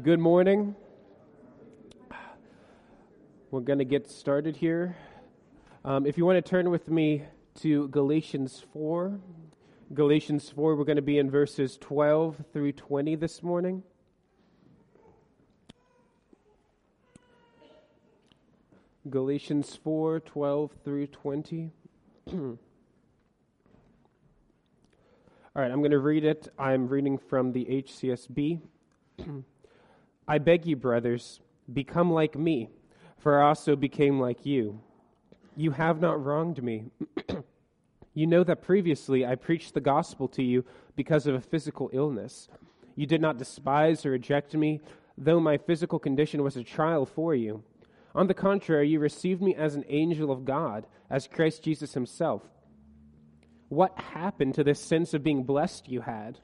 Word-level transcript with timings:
Good 0.00 0.20
morning. 0.20 0.74
We're 3.50 3.60
going 3.60 3.78
to 3.78 3.84
get 3.84 4.10
started 4.10 4.56
here. 4.56 4.96
Um, 5.84 6.06
if 6.06 6.16
you 6.16 6.24
want 6.24 6.42
to 6.42 6.50
turn 6.50 6.70
with 6.70 6.88
me 6.88 7.24
to 7.60 7.88
Galatians 7.88 8.64
4, 8.72 9.20
Galatians 9.92 10.48
4, 10.48 10.76
we're 10.76 10.84
going 10.84 10.96
to 10.96 11.02
be 11.02 11.18
in 11.18 11.30
verses 11.30 11.76
12 11.76 12.42
through 12.54 12.72
20 12.72 13.16
this 13.16 13.42
morning. 13.42 13.82
Galatians 19.10 19.78
4, 19.84 20.20
12 20.20 20.70
through 20.86 21.06
20. 21.08 21.70
All 22.32 22.58
right, 25.54 25.70
I'm 25.70 25.80
going 25.80 25.90
to 25.90 25.98
read 25.98 26.24
it. 26.24 26.48
I'm 26.58 26.88
reading 26.88 27.18
from 27.18 27.52
the 27.52 27.66
HCSB. 27.66 28.62
I 30.26 30.38
beg 30.38 30.66
you, 30.66 30.76
brothers, 30.76 31.40
become 31.72 32.12
like 32.12 32.36
me, 32.36 32.68
for 33.18 33.40
I 33.40 33.48
also 33.48 33.76
became 33.76 34.20
like 34.20 34.46
you. 34.46 34.80
You 35.56 35.72
have 35.72 36.00
not 36.00 36.24
wronged 36.24 36.62
me. 36.62 36.84
you 38.14 38.26
know 38.26 38.44
that 38.44 38.62
previously 38.62 39.26
I 39.26 39.34
preached 39.34 39.74
the 39.74 39.80
gospel 39.80 40.28
to 40.28 40.42
you 40.42 40.64
because 40.96 41.26
of 41.26 41.34
a 41.34 41.40
physical 41.40 41.90
illness. 41.92 42.48
You 42.94 43.06
did 43.06 43.20
not 43.20 43.38
despise 43.38 44.06
or 44.06 44.10
reject 44.10 44.54
me, 44.54 44.80
though 45.18 45.40
my 45.40 45.58
physical 45.58 45.98
condition 45.98 46.42
was 46.42 46.56
a 46.56 46.64
trial 46.64 47.06
for 47.06 47.34
you. 47.34 47.62
On 48.14 48.26
the 48.26 48.34
contrary, 48.34 48.88
you 48.88 49.00
received 49.00 49.42
me 49.42 49.54
as 49.54 49.74
an 49.74 49.84
angel 49.88 50.30
of 50.30 50.44
God, 50.44 50.86
as 51.08 51.26
Christ 51.26 51.62
Jesus 51.62 51.94
himself. 51.94 52.42
What 53.68 53.98
happened 53.98 54.54
to 54.56 54.64
this 54.64 54.80
sense 54.80 55.14
of 55.14 55.24
being 55.24 55.44
blessed 55.44 55.88
you 55.88 56.02
had? 56.02 56.38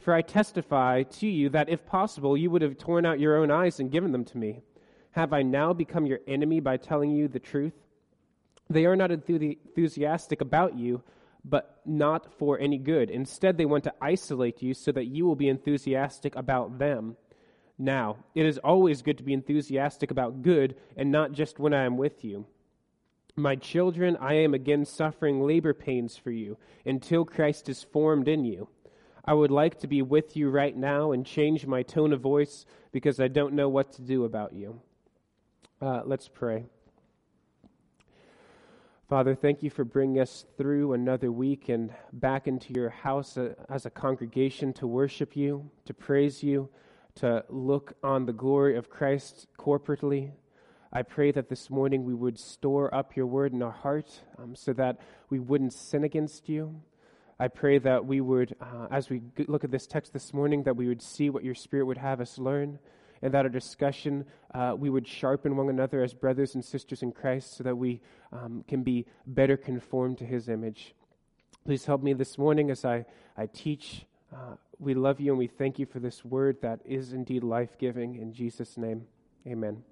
For 0.00 0.14
I 0.14 0.22
testify 0.22 1.02
to 1.02 1.28
you 1.28 1.50
that 1.50 1.68
if 1.68 1.84
possible, 1.84 2.36
you 2.36 2.50
would 2.50 2.62
have 2.62 2.78
torn 2.78 3.04
out 3.04 3.20
your 3.20 3.36
own 3.36 3.50
eyes 3.50 3.78
and 3.80 3.90
given 3.90 4.12
them 4.12 4.24
to 4.24 4.38
me. 4.38 4.62
Have 5.12 5.32
I 5.32 5.42
now 5.42 5.72
become 5.74 6.06
your 6.06 6.20
enemy 6.26 6.58
by 6.58 6.78
telling 6.78 7.10
you 7.10 7.28
the 7.28 7.38
truth? 7.38 7.74
They 8.70 8.86
are 8.86 8.96
not 8.96 9.10
enthusiastic 9.10 10.40
about 10.40 10.78
you, 10.78 11.02
but 11.44 11.80
not 11.84 12.32
for 12.38 12.58
any 12.58 12.78
good. 12.78 13.10
Instead, 13.10 13.58
they 13.58 13.66
want 13.66 13.84
to 13.84 13.94
isolate 14.00 14.62
you 14.62 14.72
so 14.72 14.90
that 14.92 15.06
you 15.06 15.26
will 15.26 15.36
be 15.36 15.48
enthusiastic 15.48 16.34
about 16.34 16.78
them. 16.78 17.16
Now, 17.78 18.18
it 18.34 18.46
is 18.46 18.58
always 18.58 19.02
good 19.02 19.18
to 19.18 19.24
be 19.24 19.32
enthusiastic 19.32 20.10
about 20.10 20.42
good 20.42 20.76
and 20.96 21.10
not 21.10 21.32
just 21.32 21.58
when 21.58 21.74
I 21.74 21.84
am 21.84 21.96
with 21.96 22.24
you. 22.24 22.46
My 23.36 23.56
children, 23.56 24.16
I 24.20 24.34
am 24.34 24.54
again 24.54 24.84
suffering 24.84 25.42
labor 25.42 25.74
pains 25.74 26.16
for 26.16 26.30
you 26.30 26.56
until 26.86 27.24
Christ 27.24 27.68
is 27.68 27.82
formed 27.82 28.28
in 28.28 28.44
you. 28.44 28.68
I 29.24 29.34
would 29.34 29.50
like 29.50 29.78
to 29.80 29.86
be 29.86 30.02
with 30.02 30.36
you 30.36 30.50
right 30.50 30.76
now 30.76 31.12
and 31.12 31.26
change 31.26 31.66
my 31.66 31.82
tone 31.82 32.12
of 32.12 32.20
voice 32.20 32.64
because 32.92 33.20
I 33.20 33.28
don't 33.28 33.54
know 33.54 33.68
what 33.68 33.92
to 33.94 34.02
do 34.02 34.24
about 34.24 34.52
you. 34.52 34.80
Uh, 35.80 36.02
let's 36.04 36.28
pray. 36.28 36.64
Father, 39.08 39.34
thank 39.34 39.62
you 39.62 39.70
for 39.70 39.84
bringing 39.84 40.20
us 40.20 40.46
through 40.56 40.92
another 40.92 41.32
week 41.32 41.68
and 41.68 41.92
back 42.12 42.46
into 42.46 42.72
your 42.72 42.90
house 42.90 43.36
uh, 43.36 43.54
as 43.68 43.84
a 43.84 43.90
congregation 43.90 44.72
to 44.74 44.86
worship 44.86 45.34
you, 45.34 45.68
to 45.84 45.92
praise 45.92 46.44
you, 46.44 46.68
to 47.16 47.44
look 47.48 47.94
on 48.04 48.24
the 48.24 48.32
glory 48.32 48.76
of 48.76 48.88
Christ 48.88 49.48
corporately. 49.58 50.30
I 50.92 51.02
pray 51.02 51.32
that 51.32 51.48
this 51.48 51.70
morning 51.70 52.04
we 52.04 52.14
would 52.14 52.38
store 52.38 52.94
up 52.94 53.16
your 53.16 53.26
word 53.26 53.52
in 53.52 53.62
our 53.62 53.72
heart 53.72 54.22
um, 54.38 54.54
so 54.54 54.72
that 54.74 54.98
we 55.28 55.38
wouldn't 55.38 55.72
sin 55.72 56.04
against 56.04 56.48
you, 56.48 56.80
I 57.40 57.48
pray 57.48 57.78
that 57.78 58.04
we 58.04 58.20
would, 58.20 58.54
uh, 58.60 58.88
as 58.90 59.08
we 59.08 59.22
look 59.48 59.64
at 59.64 59.70
this 59.70 59.86
text 59.86 60.12
this 60.12 60.34
morning, 60.34 60.62
that 60.64 60.76
we 60.76 60.88
would 60.88 61.00
see 61.00 61.30
what 61.30 61.42
your 61.42 61.54
Spirit 61.54 61.86
would 61.86 61.96
have 61.96 62.20
us 62.20 62.36
learn, 62.36 62.78
and 63.22 63.32
that 63.32 63.46
our 63.46 63.48
discussion, 63.48 64.26
uh, 64.52 64.74
we 64.76 64.90
would 64.90 65.08
sharpen 65.08 65.56
one 65.56 65.70
another 65.70 66.02
as 66.02 66.12
brothers 66.12 66.54
and 66.54 66.62
sisters 66.62 67.02
in 67.02 67.12
Christ 67.12 67.56
so 67.56 67.64
that 67.64 67.76
we 67.76 68.02
um, 68.30 68.62
can 68.68 68.82
be 68.82 69.06
better 69.26 69.56
conformed 69.56 70.18
to 70.18 70.26
his 70.26 70.50
image. 70.50 70.94
Please 71.64 71.86
help 71.86 72.02
me 72.02 72.12
this 72.12 72.36
morning 72.36 72.70
as 72.70 72.84
I, 72.84 73.06
I 73.38 73.46
teach. 73.46 74.04
Uh, 74.30 74.56
we 74.78 74.92
love 74.92 75.18
you 75.18 75.32
and 75.32 75.38
we 75.38 75.46
thank 75.46 75.78
you 75.78 75.86
for 75.86 75.98
this 75.98 76.22
word 76.22 76.58
that 76.60 76.80
is 76.84 77.14
indeed 77.14 77.42
life 77.42 77.78
giving. 77.78 78.16
In 78.16 78.34
Jesus' 78.34 78.76
name, 78.76 79.06
amen. 79.46 79.82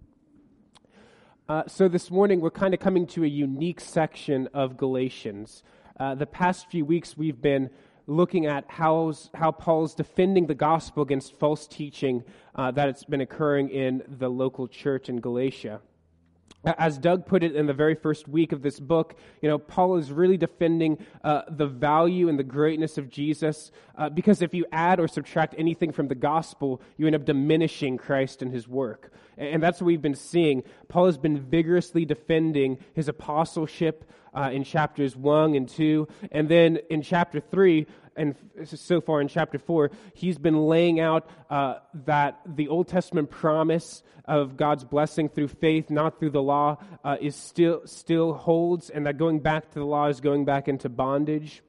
Uh, 1.48 1.62
so, 1.66 1.88
this 1.88 2.10
morning 2.10 2.42
we're 2.42 2.50
kind 2.50 2.74
of 2.74 2.80
coming 2.80 3.06
to 3.06 3.24
a 3.24 3.26
unique 3.26 3.80
section 3.80 4.50
of 4.52 4.76
Galatians. 4.76 5.62
Uh, 5.98 6.14
the 6.14 6.26
past 6.26 6.70
few 6.70 6.84
weeks, 6.84 7.16
we've 7.16 7.42
been 7.42 7.68
looking 8.06 8.46
at 8.46 8.64
how's, 8.68 9.30
how 9.34 9.50
Paul's 9.50 9.94
defending 9.94 10.46
the 10.46 10.54
gospel 10.54 11.02
against 11.02 11.34
false 11.34 11.66
teaching 11.66 12.22
uh, 12.54 12.70
that 12.70 12.86
has 12.86 13.02
been 13.02 13.20
occurring 13.20 13.68
in 13.70 14.04
the 14.06 14.28
local 14.28 14.68
church 14.68 15.08
in 15.08 15.20
Galatia. 15.20 15.80
As 16.76 16.98
Doug 16.98 17.26
put 17.26 17.42
it 17.42 17.54
in 17.54 17.66
the 17.66 17.72
very 17.72 17.94
first 17.94 18.28
week 18.28 18.52
of 18.52 18.62
this 18.62 18.78
book, 18.78 19.16
you 19.40 19.48
know, 19.48 19.58
Paul 19.58 19.96
is 19.96 20.12
really 20.12 20.36
defending 20.36 20.98
uh, 21.24 21.42
the 21.48 21.66
value 21.66 22.28
and 22.28 22.38
the 22.38 22.44
greatness 22.44 22.98
of 22.98 23.08
Jesus 23.08 23.70
uh, 23.96 24.08
because 24.08 24.42
if 24.42 24.52
you 24.52 24.66
add 24.72 25.00
or 25.00 25.08
subtract 25.08 25.54
anything 25.56 25.92
from 25.92 26.08
the 26.08 26.14
gospel, 26.14 26.82
you 26.96 27.06
end 27.06 27.16
up 27.16 27.24
diminishing 27.24 27.96
Christ 27.96 28.42
and 28.42 28.52
his 28.52 28.68
work. 28.68 29.12
And 29.36 29.62
that's 29.62 29.80
what 29.80 29.86
we've 29.86 30.02
been 30.02 30.14
seeing. 30.14 30.64
Paul 30.88 31.06
has 31.06 31.16
been 31.16 31.40
vigorously 31.40 32.04
defending 32.04 32.78
his 32.94 33.08
apostleship 33.08 34.04
uh, 34.34 34.50
in 34.52 34.64
chapters 34.64 35.16
1 35.16 35.54
and 35.54 35.68
2. 35.68 36.08
And 36.32 36.48
then 36.48 36.78
in 36.90 37.02
chapter 37.02 37.40
3, 37.40 37.86
and 38.18 38.34
so 38.64 39.00
far 39.00 39.20
in 39.20 39.28
chapter 39.28 39.58
4, 39.58 39.90
he's 40.14 40.36
been 40.36 40.66
laying 40.66 41.00
out 41.00 41.28
uh, 41.48 41.76
that 42.06 42.40
the 42.44 42.68
Old 42.68 42.88
Testament 42.88 43.30
promise 43.30 44.02
of 44.24 44.56
God's 44.56 44.84
blessing 44.84 45.28
through 45.28 45.48
faith, 45.48 45.88
not 45.88 46.18
through 46.18 46.30
the 46.30 46.42
law, 46.42 46.76
uh, 47.04 47.16
is 47.20 47.34
still, 47.34 47.82
still 47.86 48.34
holds, 48.34 48.90
and 48.90 49.06
that 49.06 49.16
going 49.16 49.40
back 49.40 49.68
to 49.70 49.78
the 49.78 49.86
law 49.86 50.08
is 50.08 50.20
going 50.20 50.44
back 50.44 50.68
into 50.68 50.88
bondage. 50.88 51.62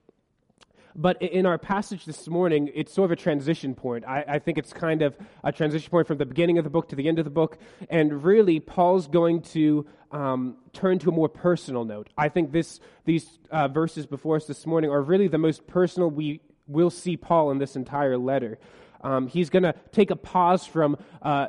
But 1.00 1.22
in 1.22 1.46
our 1.46 1.58
passage 1.58 2.04
this 2.04 2.28
morning, 2.28 2.70
it's 2.76 2.94
sort 2.94 3.06
of 3.06 3.12
a 3.12 3.16
transition 3.16 3.74
point. 3.74 4.04
I, 4.06 4.26
I, 4.28 4.40
think 4.40 4.58
it's 4.58 4.74
kind 4.74 5.02
of 5.02 5.16
a 5.46 5.52
transition 5.54 5.90
point 5.90 6.08
from 6.08 6.18
the 6.18 6.26
beginning 6.26 6.58
of 6.58 6.66
the 6.66 6.70
book 6.70 6.90
to 6.90 6.98
the 6.98 7.08
end 7.08 7.20
of 7.20 7.26
the 7.26 7.32
book. 7.32 7.58
And 7.90 8.22
really, 8.22 8.60
Paul's 8.60 9.08
going 9.08 9.44
to 9.54 9.88
um, 10.12 10.58
turn 10.74 11.00
to 11.00 11.10
a 11.10 11.14
more 11.14 11.30
personal 11.30 11.86
note. 11.86 12.10
I 12.18 12.28
think 12.28 12.52
this, 12.52 12.82
these 13.06 13.40
uh, 13.50 13.70
verses 13.70 14.08
before 14.08 14.36
us 14.36 14.46
this 14.46 14.66
morning 14.66 14.92
are 14.92 15.02
really 15.02 15.30
the 15.30 15.38
most 15.38 15.68
personal 15.68 16.10
we 16.10 16.42
will 16.68 16.90
see 16.90 17.16
Paul 17.16 17.52
in 17.52 17.60
this 17.60 17.78
entire 17.78 18.18
letter. 18.18 18.60
Um, 19.00 19.28
he's 19.28 19.50
going 19.50 19.64
to 19.64 19.76
take 19.94 20.12
a 20.12 20.18
pause 20.18 20.66
from 20.66 20.98
uh, 21.22 21.48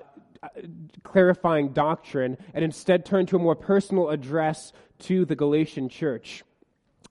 clarifying 1.03 1.73
doctrine 1.73 2.39
and 2.55 2.65
instead 2.65 3.05
turn 3.05 3.27
to 3.27 3.35
a 3.35 3.41
more 3.41 3.57
personal 3.57 4.11
address 4.11 4.73
to 5.01 5.25
the 5.25 5.35
Galatian 5.35 5.89
church. 5.89 6.45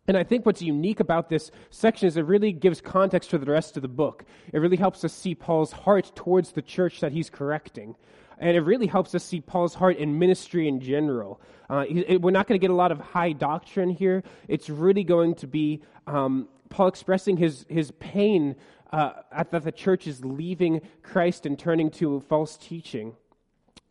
And 0.09 0.17
I 0.17 0.23
think 0.23 0.43
what's 0.43 0.63
unique 0.63 0.99
about 0.99 1.29
this 1.29 1.51
section 1.69 2.07
is 2.07 2.17
it 2.17 2.25
really 2.25 2.51
gives 2.51 2.81
context 2.81 3.29
to 3.29 3.37
the 3.37 3.45
rest 3.45 3.75
of 3.75 3.83
the 3.83 3.87
book. 3.87 4.25
It 4.51 4.57
really 4.57 4.75
helps 4.75 5.05
us 5.05 5.13
see 5.13 5.35
Paul's 5.35 5.71
heart 5.71 6.11
towards 6.15 6.53
the 6.53 6.63
church 6.63 7.01
that 7.01 7.11
he's 7.11 7.29
correcting. 7.29 7.95
And 8.39 8.57
it 8.57 8.61
really 8.61 8.87
helps 8.87 9.13
us 9.13 9.23
see 9.23 9.39
Paul's 9.39 9.75
heart 9.75 9.97
in 9.97 10.17
ministry 10.17 10.67
in 10.67 10.79
general. 10.79 11.39
Uh, 11.69 11.85
it, 11.87 12.23
we're 12.23 12.31
not 12.31 12.47
going 12.47 12.59
to 12.59 12.61
get 12.61 12.71
a 12.71 12.75
lot 12.75 12.91
of 12.91 12.99
high 12.99 13.33
doctrine 13.33 13.91
here. 13.91 14.23
It's 14.47 14.67
really 14.67 15.03
going 15.03 15.35
to 15.35 15.47
be 15.47 15.83
um, 16.07 16.47
Paul 16.69 16.87
expressing 16.87 17.37
his, 17.37 17.67
his 17.69 17.91
pain 17.99 18.55
uh, 18.91 19.11
at 19.31 19.51
that 19.51 19.63
the 19.63 19.71
church 19.71 20.07
is 20.07 20.25
leaving 20.25 20.81
Christ 21.03 21.45
and 21.45 21.59
turning 21.59 21.91
to 21.91 22.21
false 22.21 22.57
teaching. 22.57 23.15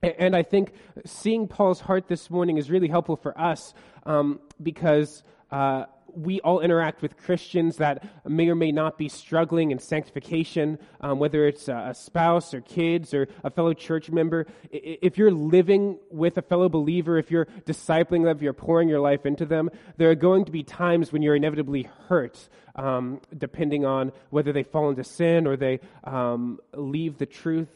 And 0.02 0.34
I 0.34 0.42
think 0.42 0.72
seeing 1.06 1.46
Paul's 1.46 1.78
heart 1.78 2.08
this 2.08 2.28
morning 2.28 2.56
is 2.56 2.72
really 2.72 2.88
helpful 2.88 3.14
for 3.14 3.40
us 3.40 3.72
um, 4.04 4.40
because 4.60 5.22
uh, 5.52 5.84
we 6.18 6.40
all 6.40 6.60
interact 6.60 7.00
with 7.00 7.16
Christians 7.16 7.76
that 7.76 8.04
may 8.26 8.48
or 8.48 8.54
may 8.54 8.72
not 8.72 8.98
be 8.98 9.08
struggling 9.08 9.70
in 9.70 9.78
sanctification, 9.78 10.78
um, 11.00 11.18
whether 11.18 11.46
it's 11.46 11.68
a, 11.68 11.94
spouse 11.94 12.54
or 12.54 12.60
kids 12.60 13.14
or 13.14 13.28
a 13.44 13.50
fellow 13.50 13.72
church 13.72 14.10
member. 14.10 14.46
If 14.70 15.16
you're 15.16 15.30
living 15.30 15.98
with 16.10 16.36
a 16.36 16.42
fellow 16.42 16.68
believer, 16.68 17.18
if 17.18 17.30
you're 17.30 17.46
discipling 17.64 18.24
them, 18.24 18.36
if 18.36 18.42
you're 18.42 18.52
pouring 18.52 18.88
your 18.88 19.00
life 19.00 19.26
into 19.26 19.46
them, 19.46 19.70
there 19.96 20.10
are 20.10 20.16
going 20.16 20.44
to 20.44 20.52
be 20.52 20.62
times 20.62 21.12
when 21.12 21.22
you're 21.22 21.36
inevitably 21.36 21.88
hurt, 22.08 22.48
um, 22.74 23.20
depending 23.36 23.84
on 23.84 24.12
whether 24.30 24.52
they 24.52 24.62
fall 24.62 24.90
into 24.90 25.04
sin 25.04 25.46
or 25.46 25.56
they 25.56 25.80
um, 26.04 26.58
leave 26.74 27.18
the 27.18 27.26
truth. 27.26 27.68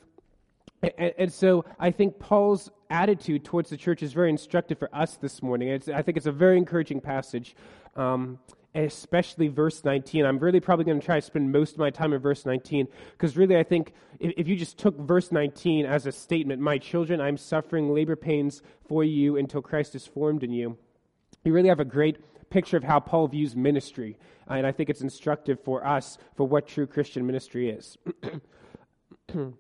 And, 0.82 1.12
and, 1.16 1.32
so 1.32 1.64
I 1.78 1.92
think 1.92 2.18
Paul's 2.18 2.68
attitude 2.90 3.44
towards 3.44 3.70
the 3.70 3.76
church 3.76 4.02
is 4.02 4.12
very 4.12 4.30
instructive 4.30 4.78
for 4.78 4.92
us 4.92 5.16
this 5.16 5.40
morning. 5.40 5.68
It's, 5.68 5.88
I 5.88 6.02
think 6.02 6.16
it's 6.16 6.26
a 6.26 6.32
very 6.32 6.58
encouraging 6.58 7.00
passage 7.00 7.54
um, 7.96 8.38
especially 8.74 9.48
verse 9.48 9.84
19. 9.84 10.24
I'm 10.24 10.38
really 10.38 10.60
probably 10.60 10.84
going 10.84 11.00
to 11.00 11.04
try 11.04 11.20
to 11.20 11.26
spend 11.26 11.52
most 11.52 11.72
of 11.72 11.78
my 11.78 11.90
time 11.90 12.12
in 12.12 12.20
verse 12.20 12.46
19 12.46 12.88
because 13.12 13.36
really 13.36 13.56
I 13.56 13.62
think 13.62 13.92
if, 14.18 14.32
if, 14.36 14.48
you 14.48 14.56
just 14.56 14.78
took 14.78 14.98
verse 14.98 15.30
19 15.30 15.84
as 15.84 16.06
a 16.06 16.12
statement, 16.12 16.60
my 16.60 16.78
children, 16.78 17.20
I'm 17.20 17.36
suffering 17.36 17.92
labor 17.92 18.16
pains 18.16 18.62
for 18.88 19.04
you 19.04 19.36
until 19.36 19.60
Christ 19.60 19.94
is 19.94 20.06
formed 20.06 20.42
in 20.42 20.52
you, 20.52 20.78
you 21.44 21.52
really 21.52 21.68
have 21.68 21.80
a 21.80 21.84
great 21.84 22.18
picture 22.50 22.76
of 22.76 22.84
how 22.84 23.00
Paul 23.00 23.28
views 23.28 23.56
ministry. 23.56 24.16
And 24.46 24.66
I 24.66 24.72
think 24.72 24.90
it's 24.90 25.00
instructive 25.00 25.58
for 25.64 25.86
us 25.86 26.18
for 26.36 26.46
what 26.46 26.66
true 26.66 26.86
Christian 26.86 27.26
ministry 27.26 27.70
is. 27.70 27.96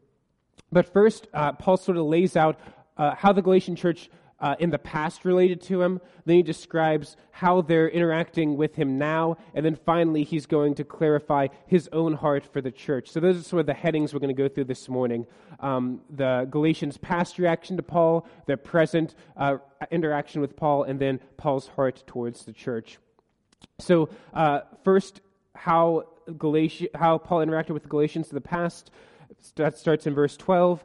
But 0.72 0.90
first, 0.90 1.28
uh, 1.34 1.52
Paul 1.52 1.76
sort 1.76 1.98
of 1.98 2.06
lays 2.06 2.34
out 2.34 2.58
uh, 2.96 3.14
how 3.14 3.32
the 3.32 3.42
Galatian 3.42 3.76
church 3.76 4.08
uh, 4.42 4.56
in 4.58 4.68
the 4.68 4.78
past 4.78 5.24
related 5.24 5.62
to 5.62 5.80
him. 5.80 6.00
Then 6.26 6.36
he 6.36 6.42
describes 6.42 7.16
how 7.30 7.62
they're 7.62 7.88
interacting 7.88 8.56
with 8.58 8.74
him 8.74 8.98
now. 8.98 9.38
And 9.54 9.64
then 9.64 9.76
finally, 9.76 10.24
he's 10.24 10.44
going 10.44 10.74
to 10.74 10.84
clarify 10.84 11.48
his 11.66 11.88
own 11.92 12.12
heart 12.14 12.44
for 12.44 12.60
the 12.60 12.70
church. 12.70 13.10
So 13.10 13.20
those 13.20 13.38
are 13.38 13.42
sort 13.42 13.60
of 13.60 13.66
the 13.66 13.74
headings 13.74 14.12
we're 14.12 14.20
going 14.20 14.34
to 14.34 14.42
go 14.42 14.48
through 14.48 14.64
this 14.64 14.88
morning 14.88 15.26
um, 15.62 16.00
the 16.10 16.46
Galatians' 16.50 16.98
past 16.98 17.38
reaction 17.38 17.76
to 17.76 17.82
Paul, 17.82 18.26
their 18.46 18.56
present 18.56 19.14
uh, 19.36 19.58
interaction 19.90 20.40
with 20.40 20.56
Paul, 20.56 20.82
and 20.82 21.00
then 21.00 21.20
Paul's 21.36 21.68
heart 21.68 22.02
towards 22.06 22.44
the 22.44 22.52
church. 22.52 22.98
So, 23.78 24.08
uh, 24.34 24.62
first, 24.84 25.20
how, 25.54 26.08
Galatia, 26.36 26.88
how 26.94 27.18
Paul 27.18 27.38
interacted 27.46 27.70
with 27.70 27.84
the 27.84 27.88
Galatians 27.88 28.28
in 28.28 28.34
the 28.34 28.40
past. 28.40 28.90
That 29.56 29.78
starts 29.78 30.06
in 30.06 30.14
verse 30.14 30.36
12. 30.36 30.84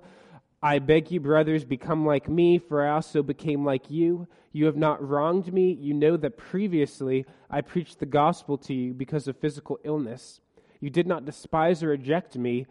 I 0.62 0.80
beg 0.80 1.12
you, 1.12 1.20
brothers, 1.20 1.64
become 1.66 2.06
like 2.06 2.28
me, 2.28 2.58
for 2.58 2.86
I 2.86 2.94
also 2.94 3.22
became 3.22 3.64
like 3.64 3.92
you. 3.92 4.28
You 4.52 4.66
have 4.66 4.76
not 4.76 5.08
wronged 5.08 5.54
me. 5.54 5.74
You 5.74 5.94
know 5.94 6.18
that 6.18 6.38
previously 6.38 7.26
I 7.50 7.62
preached 7.62 8.00
the 8.00 8.08
gospel 8.08 8.58
to 8.60 8.74
you 8.74 8.94
because 8.94 9.28
of 9.28 9.38
physical 9.38 9.80
illness. 9.84 10.42
You 10.80 10.90
did 10.90 11.06
not 11.06 11.26
despise 11.26 11.84
or 11.84 11.90
reject 11.90 12.36
me, 12.36 12.66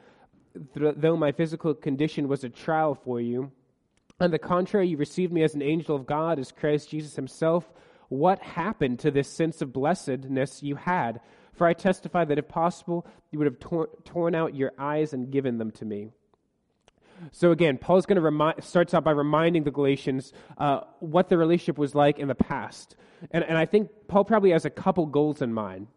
though 0.74 1.16
my 1.16 1.30
physical 1.30 1.74
condition 1.74 2.26
was 2.26 2.42
a 2.42 2.48
trial 2.48 2.94
for 2.94 3.20
you. 3.20 3.52
On 4.18 4.32
the 4.32 4.38
contrary, 4.38 4.88
you 4.88 4.96
received 4.96 5.32
me 5.32 5.42
as 5.42 5.54
an 5.54 5.62
angel 5.62 5.94
of 5.94 6.06
God, 6.06 6.40
as 6.40 6.50
Christ 6.50 6.90
Jesus 6.90 7.14
himself. 7.14 7.70
What 8.08 8.40
happened 8.40 8.98
to 9.00 9.10
this 9.10 9.28
sense 9.28 9.62
of 9.62 9.72
blessedness 9.72 10.62
you 10.62 10.74
had? 10.74 11.20
For 11.52 11.66
I 11.66 11.72
testify 11.72 12.24
that 12.24 12.38
if 12.38 12.48
possible, 12.48 13.06
you 13.30 13.38
would 13.38 13.46
have 13.46 13.60
tor- 13.60 13.90
torn 14.04 14.34
out 14.34 14.54
your 14.54 14.72
eyes 14.78 15.12
and 15.12 15.30
given 15.30 15.58
them 15.58 15.70
to 15.72 15.84
me. 15.84 16.10
So 17.32 17.50
again, 17.50 17.78
Paul's 17.78 18.06
going 18.06 18.16
to 18.16 18.22
remind, 18.22 18.62
starts 18.62 18.94
out 18.94 19.04
by 19.04 19.12
reminding 19.12 19.64
the 19.64 19.70
Galatians 19.70 20.32
uh, 20.58 20.80
what 21.00 21.28
the 21.28 21.38
relationship 21.38 21.78
was 21.78 21.94
like 21.94 22.18
in 22.18 22.28
the 22.28 22.34
past, 22.34 22.96
and, 23.30 23.44
and 23.44 23.56
I 23.56 23.66
think 23.66 23.90
Paul 24.08 24.24
probably 24.24 24.50
has 24.50 24.64
a 24.64 24.70
couple 24.70 25.06
goals 25.06 25.42
in 25.42 25.52
mind. 25.52 25.88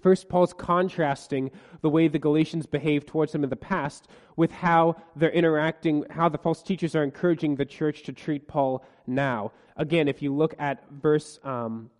First, 0.00 0.28
Paul's 0.28 0.52
contrasting 0.52 1.50
the 1.82 1.90
way 1.90 2.08
the 2.08 2.18
Galatians 2.18 2.66
behaved 2.66 3.06
towards 3.06 3.34
him 3.34 3.44
in 3.44 3.50
the 3.50 3.56
past 3.56 4.08
with 4.36 4.50
how 4.50 4.96
they're 5.14 5.30
interacting, 5.30 6.04
how 6.10 6.28
the 6.28 6.38
false 6.38 6.62
teachers 6.62 6.94
are 6.96 7.04
encouraging 7.04 7.56
the 7.56 7.66
church 7.66 8.02
to 8.04 8.12
treat 8.12 8.48
Paul 8.48 8.84
now. 9.06 9.52
Again, 9.76 10.08
if 10.08 10.22
you 10.22 10.34
look 10.34 10.54
at 10.58 10.82
verse 10.90 11.38
um, 11.44 11.90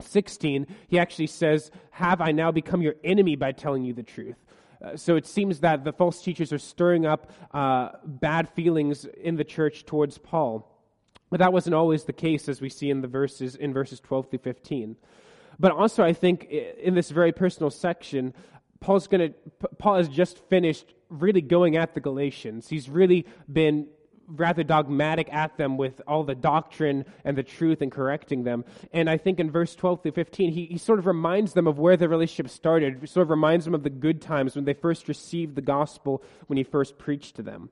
16, 0.00 0.66
he 0.88 0.98
actually 0.98 1.26
says, 1.28 1.70
Have 1.90 2.20
I 2.20 2.32
now 2.32 2.50
become 2.50 2.82
your 2.82 2.96
enemy 3.04 3.36
by 3.36 3.52
telling 3.52 3.84
you 3.84 3.92
the 3.92 4.02
truth? 4.02 4.36
Uh, 4.82 4.96
so 4.96 5.16
it 5.16 5.26
seems 5.26 5.60
that 5.60 5.84
the 5.84 5.92
false 5.92 6.22
teachers 6.22 6.52
are 6.52 6.58
stirring 6.58 7.04
up 7.06 7.30
uh, 7.52 7.90
bad 8.04 8.48
feelings 8.50 9.04
in 9.04 9.36
the 9.36 9.44
church 9.44 9.84
towards 9.84 10.18
Paul. 10.18 10.74
But 11.30 11.40
that 11.40 11.52
wasn't 11.52 11.74
always 11.74 12.04
the 12.04 12.12
case, 12.12 12.48
as 12.48 12.60
we 12.60 12.68
see 12.68 12.90
in 12.90 13.00
the 13.00 13.08
verses 13.08 13.54
in 13.54 13.72
verses 13.72 14.00
12 14.00 14.30
through 14.30 14.38
15. 14.38 14.96
But 15.58 15.72
also, 15.72 16.02
I 16.04 16.12
think 16.12 16.44
in 16.44 16.94
this 16.94 17.10
very 17.10 17.32
personal 17.32 17.70
section, 17.70 18.32
Paul's 18.80 19.08
going 19.08 19.32
to 19.32 19.68
Paul 19.78 19.96
has 19.96 20.08
just 20.08 20.38
finished 20.48 20.94
really 21.10 21.40
going 21.40 21.76
at 21.76 21.94
the 21.94 22.00
Galatians. 22.00 22.68
He's 22.68 22.88
really 22.88 23.26
been 23.52 23.88
rather 24.28 24.62
dogmatic 24.62 25.32
at 25.32 25.56
them 25.56 25.76
with 25.76 26.00
all 26.06 26.22
the 26.22 26.34
doctrine 26.34 27.04
and 27.24 27.36
the 27.36 27.42
truth 27.42 27.80
and 27.80 27.90
correcting 27.90 28.44
them. 28.44 28.64
And 28.92 29.08
I 29.08 29.16
think 29.16 29.40
in 29.40 29.50
verse 29.50 29.74
12 29.74 30.02
through 30.02 30.12
15, 30.12 30.52
he, 30.52 30.66
he 30.66 30.78
sort 30.78 30.98
of 30.98 31.06
reminds 31.06 31.54
them 31.54 31.66
of 31.66 31.78
where 31.78 31.96
the 31.96 32.08
relationship 32.08 32.50
started, 32.50 33.08
sort 33.08 33.22
of 33.22 33.30
reminds 33.30 33.64
them 33.64 33.74
of 33.74 33.82
the 33.82 33.90
good 33.90 34.20
times 34.20 34.54
when 34.54 34.64
they 34.64 34.74
first 34.74 35.08
received 35.08 35.54
the 35.54 35.62
gospel, 35.62 36.22
when 36.46 36.56
he 36.56 36.64
first 36.64 36.98
preached 36.98 37.36
to 37.36 37.42
them. 37.42 37.70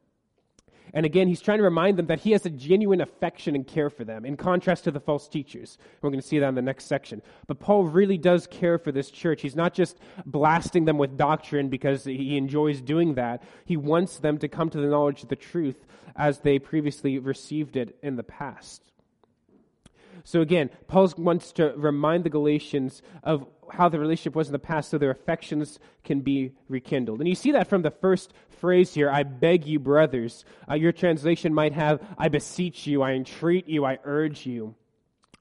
And 0.95 1.05
again, 1.05 1.29
he's 1.29 1.41
trying 1.41 1.59
to 1.59 1.65
remind 1.65 1.99
them 1.99 2.07
that 2.07 2.21
he 2.21 2.33
has 2.33 2.47
a 2.47 2.51
genuine 2.51 3.01
affection 3.01 3.55
and 3.55 3.67
care 3.67 3.91
for 3.91 4.05
them, 4.05 4.25
in 4.25 4.37
contrast 4.37 4.85
to 4.85 4.91
the 4.91 5.01
false 5.01 5.29
teachers. 5.29 5.79
We're 6.01 6.11
going 6.11 6.21
to 6.21 6.27
see 6.27 6.39
that 6.39 6.49
in 6.49 6.55
the 6.55 6.63
next 6.63 6.87
section. 6.87 7.23
But 7.47 7.61
Paul 7.61 7.85
really 7.85 8.19
does 8.19 8.47
care 8.47 8.79
for 8.79 8.93
this 8.93 9.11
church. 9.11 9.43
He's 9.43 9.57
not 9.57 9.75
just 9.75 9.99
blasting 10.25 10.85
them 10.85 10.99
with 10.99 11.17
doctrine 11.17 11.69
because 11.69 12.05
he 12.05 12.37
enjoys 12.37 12.81
doing 12.81 13.15
that. 13.15 13.43
He 13.65 13.77
wants 13.77 14.19
them 14.19 14.39
to 14.39 14.49
come 14.49 14.71
to 14.71 14.79
the 14.79 14.89
knowledge 14.89 15.23
of 15.23 15.29
the 15.29 15.37
truth 15.37 15.87
as 16.15 16.41
they 16.41 16.59
previously 16.59 17.19
received 17.19 17.77
it 17.77 17.99
in 18.03 18.17
the 18.17 18.23
past. 18.23 18.83
So 20.27 20.41
again, 20.41 20.71
Paul 20.89 21.09
wants 21.17 21.53
to 21.53 21.73
remind 21.77 22.25
the 22.25 22.31
Galatians 22.31 23.01
of 23.23 23.47
how 23.71 23.89
the 23.89 24.01
relationship 24.01 24.35
was 24.35 24.49
in 24.49 24.53
the 24.53 24.59
past 24.59 24.91
so 24.91 24.99
their 24.99 25.13
affections 25.13 25.79
can 26.03 26.21
be 26.21 26.53
rekindled. 26.69 27.21
And 27.21 27.29
you 27.29 27.37
see 27.37 27.53
that 27.53 27.69
from 27.69 27.83
the 27.83 27.93
first 27.93 28.33
phrase 28.61 28.93
here, 28.93 29.09
I 29.09 29.23
beg 29.23 29.67
you, 29.67 29.79
brothers. 29.79 30.45
Uh, 30.69 30.75
your 30.75 30.91
translation 30.91 31.55
might 31.55 31.75
have, 31.75 32.03
I 32.19 32.27
beseech 32.27 32.89
you, 32.89 33.03
I 33.03 33.13
entreat 33.13 33.69
you, 33.69 33.85
I 33.85 34.01
urge 34.03 34.45
you. 34.47 34.75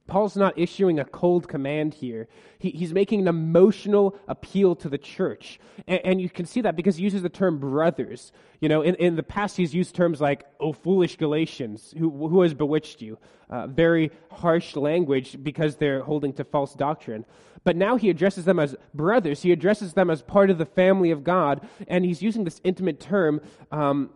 Paul's 0.08 0.36
not 0.38 0.58
issuing 0.58 1.00
a 1.00 1.06
cold 1.06 1.48
command 1.48 1.96
here. 1.96 2.28
He, 2.60 2.70
he's 2.70 2.94
making 2.94 3.22
an 3.22 3.28
emotional 3.28 4.16
appeal 4.28 4.76
to 4.78 4.90
the 4.90 5.00
church. 5.00 5.60
And, 5.88 6.02
and, 6.04 6.22
you 6.22 6.30
can 6.30 6.46
see 6.46 6.62
that 6.62 6.76
because 6.76 6.98
he 6.98 7.04
uses 7.04 7.24
the 7.24 7.30
term 7.30 7.58
brothers. 7.60 8.32
You 8.60 8.70
know, 8.70 8.84
in, 8.84 8.96
in 8.96 9.16
the 9.16 9.24
past, 9.24 9.58
he's 9.58 9.74
used 9.74 9.96
terms 9.96 10.22
like, 10.22 10.46
oh, 10.60 10.74
foolish 10.74 11.18
Galatians, 11.18 11.94
who, 11.98 12.28
who 12.28 12.44
has 12.44 12.54
bewitched 12.54 13.02
you? 13.02 13.18
Uh, 13.50 13.66
very 13.66 14.12
harsh 14.32 14.76
language 14.76 15.38
because 15.42 15.78
they're 15.78 16.04
holding 16.04 16.34
to 16.34 16.44
false 16.44 16.76
doctrine. 16.76 17.26
But 17.64 17.76
now 17.76 17.96
he 17.96 18.12
addresses 18.12 18.46
them 18.46 18.60
as 18.60 18.76
brothers. 18.94 19.42
He 19.42 19.52
addresses 19.52 19.94
them 19.94 20.12
as 20.12 20.22
part 20.22 20.52
of 20.52 20.60
the 20.60 20.66
family 20.68 21.10
of 21.10 21.24
God. 21.24 21.68
And 21.88 22.06
he's 22.06 22.22
using 22.22 22.44
this 22.44 22.62
intimate 22.64 23.00
term 23.00 23.42
um, 23.72 24.12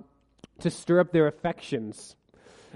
to 0.59 0.69
stir 0.69 0.99
up 0.99 1.11
their 1.11 1.25
affections. 1.25 2.15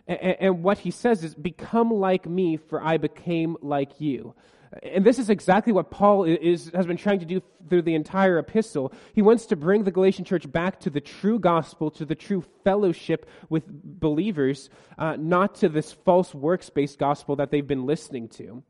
And, 0.08 0.64
what 0.64 0.80
he 0.80 0.92
says 0.92 1.24
is, 1.24 1.34
Become 1.34 1.92
like 1.92 2.26
me, 2.26 2.58
for 2.58 2.84
I 2.84 2.98
became 2.98 3.56
like 3.62 4.02
you. 4.02 4.34
And 4.82 5.06
this 5.06 5.20
is 5.20 5.30
exactly 5.30 5.72
what 5.72 5.92
Paul 5.92 6.24
is, 6.24 6.72
has 6.74 6.88
been 6.88 6.98
trying 6.98 7.20
to 7.20 7.26
do 7.26 7.42
through 7.70 7.84
the 7.84 7.96
entire 7.96 8.40
epistle. 8.40 8.92
He 9.14 9.22
wants 9.22 9.46
to 9.48 9.56
bring 9.56 9.84
the 9.84 9.92
Galatian 9.92 10.26
church 10.26 10.52
back 10.52 10.80
to 10.82 10.90
the 10.90 11.00
true 11.00 11.38
gospel, 11.40 11.92
to 11.92 12.06
the 12.06 12.16
true 12.16 12.44
fellowship 12.64 13.30
with 13.50 13.64
believers, 13.68 14.70
uh, 14.98 15.16
not 15.18 15.56
to 15.56 15.70
this 15.70 15.92
false 15.92 16.34
works 16.34 16.70
based 16.70 16.98
gospel 16.98 17.36
that 17.36 17.52
they've 17.52 17.68
been 17.68 17.86
listening 17.86 18.28
to. 18.30 18.64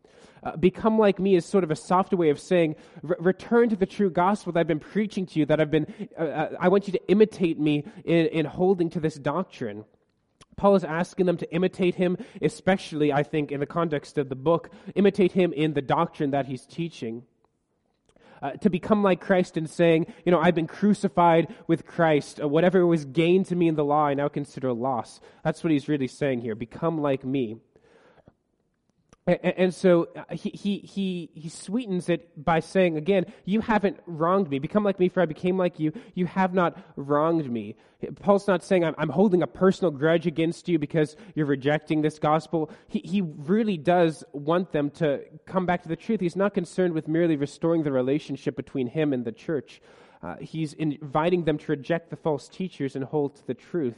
Uh, 0.44 0.57
become 0.57 1.00
like 1.00 1.19
me 1.19 1.35
is 1.35 1.45
sort 1.45 1.63
of 1.63 1.71
a 1.71 1.75
softer 1.75 2.18
way 2.18 2.30
of 2.30 2.38
saying, 2.38 2.75
return 3.01 3.69
to 3.69 3.77
the 3.77 3.85
true 3.85 4.09
gospel 4.09 4.51
that 4.51 4.59
I've 4.59 4.68
been 4.68 4.80
preaching 4.80 5.25
to 5.27 5.39
you, 5.39 5.45
that 5.45 5.62
I've 5.62 5.71
been, 5.71 5.88
uh, 6.19 6.24
uh 6.24 6.50
I 6.59 6.68
want 6.68 6.85
you 6.88 6.91
to 6.94 7.07
imitate 7.07 7.57
me 7.57 7.85
in, 8.03 8.25
in 8.27 8.45
holding 8.45 8.89
to 8.91 9.00
this 9.00 9.15
doctrine. 9.15 9.85
Paul 10.56 10.76
is 10.76 10.84
asking 10.84 11.26
them 11.26 11.38
to 11.38 11.54
imitate 11.54 11.95
him, 11.95 12.18
especially, 12.42 13.12
I 13.12 13.24
think, 13.24 13.52
in 13.52 13.60
the 13.60 13.66
context 13.66 14.18
of 14.18 14.30
the 14.30 14.36
book, 14.36 14.69
imitate 14.95 15.33
him 15.33 15.54
in 15.54 15.74
the 15.74 15.81
doctrine 15.81 16.31
that 16.31 16.45
he's 16.48 16.66
teaching. 16.66 17.24
Uh, 18.42 18.52
to 18.52 18.69
become 18.69 19.04
like 19.04 19.22
Christ 19.22 19.56
and 19.56 19.69
saying, 19.69 20.06
you 20.26 20.31
know, 20.31 20.40
I've 20.40 20.54
been 20.54 20.68
crucified 20.68 21.48
with 21.66 21.86
Christ. 21.86 22.42
Uh, 22.42 22.48
whatever 22.50 22.86
was 22.86 23.06
gained 23.06 23.45
to 23.45 23.56
me 23.56 23.69
in 23.69 23.76
the 23.76 23.86
law, 23.86 24.07
I 24.07 24.16
now 24.16 24.28
consider 24.28 24.74
loss. 24.74 25.22
That's 25.45 25.64
what 25.64 25.72
he's 25.72 25.88
really 25.88 26.10
saying 26.10 26.42
here. 26.42 26.54
Become 26.54 27.00
like 27.00 27.24
me. 27.24 27.56
And, 29.25 29.39
and 29.45 29.73
so 29.73 30.09
uh, 30.15 30.35
he, 30.35 30.49
he, 30.49 31.30
he, 31.33 31.49
sweetens 31.49 32.09
it 32.09 32.44
by 32.44 32.59
saying, 32.59 32.97
again, 32.97 33.25
you 33.45 33.61
haven't 33.61 33.97
wronged 34.06 34.49
me. 34.49 34.59
Become 34.59 34.83
like 34.83 34.99
me, 34.99 35.07
for 35.07 35.21
I 35.21 35.25
became 35.25 35.57
like 35.57 35.80
you. 35.80 35.94
You 36.13 36.25
have 36.25 36.53
not 36.53 36.77
wronged 36.97 37.49
me. 37.49 37.77
Paul's 38.21 38.47
not 38.49 38.63
saying, 38.63 38.83
I'm, 38.83 38.95
I'm 38.97 39.09
holding 39.09 39.42
a 39.42 39.47
personal 39.47 39.92
grudge 39.92 40.27
against 40.27 40.68
you 40.68 40.77
because 40.77 41.15
you're 41.35 41.45
rejecting 41.45 42.01
this 42.01 42.19
gospel. 42.19 42.69
He, 42.89 42.99
he 42.99 43.21
really 43.21 43.77
does 43.77 44.25
want 44.33 44.73
them 44.73 44.89
to 44.92 45.21
come 45.45 45.65
back 45.65 45.83
to 45.83 45.89
the 45.89 45.95
truth. 45.95 46.19
He's 46.19 46.35
not 46.35 46.53
concerned 46.53 46.94
with 46.94 47.07
merely 47.07 47.37
restoring 47.37 47.83
the 47.83 47.94
relationship 47.94 48.57
between 48.57 48.87
him 48.87 49.13
and 49.13 49.23
the 49.23 49.31
church. 49.31 49.81
Uh, 50.21 50.35
he's 50.42 50.73
inviting 50.73 51.45
them 51.45 51.57
to 51.59 51.71
reject 51.71 52.09
the 52.09 52.18
false 52.18 52.49
teachers 52.49 52.97
and 52.97 53.06
hold 53.06 53.37
to 53.37 53.47
the 53.47 53.53
truth. 53.53 53.97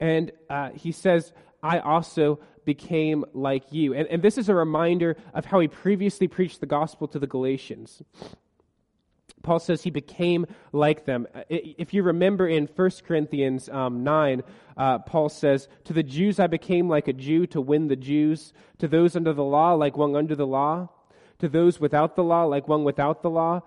And 0.00 0.32
uh, 0.50 0.70
he 0.70 0.90
says, 0.90 1.32
I 1.66 1.80
also 1.80 2.38
became 2.64 3.24
like 3.34 3.72
you. 3.72 3.92
And, 3.92 4.06
and 4.08 4.22
this 4.22 4.38
is 4.38 4.48
a 4.48 4.54
reminder 4.54 5.16
of 5.34 5.46
how 5.46 5.58
he 5.58 5.66
previously 5.66 6.28
preached 6.28 6.60
the 6.60 6.66
gospel 6.66 7.08
to 7.08 7.18
the 7.18 7.26
Galatians. 7.26 8.02
Paul 9.42 9.58
says 9.58 9.82
he 9.82 9.90
became 9.90 10.46
like 10.72 11.06
them. 11.06 11.26
Uh, 11.34 11.42
if 11.48 11.92
you 11.92 12.02
remember 12.04 12.46
in 12.46 12.66
1 12.66 12.90
Corinthians 13.06 13.68
um, 13.68 14.04
9, 14.04 14.42
uh, 14.76 14.98
Paul 15.00 15.28
says, 15.28 15.68
To 15.84 15.92
the 15.92 16.02
Jews 16.02 16.38
I 16.38 16.46
became 16.46 16.88
like 16.88 17.08
a 17.08 17.12
Jew 17.12 17.46
to 17.48 17.60
win 17.60 17.88
the 17.88 17.96
Jews, 17.96 18.52
to 18.78 18.86
those 18.88 19.16
under 19.16 19.32
the 19.32 19.44
law 19.44 19.74
like 19.74 19.96
one 19.96 20.14
under 20.14 20.36
the 20.36 20.46
law, 20.46 20.88
to 21.38 21.48
those 21.48 21.80
without 21.80 22.16
the 22.16 22.24
law 22.24 22.44
like 22.44 22.68
one 22.68 22.84
without 22.84 23.22
the 23.22 23.30
law. 23.30 23.62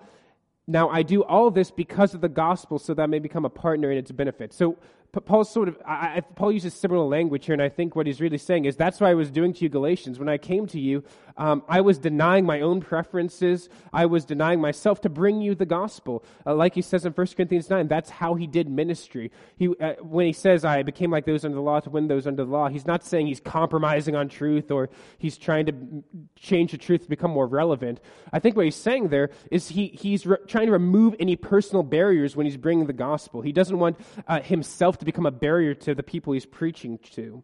Now 0.67 0.89
I 0.89 1.03
do 1.03 1.23
all 1.23 1.51
this 1.51 1.71
because 1.71 2.13
of 2.13 2.21
the 2.21 2.29
gospel 2.29 2.79
so 2.79 2.93
that 2.93 3.03
I 3.03 3.07
may 3.07 3.19
become 3.19 3.45
a 3.45 3.49
partner 3.49 3.91
in 3.91 3.97
its 3.97 4.11
benefit. 4.11 4.53
So 4.53 4.77
Paul's 5.11 5.51
sort 5.51 5.67
of, 5.67 5.77
I, 5.85 6.17
I, 6.17 6.21
Paul 6.21 6.51
uses 6.51 6.73
similar 6.73 7.03
language 7.03 7.45
here, 7.47 7.53
and 7.53 7.61
I 7.61 7.69
think 7.69 7.95
what 7.95 8.05
he's 8.05 8.21
really 8.21 8.37
saying 8.37 8.65
is 8.65 8.75
that's 8.75 8.99
what 8.99 9.09
I 9.09 9.15
was 9.15 9.31
doing 9.31 9.53
to 9.53 9.61
you, 9.61 9.69
Galatians. 9.69 10.19
When 10.19 10.29
I 10.29 10.37
came 10.37 10.67
to 10.67 10.79
you, 10.79 11.03
um, 11.39 11.63
I 11.69 11.79
was 11.79 11.97
denying 11.97 12.45
my 12.45 12.59
own 12.59 12.81
preferences. 12.81 13.69
I 13.93 14.05
was 14.05 14.25
denying 14.25 14.59
myself 14.59 14.99
to 15.01 15.09
bring 15.09 15.41
you 15.41 15.55
the 15.55 15.65
gospel. 15.65 16.25
Uh, 16.45 16.53
like 16.53 16.75
he 16.75 16.81
says 16.81 17.05
in 17.05 17.13
1 17.13 17.27
Corinthians 17.27 17.69
9, 17.69 17.87
that's 17.87 18.09
how 18.09 18.35
he 18.35 18.45
did 18.45 18.69
ministry. 18.69 19.31
He, 19.55 19.69
uh, 19.79 19.93
when 20.01 20.25
he 20.25 20.33
says, 20.33 20.65
I 20.65 20.83
became 20.83 21.11
like 21.11 21.25
those 21.25 21.45
under 21.45 21.55
the 21.55 21.61
law 21.61 21.79
to 21.79 21.89
win 21.89 22.09
those 22.09 22.27
under 22.27 22.43
the 22.43 22.51
law, 22.51 22.67
he's 22.67 22.85
not 22.85 23.05
saying 23.05 23.27
he's 23.27 23.39
compromising 23.39 24.17
on 24.17 24.27
truth 24.27 24.69
or 24.69 24.89
he's 25.17 25.37
trying 25.37 25.65
to 25.67 26.03
change 26.35 26.71
the 26.71 26.77
truth 26.77 27.03
to 27.03 27.09
become 27.09 27.31
more 27.31 27.47
relevant. 27.47 28.01
I 28.33 28.39
think 28.39 28.57
what 28.57 28.65
he's 28.65 28.75
saying 28.75 29.07
there 29.07 29.29
is 29.49 29.69
he, 29.69 29.87
he's 29.87 30.25
re- 30.25 30.37
trying 30.45 30.65
to 30.65 30.73
remove 30.73 31.15
any 31.19 31.37
personal 31.37 31.83
barriers 31.83 32.35
when 32.35 32.47
he's 32.47 32.57
bringing 32.57 32.87
the 32.87 32.93
gospel. 32.93 33.41
He 33.41 33.53
doesn't 33.53 33.79
want 33.79 33.97
uh, 34.27 34.41
himself 34.41 34.97
to 34.97 35.05
become 35.05 35.25
a 35.25 35.31
barrier 35.31 35.73
to 35.75 35.95
the 35.95 36.03
people 36.03 36.33
he's 36.33 36.45
preaching 36.45 36.99
to. 37.13 37.43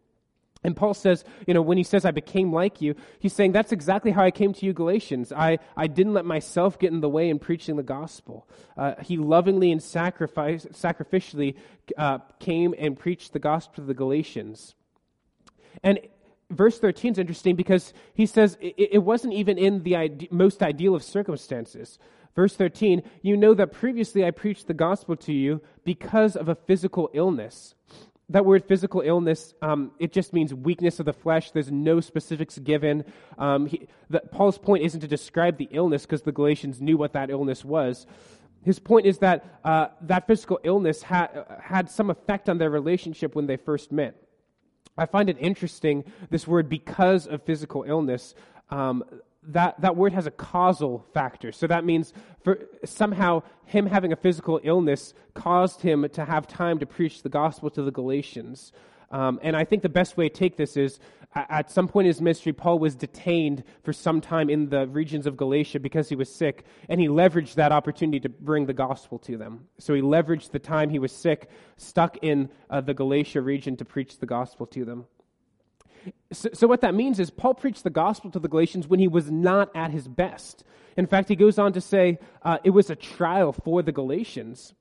And 0.64 0.76
Paul 0.76 0.94
says, 0.94 1.24
you 1.46 1.54
know, 1.54 1.62
when 1.62 1.78
he 1.78 1.84
says, 1.84 2.04
I 2.04 2.10
became 2.10 2.52
like 2.52 2.80
you, 2.80 2.94
he's 3.18 3.32
saying, 3.32 3.52
that's 3.52 3.72
exactly 3.72 4.10
how 4.10 4.24
I 4.24 4.30
came 4.30 4.52
to 4.54 4.66
you, 4.66 4.72
Galatians. 4.72 5.32
I, 5.32 5.58
I 5.76 5.86
didn't 5.86 6.14
let 6.14 6.24
myself 6.24 6.78
get 6.78 6.92
in 6.92 7.00
the 7.00 7.08
way 7.08 7.28
in 7.28 7.38
preaching 7.38 7.76
the 7.76 7.82
gospel. 7.82 8.48
Uh, 8.76 8.94
he 9.00 9.16
lovingly 9.16 9.70
and 9.70 9.82
sacrifice, 9.82 10.64
sacrificially 10.66 11.54
uh, 11.96 12.18
came 12.40 12.74
and 12.78 12.98
preached 12.98 13.32
the 13.32 13.38
gospel 13.38 13.76
to 13.76 13.82
the 13.82 13.94
Galatians. 13.94 14.74
And 15.82 16.00
verse 16.50 16.78
13 16.78 17.12
is 17.12 17.18
interesting 17.18 17.54
because 17.54 17.92
he 18.14 18.26
says 18.26 18.56
it, 18.60 18.74
it 18.78 19.02
wasn't 19.04 19.34
even 19.34 19.58
in 19.58 19.82
the 19.82 19.96
ide- 19.96 20.28
most 20.30 20.62
ideal 20.62 20.94
of 20.94 21.02
circumstances. 21.02 21.98
Verse 22.34 22.54
13, 22.54 23.02
you 23.22 23.36
know 23.36 23.54
that 23.54 23.72
previously 23.72 24.24
I 24.24 24.30
preached 24.30 24.66
the 24.66 24.74
gospel 24.74 25.16
to 25.16 25.32
you 25.32 25.62
because 25.84 26.36
of 26.36 26.48
a 26.48 26.54
physical 26.54 27.08
illness 27.14 27.74
that 28.28 28.44
word 28.44 28.64
physical 28.64 29.02
illness, 29.02 29.54
um, 29.62 29.92
it 30.00 30.12
just 30.12 30.32
means 30.32 30.52
weakness 30.52 30.98
of 30.98 31.06
the 31.06 31.12
flesh. 31.12 31.52
There's 31.52 31.70
no 31.70 32.00
specifics 32.00 32.58
given. 32.58 33.04
Um, 33.38 33.66
he, 33.66 33.86
the, 34.10 34.20
Paul's 34.20 34.58
point 34.58 34.82
isn't 34.82 35.00
to 35.00 35.08
describe 35.08 35.58
the 35.58 35.68
illness 35.70 36.02
because 36.02 36.22
the 36.22 36.32
Galatians 36.32 36.80
knew 36.80 36.96
what 36.96 37.12
that 37.12 37.30
illness 37.30 37.64
was. 37.64 38.06
His 38.64 38.80
point 38.80 39.06
is 39.06 39.18
that 39.18 39.60
uh, 39.64 39.88
that 40.02 40.26
physical 40.26 40.58
illness 40.64 41.04
ha- 41.04 41.28
had 41.62 41.88
some 41.88 42.10
effect 42.10 42.48
on 42.48 42.58
their 42.58 42.70
relationship 42.70 43.36
when 43.36 43.46
they 43.46 43.56
first 43.56 43.92
met. 43.92 44.16
I 44.98 45.06
find 45.06 45.30
it 45.30 45.36
interesting, 45.38 46.04
this 46.30 46.48
word 46.48 46.68
because 46.68 47.28
of 47.28 47.42
physical 47.42 47.84
illness. 47.86 48.34
Um, 48.70 49.04
that, 49.48 49.80
that 49.80 49.96
word 49.96 50.12
has 50.12 50.26
a 50.26 50.30
causal 50.30 51.06
factor. 51.14 51.52
So 51.52 51.66
that 51.66 51.84
means 51.84 52.12
for 52.42 52.60
somehow 52.84 53.42
him 53.64 53.86
having 53.86 54.12
a 54.12 54.16
physical 54.16 54.60
illness 54.62 55.14
caused 55.34 55.82
him 55.82 56.08
to 56.12 56.24
have 56.24 56.46
time 56.46 56.78
to 56.78 56.86
preach 56.86 57.22
the 57.22 57.28
gospel 57.28 57.70
to 57.70 57.82
the 57.82 57.90
Galatians. 57.90 58.72
Um, 59.10 59.38
and 59.42 59.56
I 59.56 59.64
think 59.64 59.82
the 59.82 59.88
best 59.88 60.16
way 60.16 60.28
to 60.28 60.34
take 60.34 60.56
this 60.56 60.76
is 60.76 60.98
at 61.36 61.70
some 61.70 61.86
point 61.86 62.06
in 62.06 62.08
his 62.08 62.20
ministry, 62.20 62.52
Paul 62.52 62.78
was 62.78 62.94
detained 62.94 63.62
for 63.82 63.92
some 63.92 64.20
time 64.20 64.48
in 64.48 64.68
the 64.68 64.86
regions 64.86 65.26
of 65.26 65.36
Galatia 65.36 65.80
because 65.80 66.08
he 66.08 66.16
was 66.16 66.34
sick, 66.34 66.64
and 66.88 67.00
he 67.00 67.08
leveraged 67.08 67.54
that 67.54 67.72
opportunity 67.72 68.20
to 68.20 68.28
bring 68.28 68.66
the 68.66 68.72
gospel 68.72 69.18
to 69.20 69.36
them. 69.36 69.66
So 69.78 69.92
he 69.92 70.00
leveraged 70.00 70.50
the 70.50 70.58
time 70.58 70.88
he 70.88 70.98
was 70.98 71.12
sick, 71.12 71.50
stuck 71.76 72.16
in 72.22 72.48
uh, 72.70 72.80
the 72.80 72.94
Galatia 72.94 73.42
region 73.42 73.76
to 73.76 73.84
preach 73.84 74.18
the 74.18 74.26
gospel 74.26 74.66
to 74.68 74.84
them. 74.84 75.06
So, 76.32 76.48
so, 76.52 76.66
what 76.66 76.80
that 76.80 76.94
means 76.94 77.18
is 77.18 77.30
Paul 77.30 77.54
preached 77.54 77.84
the 77.84 77.90
gospel 77.90 78.30
to 78.30 78.38
the 78.38 78.48
Galatians 78.48 78.88
when 78.88 79.00
he 79.00 79.08
was 79.08 79.30
not 79.30 79.74
at 79.74 79.90
his 79.90 80.08
best. 80.08 80.64
In 80.96 81.06
fact, 81.06 81.28
he 81.28 81.36
goes 81.36 81.58
on 81.58 81.72
to 81.74 81.80
say 81.80 82.18
uh, 82.42 82.58
it 82.64 82.70
was 82.70 82.90
a 82.90 82.96
trial 82.96 83.52
for 83.52 83.82
the 83.82 83.92
Galatians. 83.92 84.74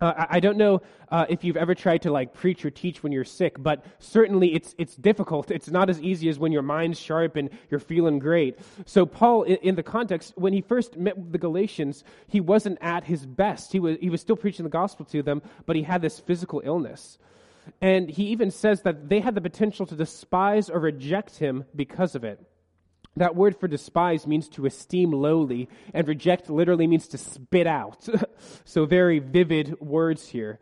Uh, 0.00 0.26
I, 0.30 0.40
don't 0.40 0.56
know 0.56 0.80
uh, 1.10 1.26
if 1.28 1.44
you've 1.44 1.58
ever 1.58 1.74
tried 1.74 2.00
to 2.02 2.10
like 2.10 2.32
preach 2.32 2.64
or 2.64 2.70
teach 2.70 3.02
when 3.02 3.12
you're 3.12 3.22
sick, 3.22 3.56
but 3.58 3.84
certainly 3.98 4.54
it's 4.54 4.74
it's 4.78 4.96
difficult. 4.96 5.50
It's 5.50 5.68
not 5.68 5.90
as 5.90 6.00
easy 6.00 6.30
as 6.30 6.38
when 6.38 6.52
your 6.52 6.62
mind's 6.62 6.98
sharp 6.98 7.36
and 7.36 7.50
you're 7.70 7.80
feeling 7.80 8.18
great. 8.18 8.58
So 8.86 9.04
Paul, 9.04 9.42
in, 9.42 9.56
in 9.56 9.74
the 9.74 9.82
context, 9.82 10.32
when 10.36 10.54
he 10.54 10.62
first 10.62 10.96
met 10.96 11.32
the 11.32 11.36
Galatians, 11.36 12.02
he 12.28 12.40
wasn't 12.40 12.78
at 12.80 13.04
his 13.04 13.26
best. 13.26 13.72
He 13.72 13.78
was 13.78 13.98
he 14.00 14.08
was 14.08 14.22
still 14.22 14.36
preaching 14.36 14.64
the 14.64 14.70
gospel 14.70 15.04
to 15.06 15.22
them, 15.22 15.42
but 15.66 15.76
he 15.76 15.82
had 15.82 16.00
this 16.00 16.18
physical 16.18 16.62
illness. 16.64 17.18
And 17.80 18.10
he 18.10 18.24
even 18.26 18.50
says 18.50 18.82
that 18.82 19.08
they 19.08 19.20
had 19.20 19.34
the 19.34 19.40
potential 19.40 19.86
to 19.86 19.96
despise 19.96 20.68
or 20.68 20.80
reject 20.80 21.38
him 21.38 21.64
because 21.74 22.14
of 22.14 22.24
it. 22.24 22.40
That 23.16 23.34
word 23.34 23.58
for 23.58 23.68
despise 23.68 24.26
means 24.26 24.48
to 24.50 24.66
esteem 24.66 25.12
lowly, 25.12 25.68
and 25.92 26.06
reject 26.06 26.48
literally 26.48 26.86
means 26.86 27.08
to 27.08 27.18
spit 27.18 27.66
out. 27.66 28.08
so, 28.64 28.86
very 28.86 29.18
vivid 29.18 29.80
words 29.80 30.28
here. 30.28 30.60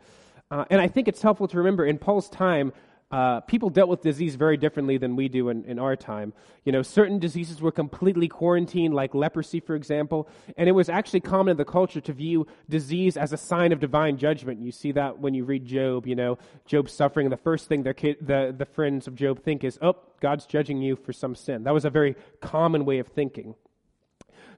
Uh, 0.51 0.65
and 0.71 0.81
I 0.81 0.87
think 0.87 1.07
it's 1.07 1.21
helpful 1.21 1.47
to 1.49 1.57
remember 1.57 1.85
in 1.85 1.99
Paul's 1.99 2.27
time, 2.27 2.73
uh, 3.11 3.39
people 3.41 3.69
dealt 3.69 3.89
with 3.89 4.01
disease 4.01 4.35
very 4.35 4.55
differently 4.55 4.97
than 4.97 5.15
we 5.15 5.27
do 5.27 5.49
in, 5.49 5.65
in 5.65 5.79
our 5.79 5.95
time. 5.95 6.31
You 6.63 6.71
know, 6.71 6.83
certain 6.83 7.17
diseases 7.17 7.59
were 7.59 7.71
completely 7.71 8.27
quarantined, 8.27 8.93
like 8.93 9.15
leprosy, 9.15 9.59
for 9.59 9.75
example, 9.75 10.27
and 10.57 10.69
it 10.69 10.73
was 10.73 10.89
actually 10.89 11.21
common 11.21 11.51
in 11.51 11.57
the 11.57 11.65
culture 11.65 12.01
to 12.01 12.13
view 12.13 12.45
disease 12.69 13.17
as 13.17 13.33
a 13.33 13.37
sign 13.37 13.71
of 13.71 13.79
divine 13.79 14.17
judgment. 14.17 14.61
You 14.61 14.71
see 14.71 14.91
that 14.91 15.19
when 15.19 15.33
you 15.33 15.43
read 15.43 15.65
Job, 15.65 16.05
you 16.05 16.15
know, 16.15 16.37
Job's 16.65 16.93
suffering, 16.93 17.29
the 17.29 17.37
first 17.37 17.67
thing 17.67 17.83
the, 17.83 18.53
the 18.55 18.65
friends 18.65 19.07
of 19.07 19.15
Job 19.15 19.41
think 19.43 19.63
is, 19.63 19.79
oh, 19.81 19.95
God's 20.21 20.45
judging 20.45 20.81
you 20.81 20.95
for 20.95 21.13
some 21.13 21.33
sin. 21.33 21.63
That 21.63 21.73
was 21.73 21.85
a 21.85 21.89
very 21.89 22.15
common 22.41 22.85
way 22.85 22.99
of 22.99 23.07
thinking. 23.07 23.55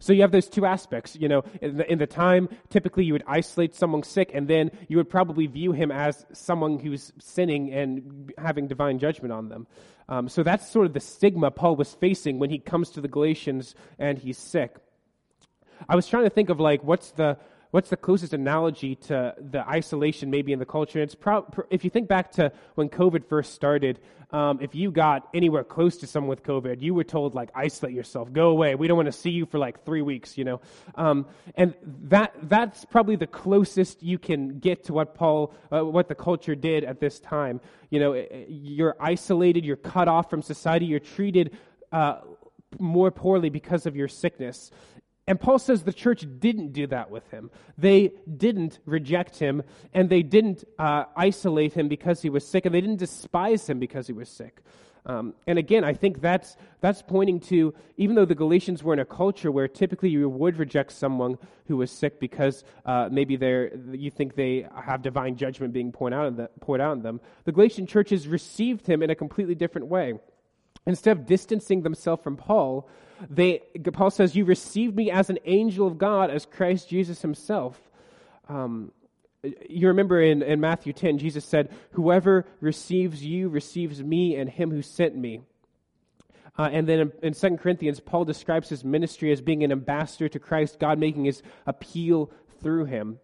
So 0.02 0.14
you 0.14 0.22
have 0.22 0.32
those 0.32 0.50
two 0.50 0.66
aspects. 0.66 1.16
You 1.16 1.30
know, 1.30 1.44
in 1.62 1.78
the, 1.78 1.90
in 1.92 2.00
the, 2.00 2.08
time, 2.08 2.50
typically 2.70 3.06
you 3.06 3.14
would 3.14 3.24
isolate 3.28 3.76
someone 3.76 4.04
sick, 4.04 4.32
and 4.34 4.48
then 4.48 4.72
you 4.90 4.98
would 4.98 5.10
probably 5.10 5.48
view 5.48 5.72
him 5.72 5.92
as 5.92 6.26
someone 6.34 6.80
who's 6.80 7.14
sinning 7.20 7.72
and 7.72 8.34
having 8.38 8.68
divine 8.68 9.00
judgment 9.00 9.32
on 9.32 9.48
them. 9.48 9.68
Um, 10.10 10.28
so 10.28 10.44
that's 10.44 10.70
sort 10.70 10.88
of 10.88 10.94
the 10.94 11.00
stigma 11.00 11.52
Paul 11.52 11.76
was 11.76 11.94
facing 11.94 12.40
when 12.40 12.50
he 12.50 12.58
comes 12.58 12.90
to 12.92 13.02
the 13.02 13.08
Galatians 13.08 13.76
and 13.98 14.18
he's 14.18 14.38
sick. 14.38 14.76
I 15.88 15.96
was 15.96 16.08
trying 16.08 16.24
to 16.24 16.30
think 16.30 16.50
of 16.50 16.60
like 16.60 16.84
what's 16.84 17.12
the 17.12 17.38
what's 17.72 17.90
the 17.90 17.98
closest 17.98 18.34
analogy 18.34 18.96
to 18.96 19.34
the 19.40 19.68
isolation 19.68 20.30
maybe 20.30 20.54
in 20.54 20.60
the 20.60 20.66
culture? 20.66 21.02
It's 21.02 21.16
pro- 21.16 21.46
if 21.70 21.84
you 21.84 21.90
think 21.90 22.08
back 22.08 22.32
to 22.34 22.52
when 22.76 22.90
COVID 22.90 23.28
first 23.28 23.54
started, 23.54 24.00
um, 24.32 24.60
if 24.62 24.76
you 24.76 24.92
got 24.92 25.28
anywhere 25.34 25.64
close 25.64 25.98
to 25.98 26.08
someone 26.08 26.30
with 26.30 26.44
COVID, 26.44 26.82
you 26.82 26.94
were 26.94 27.04
told 27.04 27.36
like 27.36 27.50
isolate 27.54 27.94
yourself, 27.94 28.32
go 28.32 28.50
away. 28.50 28.76
We 28.76 28.88
don't 28.88 28.96
want 28.96 29.08
to 29.08 29.12
see 29.12 29.32
you 29.32 29.46
for 29.46 29.58
like 29.58 29.84
three 29.84 30.02
weeks, 30.02 30.38
you 30.38 30.46
know. 30.46 30.62
Um, 30.96 31.26
and 31.56 31.74
that 32.04 32.34
that's 32.44 32.86
probably 32.86 33.18
the 33.18 33.28
closest 33.28 34.04
you 34.04 34.18
can 34.18 34.60
get 34.60 34.86
to 34.86 34.94
what 34.94 35.16
Paul, 35.16 35.54
uh, 35.72 35.84
what 35.84 36.08
the 36.08 36.16
culture 36.16 36.56
did 36.56 36.86
at 36.86 37.00
this 37.00 37.20
time. 37.20 37.60
You 37.90 38.00
know, 38.00 38.26
you're 38.48 38.96
isolated, 39.00 39.66
you're 39.66 39.76
cut 39.76 40.08
off 40.08 40.30
from 40.30 40.42
society, 40.42 40.86
you're 40.86 41.00
treated. 41.00 41.58
Uh, 41.92 42.22
more 42.80 43.12
poorly 43.12 43.50
because 43.50 43.86
of 43.86 43.98
your 43.98 44.08
sickness. 44.08 44.72
And 45.32 45.40
Paul 45.40 45.60
says 45.60 45.84
the 45.84 45.94
church 45.94 46.26
didn't 46.40 46.74
do 46.74 46.88
that 46.88 47.10
with 47.10 47.26
him. 47.32 47.52
They 47.78 48.12
didn't 48.36 48.80
reject 48.86 49.40
him, 49.40 49.64
and 49.94 50.10
they 50.10 50.24
didn't 50.24 50.66
uh, 50.78 51.06
isolate 51.16 51.72
him 51.72 51.88
because 51.88 52.22
he 52.22 52.30
was 52.30 52.46
sick, 52.46 52.66
and 52.66 52.76
they 52.76 52.82
didn't 52.82 52.98
despise 52.98 53.70
him 53.70 53.80
because 53.80 54.08
he 54.08 54.12
was 54.12 54.28
sick. 54.28 54.60
Um, 55.06 55.34
and 55.48 55.58
again, 55.58 55.86
I 55.86 55.94
think 55.94 56.20
that's, 56.20 56.58
that's 56.82 57.02
pointing 57.02 57.40
to, 57.52 57.74
even 57.96 58.18
though 58.18 58.26
the 58.26 58.36
Galatians 58.36 58.84
were 58.84 58.92
in 58.92 59.00
a 59.00 59.06
culture 59.06 59.54
where 59.54 59.70
typically 59.70 60.10
you 60.10 60.28
would 60.28 60.58
reject 60.58 60.92
someone 60.92 61.38
who 61.66 61.78
was 61.78 61.92
sick 61.92 62.20
because 62.20 62.66
uh, 62.86 63.08
maybe 63.10 63.38
they're, 63.38 63.74
you 63.94 64.12
think 64.12 64.36
they 64.36 64.68
have 64.76 65.02
divine 65.02 65.38
judgment 65.38 65.72
being 65.72 65.94
poured 65.94 66.12
out, 66.12 66.36
the, 66.36 66.50
poured 66.60 66.82
out 66.82 66.92
on 66.92 67.04
them, 67.04 67.22
the 67.46 67.54
Galatian 67.54 67.88
churches 67.88 68.28
received 68.28 68.86
him 68.86 69.02
in 69.02 69.10
a 69.10 69.16
completely 69.16 69.56
different 69.56 69.88
way. 69.88 70.16
Instead 70.86 71.16
of 71.18 71.26
distancing 71.26 71.84
themselves 71.84 72.22
from 72.22 72.36
Paul, 72.36 72.90
they, 73.30 73.60
Paul 73.94 74.12
says, 74.12 74.36
You 74.36 74.46
received 74.46 74.96
me 74.96 75.12
as 75.12 75.30
an 75.30 75.40
angel 75.46 75.88
of 75.88 75.98
God, 75.98 76.30
as 76.30 76.46
Christ 76.46 76.90
Jesus 76.90 77.22
himself. 77.22 77.80
Um, 78.50 78.92
you 79.68 79.88
remember 79.88 80.22
in, 80.22 80.42
in 80.42 80.60
Matthew 80.60 80.94
10, 80.94 81.18
Jesus 81.18 81.46
said, 81.46 81.70
Whoever 81.92 82.46
receives 82.60 83.24
you 83.26 83.50
receives 83.50 84.04
me 84.04 84.36
and 84.36 84.50
him 84.50 84.72
who 84.72 84.82
sent 84.82 85.16
me. 85.16 85.42
Uh, 86.58 86.70
and 86.72 86.88
then 86.88 87.00
in, 87.00 87.12
in 87.24 87.34
2 87.34 87.58
Corinthians, 87.58 88.00
Paul 88.00 88.26
describes 88.26 88.70
his 88.70 88.84
ministry 88.84 89.32
as 89.32 89.42
being 89.42 89.64
an 89.64 89.72
ambassador 89.72 90.28
to 90.30 90.40
Christ, 90.40 90.80
God 90.80 91.00
making 91.00 91.26
his 91.26 91.42
appeal 91.66 92.32
through 92.62 92.86
him. 92.86 93.20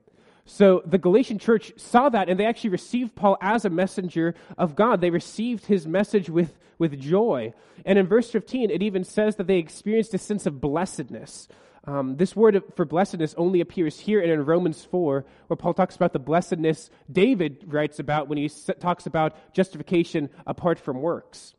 So 0.48 0.82
the 0.86 0.98
Galatian 0.98 1.40
church 1.40 1.74
saw 1.76 2.08
that 2.10 2.30
and 2.30 2.40
they 2.40 2.46
actually 2.46 2.70
received 2.70 3.16
Paul 3.16 3.38
as 3.42 3.66
a 3.66 3.70
messenger 3.70 4.34
of 4.58 4.76
God. 4.76 5.02
They 5.02 5.10
received 5.10 5.66
his 5.66 5.86
message 5.86 6.30
with, 6.30 6.58
with 6.80 7.00
joy. 7.00 7.54
And 7.86 8.00
in 8.00 8.08
verse 8.08 8.32
15, 8.32 8.72
it 8.72 8.82
even 8.82 9.04
says 9.04 9.36
that 9.36 9.48
they 9.48 9.58
experienced 9.58 10.14
a 10.14 10.18
sense 10.18 10.46
of 10.46 10.62
blessedness. 10.62 11.50
Um, 11.84 12.16
this 12.16 12.34
word 12.34 12.64
for 12.76 12.86
blessedness 12.86 13.36
only 13.38 13.60
appears 13.60 14.00
here 14.00 14.22
and 14.22 14.32
in 14.32 14.46
Romans 14.46 14.86
4, 14.86 15.26
where 15.48 15.58
Paul 15.58 15.74
talks 15.74 15.98
about 15.98 16.14
the 16.14 16.20
blessedness 16.20 16.90
David 17.12 17.66
writes 17.68 18.00
about 18.00 18.30
when 18.30 18.38
he 18.38 18.50
talks 18.80 19.06
about 19.06 19.36
justification 19.54 20.30
apart 20.46 20.80
from 20.80 21.02
works. 21.02 21.56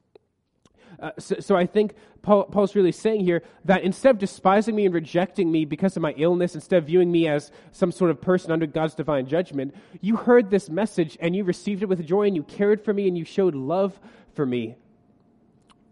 Uh, 1.00 1.12
so, 1.18 1.36
so, 1.38 1.56
I 1.56 1.66
think 1.66 1.94
Paul, 2.22 2.44
Paul's 2.44 2.74
really 2.74 2.90
saying 2.90 3.20
here 3.20 3.44
that 3.64 3.82
instead 3.82 4.10
of 4.10 4.18
despising 4.18 4.74
me 4.74 4.84
and 4.84 4.92
rejecting 4.92 5.52
me 5.52 5.64
because 5.64 5.96
of 5.96 6.02
my 6.02 6.12
illness, 6.16 6.56
instead 6.56 6.78
of 6.78 6.86
viewing 6.86 7.12
me 7.12 7.28
as 7.28 7.52
some 7.70 7.92
sort 7.92 8.10
of 8.10 8.20
person 8.20 8.50
under 8.50 8.66
God's 8.66 8.96
divine 8.96 9.26
judgment, 9.26 9.76
you 10.00 10.16
heard 10.16 10.50
this 10.50 10.68
message 10.68 11.16
and 11.20 11.36
you 11.36 11.44
received 11.44 11.84
it 11.84 11.88
with 11.88 12.04
joy 12.04 12.26
and 12.26 12.34
you 12.34 12.42
cared 12.42 12.84
for 12.84 12.92
me 12.92 13.06
and 13.06 13.16
you 13.16 13.24
showed 13.24 13.54
love 13.54 13.98
for 14.34 14.44
me. 14.44 14.74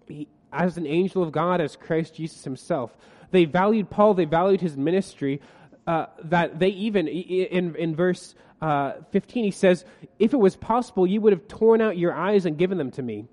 He, 0.08 0.26
as 0.52 0.76
an 0.76 0.86
angel 0.86 1.22
of 1.22 1.32
God, 1.32 1.60
as 1.60 1.76
Christ 1.76 2.14
Jesus 2.14 2.42
himself. 2.44 2.96
They 3.30 3.44
valued 3.44 3.90
Paul, 3.90 4.14
they 4.14 4.24
valued 4.24 4.60
his 4.60 4.76
ministry, 4.76 5.40
uh, 5.86 6.06
that 6.24 6.58
they 6.58 6.68
even, 6.68 7.06
in, 7.06 7.76
in 7.76 7.94
verse 7.94 8.34
uh, 8.60 8.94
15, 9.12 9.44
he 9.44 9.50
says, 9.50 9.84
If 10.18 10.32
it 10.32 10.38
was 10.38 10.56
possible, 10.56 11.06
you 11.06 11.20
would 11.20 11.32
have 11.32 11.46
torn 11.48 11.80
out 11.80 11.98
your 11.98 12.14
eyes 12.14 12.46
and 12.46 12.56
given 12.56 12.78
them 12.78 12.90
to 12.92 13.02
me. 13.02 13.26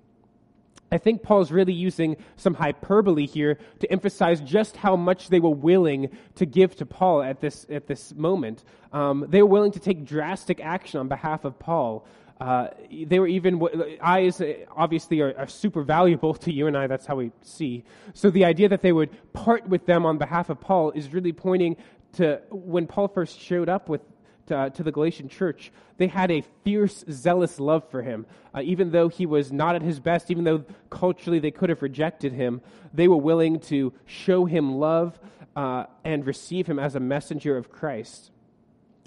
I 0.94 0.98
think 0.98 1.24
Paul's 1.24 1.50
really 1.50 1.72
using 1.72 2.16
some 2.36 2.54
hyperbole 2.54 3.26
here 3.26 3.58
to 3.80 3.90
emphasize 3.90 4.40
just 4.40 4.76
how 4.76 4.94
much 4.94 5.28
they 5.28 5.40
were 5.40 5.50
willing 5.50 6.08
to 6.36 6.46
give 6.46 6.76
to 6.76 6.86
Paul 6.86 7.20
at 7.20 7.40
this, 7.40 7.66
at 7.68 7.88
this 7.88 8.14
moment. 8.14 8.62
Um, 8.92 9.26
they 9.28 9.42
were 9.42 9.48
willing 9.48 9.72
to 9.72 9.80
take 9.80 10.04
drastic 10.04 10.60
action 10.60 11.00
on 11.00 11.08
behalf 11.08 11.44
of 11.44 11.58
Paul. 11.58 12.06
Uh, 12.40 12.68
they 13.06 13.18
were 13.18 13.26
even 13.26 13.60
eyes 14.00 14.40
obviously 14.76 15.20
are, 15.20 15.36
are, 15.36 15.48
super 15.48 15.82
valuable 15.82 16.34
to 16.44 16.52
you 16.52 16.68
and 16.68 16.76
I. 16.76 16.86
That's 16.86 17.06
how 17.06 17.16
we 17.16 17.32
see. 17.42 17.82
So 18.12 18.30
the 18.30 18.44
idea 18.44 18.68
that 18.68 18.80
they 18.80 18.92
would 18.92 19.10
part 19.32 19.68
with 19.68 19.86
them 19.86 20.06
on 20.06 20.16
behalf 20.18 20.48
of 20.48 20.60
Paul 20.60 20.92
is 20.92 21.12
really 21.12 21.32
pointing 21.32 21.76
to 22.12 22.40
when 22.50 22.86
Paul 22.86 23.08
first 23.08 23.40
showed 23.40 23.68
up 23.68 23.88
with 23.88 24.00
to, 24.46 24.70
to 24.70 24.82
the 24.82 24.92
Galatian 24.92 25.28
church. 25.28 25.72
They 25.96 26.06
had 26.06 26.30
a 26.30 26.42
fierce, 26.64 27.04
zealous 27.10 27.60
love 27.60 27.88
for 27.90 28.02
him, 28.02 28.26
uh, 28.54 28.60
even 28.62 28.90
though 28.90 29.08
he 29.08 29.26
was 29.26 29.52
not 29.52 29.74
at 29.74 29.82
his 29.82 30.00
best. 30.00 30.30
Even 30.30 30.44
though 30.44 30.64
culturally 30.90 31.38
they 31.38 31.50
could 31.50 31.70
have 31.70 31.82
rejected 31.82 32.32
him, 32.32 32.60
they 32.92 33.08
were 33.08 33.16
willing 33.16 33.60
to 33.60 33.92
show 34.06 34.44
him 34.44 34.76
love 34.76 35.18
uh, 35.56 35.84
and 36.04 36.26
receive 36.26 36.66
him 36.66 36.78
as 36.78 36.94
a 36.94 37.00
messenger 37.00 37.56
of 37.56 37.70
Christ. 37.70 38.30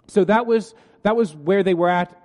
So 0.08 0.24
that 0.24 0.46
was 0.46 0.74
that 1.03 1.15
was 1.15 1.36
where 1.36 1.63
they 1.63 1.74
were 1.74 1.89
at 1.89 2.15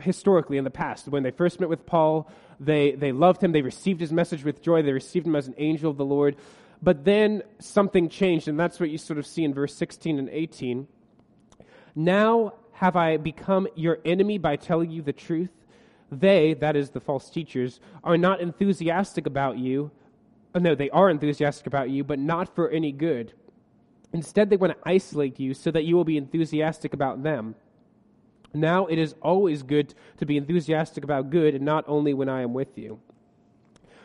historically 0.00 0.58
in 0.58 0.64
the 0.64 0.70
past. 0.70 1.08
When 1.08 1.22
they 1.22 1.30
first 1.30 1.60
met 1.60 1.68
with 1.68 1.86
Paul, 1.86 2.30
they, 2.60 2.92
they 2.92 3.12
loved 3.12 3.42
him, 3.42 3.52
they 3.52 3.62
received 3.62 4.00
his 4.00 4.12
message 4.12 4.44
with 4.44 4.62
joy, 4.62 4.82
they 4.82 4.92
received 4.92 5.26
him 5.26 5.36
as 5.36 5.48
an 5.48 5.54
angel 5.58 5.90
of 5.90 5.96
the 5.96 6.04
Lord. 6.04 6.36
But 6.82 7.04
then 7.04 7.42
something 7.58 8.08
changed, 8.08 8.48
and 8.48 8.60
that's 8.60 8.78
what 8.78 8.90
you 8.90 8.98
sort 8.98 9.18
of 9.18 9.26
see 9.26 9.44
in 9.44 9.54
verse 9.54 9.74
16 9.74 10.18
and 10.18 10.28
18. 10.28 10.86
Now 11.96 12.52
have 12.72 12.94
I 12.94 13.16
become 13.16 13.66
your 13.74 13.98
enemy 14.04 14.36
by 14.36 14.56
telling 14.56 14.90
you 14.90 15.00
the 15.00 15.14
truth? 15.14 15.50
They, 16.12 16.54
that 16.54 16.76
is 16.76 16.90
the 16.90 17.00
false 17.00 17.30
teachers, 17.30 17.80
are 18.04 18.18
not 18.18 18.40
enthusiastic 18.40 19.26
about 19.26 19.58
you. 19.58 19.90
Oh, 20.54 20.58
no, 20.58 20.74
they 20.74 20.90
are 20.90 21.10
enthusiastic 21.10 21.66
about 21.66 21.90
you, 21.90 22.04
but 22.04 22.18
not 22.18 22.54
for 22.54 22.68
any 22.68 22.92
good. 22.92 23.32
Instead, 24.12 24.50
they 24.50 24.56
want 24.56 24.74
to 24.74 24.88
isolate 24.88 25.40
you 25.40 25.54
so 25.54 25.70
that 25.70 25.84
you 25.84 25.96
will 25.96 26.04
be 26.04 26.16
enthusiastic 26.16 26.94
about 26.94 27.22
them. 27.22 27.54
Now 28.54 28.86
it 28.86 28.98
is 28.98 29.14
always 29.22 29.62
good 29.62 29.94
to 30.18 30.26
be 30.26 30.36
enthusiastic 30.36 31.02
about 31.02 31.30
good 31.30 31.54
and 31.54 31.64
not 31.64 31.84
only 31.86 32.14
when 32.14 32.28
I 32.28 32.42
am 32.42 32.54
with 32.54 32.76
you. 32.76 33.00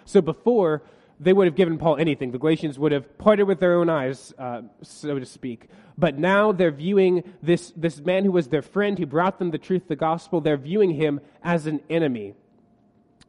So 0.06 0.22
before, 0.22 0.84
they 1.22 1.34
would 1.34 1.46
have 1.46 1.56
given 1.56 1.78
Paul 1.78 1.98
anything. 1.98 2.32
The 2.32 2.40
Galatians 2.40 2.80
would 2.80 2.92
have 2.92 3.18
parted 3.20 3.44
with 3.44 3.60
their 3.60 3.76
own 3.76 3.90
eyes, 3.90 4.34
uh, 4.40 4.64
so 4.82 5.20
to 5.20 5.26
speak. 5.26 5.70
But 5.98 6.18
now 6.18 6.52
they're 6.52 6.72
viewing 6.72 7.24
this, 7.44 7.72
this 7.76 8.00
man 8.00 8.26
who 8.26 8.32
was 8.32 8.48
their 8.48 8.64
friend, 8.64 8.98
who 8.98 9.06
brought 9.06 9.38
them 9.38 9.52
the 9.52 9.60
truth, 9.60 9.88
the 9.88 9.96
gospel, 9.96 10.42
they're 10.42 10.58
viewing 10.58 10.96
him 10.96 11.22
as 11.44 11.68
an 11.68 11.82
enemy. 11.92 12.34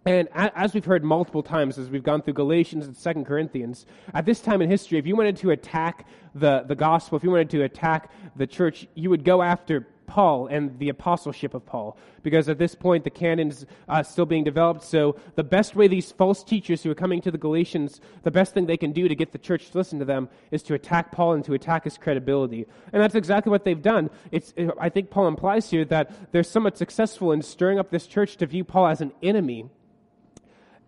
And 0.06 0.28
as 0.32 0.74
we've 0.74 0.84
heard 0.84 1.04
multiple 1.04 1.42
times 1.42 1.78
as 1.78 1.90
we've 1.90 2.02
gone 2.02 2.22
through 2.22 2.32
Galatians 2.32 2.86
and 2.86 2.96
Second 2.96 3.26
Corinthians, 3.26 3.86
at 4.14 4.24
this 4.24 4.40
time 4.40 4.62
in 4.62 4.70
history, 4.70 4.98
if 4.98 5.06
you 5.06 5.14
wanted 5.14 5.36
to 5.38 5.50
attack 5.50 6.08
the, 6.34 6.64
the 6.66 6.74
gospel, 6.74 7.16
if 7.16 7.22
you 7.22 7.30
wanted 7.30 7.50
to 7.50 7.62
attack 7.62 8.10
the 8.34 8.46
church, 8.46 8.88
you 8.94 9.10
would 9.10 9.22
go 9.22 9.42
after 9.42 9.86
Paul 10.12 10.46
and 10.46 10.78
the 10.78 10.90
apostleship 10.90 11.54
of 11.54 11.64
Paul, 11.64 11.96
because 12.22 12.46
at 12.50 12.58
this 12.58 12.74
point 12.74 13.02
the 13.04 13.10
canon's 13.22 13.64
uh, 13.88 14.02
still 14.02 14.26
being 14.26 14.44
developed. 14.44 14.82
So 14.82 15.16
the 15.36 15.42
best 15.56 15.74
way 15.74 15.88
these 15.88 16.12
false 16.12 16.44
teachers 16.44 16.82
who 16.82 16.90
are 16.90 17.00
coming 17.04 17.22
to 17.22 17.30
the 17.30 17.38
Galatians, 17.38 17.98
the 18.22 18.30
best 18.30 18.52
thing 18.52 18.66
they 18.66 18.76
can 18.76 18.92
do 18.92 19.08
to 19.08 19.14
get 19.14 19.32
the 19.32 19.38
church 19.38 19.70
to 19.70 19.78
listen 19.78 19.98
to 20.00 20.04
them 20.04 20.28
is 20.50 20.62
to 20.64 20.74
attack 20.74 21.12
Paul 21.12 21.32
and 21.32 21.44
to 21.46 21.54
attack 21.54 21.84
his 21.84 21.96
credibility. 21.96 22.66
And 22.92 23.02
that's 23.02 23.14
exactly 23.14 23.50
what 23.50 23.64
they've 23.64 23.80
done. 23.94 24.10
It's, 24.30 24.52
I 24.78 24.90
think 24.90 25.08
Paul 25.08 25.28
implies 25.28 25.70
here 25.70 25.86
that 25.86 26.12
they're 26.30 26.42
somewhat 26.42 26.76
successful 26.76 27.32
in 27.32 27.40
stirring 27.40 27.78
up 27.78 27.90
this 27.90 28.06
church 28.06 28.36
to 28.36 28.44
view 28.44 28.64
Paul 28.64 28.88
as 28.88 29.00
an 29.00 29.12
enemy. 29.22 29.70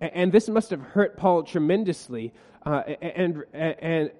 And 0.01 0.33
this 0.33 0.51
must 0.51 0.69
have 0.69 0.83
hurt 0.83 1.17
Paul 1.17 1.45
tremendously. 1.45 2.35
Uh, 2.67 2.83
and, 3.01 3.43
and, 3.55 3.77
and 3.81 4.11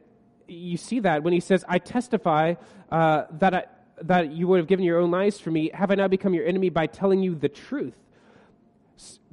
you 0.49 0.79
see 0.79 1.01
that 1.01 1.23
when 1.23 1.35
he 1.35 1.41
says, 1.41 1.63
I 1.69 1.79
testify 1.79 2.55
uh, 2.91 3.25
that 3.33 3.55
I, 3.55 3.65
that 4.03 4.33
you 4.33 4.47
would 4.49 4.59
have 4.59 4.67
given 4.67 4.85
your 4.85 4.99
own 4.99 5.11
lives 5.11 5.39
for 5.39 5.51
me, 5.51 5.71
have 5.73 5.91
I 5.91 5.95
now 5.95 6.09
become 6.09 6.35
your 6.35 6.47
enemy 6.47 6.69
by 6.69 6.87
telling 6.87 7.23
you 7.23 7.35
the 7.35 7.49
truth? 7.49 7.95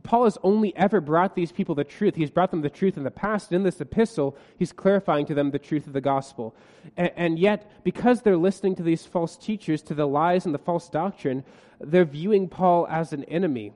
Paul 0.04 0.24
has 0.24 0.38
only 0.42 0.76
ever 0.76 1.00
brought 1.00 1.36
these 1.36 1.52
people 1.52 1.76
the 1.76 1.84
truth. 1.84 2.16
He's 2.16 2.32
brought 2.32 2.52
them 2.52 2.62
the 2.62 2.70
truth 2.70 2.98
in 2.98 3.04
the 3.04 3.12
past. 3.12 3.52
In 3.52 3.64
this 3.64 3.80
epistle, 3.80 4.36
he's 4.58 4.72
clarifying 4.72 5.26
to 5.28 5.36
them 5.36 5.52
the 5.52 5.60
truth 5.60 5.86
of 5.86 5.94
the 5.94 6.02
gospel. 6.02 6.56
And, 6.98 7.12
and, 7.16 7.40
yet, 7.40 7.84
because 7.84 8.22
they're 8.22 8.38
listening 8.38 8.76
to 8.78 8.84
these 8.84 9.06
false 9.06 9.38
teachers, 9.38 9.84
to 9.84 9.94
the 9.94 10.08
lies 10.08 10.46
and 10.46 10.56
the 10.56 10.60
false 10.60 10.90
doctrine, 10.90 11.44
they're 11.80 12.06
viewing 12.06 12.48
Paul 12.48 12.88
as 12.90 13.14
an 13.14 13.24
enemy 13.26 13.74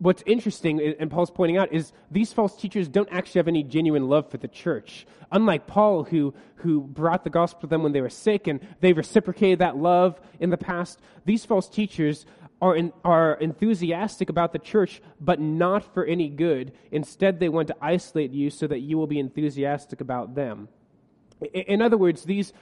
what's 0.00 0.22
interesting, 0.26 0.80
and 0.98 1.10
Paul's 1.10 1.30
pointing 1.30 1.58
out, 1.58 1.72
is 1.72 1.92
these 2.10 2.32
false 2.32 2.56
teachers 2.56 2.88
don't 2.88 3.08
actually 3.12 3.38
have 3.38 3.48
any 3.48 3.62
genuine 3.62 4.08
love 4.08 4.30
for 4.30 4.38
the 4.38 4.48
church. 4.48 5.06
Unlike 5.30 5.66
Paul, 5.66 6.04
who, 6.04 6.34
who 6.56 6.80
brought 6.80 7.22
the 7.22 7.30
gospel 7.30 7.60
to 7.60 7.66
them 7.68 7.82
when 7.82 7.92
they 7.92 8.00
were 8.00 8.08
sick 8.08 8.46
and 8.46 8.66
they 8.80 8.94
reciprocated 8.94 9.58
that 9.60 9.76
love 9.76 10.18
in 10.40 10.50
the 10.50 10.56
past, 10.56 11.00
these 11.26 11.44
false 11.44 11.68
teachers 11.68 12.24
are, 12.62 12.74
in, 12.74 12.92
are 13.04 13.34
enthusiastic 13.34 14.30
about 14.30 14.52
the 14.52 14.58
church, 14.58 15.02
but 15.20 15.38
not 15.38 15.94
for 15.94 16.04
any 16.04 16.30
good. 16.30 16.72
Instead, 16.90 17.38
they 17.38 17.50
want 17.50 17.68
to 17.68 17.76
isolate 17.80 18.32
you 18.32 18.48
so 18.48 18.66
that 18.66 18.80
you 18.80 18.96
will 18.96 19.06
be 19.06 19.18
enthusiastic 19.18 20.00
about 20.00 20.34
them. 20.34 20.68
In 21.52 21.80
other 21.82 21.96
words, 21.96 22.24
these, 22.24 22.52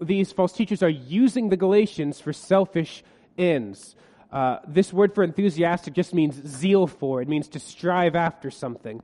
these 0.00 0.32
false 0.32 0.52
teachers 0.52 0.82
are 0.82 0.88
using 0.88 1.48
the 1.48 1.56
Galatians 1.56 2.20
for 2.20 2.32
selfish 2.32 3.02
ends. 3.36 3.96
Uh, 4.30 4.58
this 4.66 4.92
word 4.92 5.14
for 5.14 5.24
enthusiastic 5.24 5.94
just 5.94 6.12
means 6.12 6.34
zeal 6.46 6.86
for. 6.86 7.22
It 7.22 7.28
means 7.28 7.48
to 7.48 7.58
strive 7.58 8.14
after 8.14 8.50
something. 8.50 9.02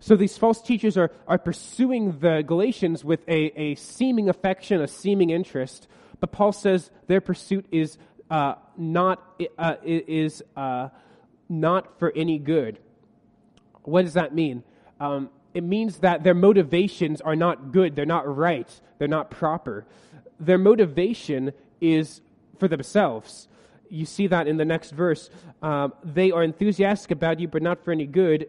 So 0.00 0.16
these 0.16 0.36
false 0.36 0.60
teachers 0.60 0.98
are, 0.98 1.10
are 1.26 1.38
pursuing 1.38 2.18
the 2.18 2.42
Galatians 2.42 3.04
with 3.04 3.26
a, 3.28 3.58
a 3.58 3.74
seeming 3.76 4.28
affection, 4.28 4.80
a 4.82 4.88
seeming 4.88 5.30
interest, 5.30 5.86
but 6.20 6.32
Paul 6.32 6.52
says 6.52 6.90
their 7.06 7.20
pursuit 7.20 7.66
is 7.70 7.98
uh, 8.30 8.54
not 8.76 9.22
uh, 9.58 9.76
is 9.82 10.42
uh, 10.56 10.88
not 11.48 11.98
for 11.98 12.12
any 12.16 12.38
good. 12.38 12.78
What 13.82 14.02
does 14.02 14.14
that 14.14 14.34
mean? 14.34 14.62
Um, 15.00 15.30
it 15.52 15.62
means 15.62 15.98
that 15.98 16.24
their 16.24 16.34
motivations 16.34 17.20
are 17.20 17.36
not 17.36 17.72
good. 17.72 17.94
They're 17.94 18.06
not 18.06 18.36
right. 18.36 18.68
They're 18.98 19.08
not 19.08 19.30
proper. 19.30 19.86
Their 20.40 20.58
motivation 20.58 21.52
is 21.80 22.20
for 22.58 22.66
themselves 22.68 23.48
you 23.94 24.04
see 24.04 24.26
that 24.26 24.48
in 24.48 24.56
the 24.56 24.64
next 24.64 24.90
verse. 24.90 25.30
Um, 25.62 25.92
they 26.02 26.30
are 26.32 26.42
enthusiastic 26.42 27.12
about 27.12 27.38
you, 27.38 27.48
but 27.48 27.62
not 27.62 27.84
for 27.84 27.92
any 27.92 28.06
good. 28.06 28.48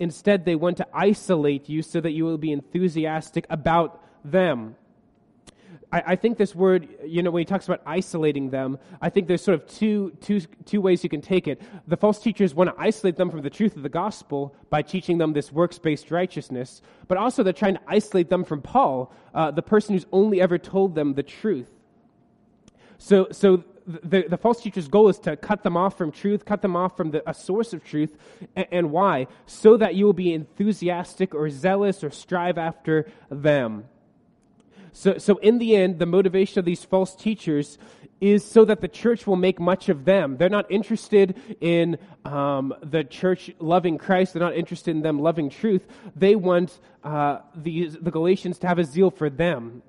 Instead, 0.00 0.44
they 0.44 0.56
want 0.56 0.76
to 0.78 0.86
isolate 0.92 1.68
you 1.68 1.82
so 1.82 2.00
that 2.00 2.10
you 2.10 2.24
will 2.24 2.36
be 2.36 2.52
enthusiastic 2.52 3.46
about 3.48 4.02
them. 4.24 4.76
I, 5.92 6.02
I, 6.08 6.16
think 6.16 6.36
this 6.36 6.54
word, 6.54 6.88
you 7.04 7.22
know, 7.22 7.30
when 7.30 7.42
he 7.42 7.44
talks 7.44 7.66
about 7.66 7.80
isolating 7.86 8.50
them, 8.50 8.78
I 9.00 9.08
think 9.08 9.28
there's 9.28 9.42
sort 9.42 9.54
of 9.60 9.68
two, 9.68 10.10
two, 10.20 10.40
two 10.64 10.80
ways 10.80 11.04
you 11.04 11.08
can 11.08 11.20
take 11.20 11.46
it. 11.46 11.62
The 11.86 11.96
false 11.96 12.18
teachers 12.18 12.54
want 12.54 12.68
to 12.74 12.76
isolate 12.76 13.16
them 13.16 13.30
from 13.30 13.42
the 13.42 13.50
truth 13.50 13.76
of 13.76 13.84
the 13.84 13.88
gospel 13.88 14.54
by 14.68 14.82
teaching 14.82 15.18
them 15.18 15.32
this 15.32 15.52
works 15.52 15.78
based 15.78 16.10
righteousness, 16.10 16.82
but 17.06 17.16
also 17.16 17.44
they're 17.44 17.52
trying 17.52 17.74
to 17.74 17.80
isolate 17.86 18.28
them 18.28 18.44
from 18.44 18.62
Paul, 18.62 19.12
uh, 19.32 19.52
the 19.52 19.62
person 19.62 19.94
who's 19.94 20.06
only 20.10 20.40
ever 20.40 20.58
told 20.58 20.96
them 20.96 21.14
the 21.14 21.22
truth. 21.22 21.70
So, 22.98 23.28
so 23.30 23.62
the, 23.86 24.24
the 24.28 24.36
false 24.36 24.60
teacher's 24.60 24.88
goal 24.88 25.08
is 25.08 25.18
to 25.20 25.36
cut 25.36 25.62
them 25.62 25.76
off 25.76 25.96
from 25.96 26.10
truth, 26.10 26.44
cut 26.44 26.62
them 26.62 26.76
off 26.76 26.96
from 26.96 27.12
the, 27.12 27.28
a 27.28 27.34
source 27.34 27.72
of 27.72 27.84
truth. 27.84 28.16
And, 28.54 28.66
and 28.70 28.90
why? 28.90 29.28
So 29.46 29.76
that 29.76 29.94
you 29.94 30.04
will 30.04 30.12
be 30.12 30.32
enthusiastic 30.32 31.34
or 31.34 31.48
zealous 31.50 32.02
or 32.02 32.10
strive 32.10 32.58
after 32.58 33.10
them. 33.30 33.84
So, 34.92 35.18
so 35.18 35.36
in 35.36 35.58
the 35.58 35.76
end, 35.76 35.98
the 35.98 36.06
motivation 36.06 36.58
of 36.58 36.64
these 36.64 36.84
false 36.84 37.14
teachers 37.14 37.78
is 38.20 38.42
so 38.44 38.64
that 38.64 38.80
the 38.80 38.88
church 38.88 39.26
will 39.26 39.36
make 39.36 39.60
much 39.60 39.90
of 39.90 40.06
them. 40.06 40.38
They're 40.38 40.48
not 40.48 40.70
interested 40.70 41.38
in 41.60 41.98
um, 42.24 42.72
the 42.82 43.04
church 43.04 43.50
loving 43.58 43.98
Christ. 43.98 44.32
They're 44.32 44.42
not 44.42 44.56
interested 44.56 44.92
in 44.92 45.02
them 45.02 45.18
loving 45.18 45.50
truth. 45.50 45.86
They 46.16 46.34
want 46.34 46.80
uh, 47.04 47.40
the, 47.54 47.88
the 47.88 48.10
Galatians 48.10 48.58
to 48.60 48.68
have 48.68 48.78
a 48.78 48.84
zeal 48.84 49.10
for 49.10 49.28
them 49.28 49.82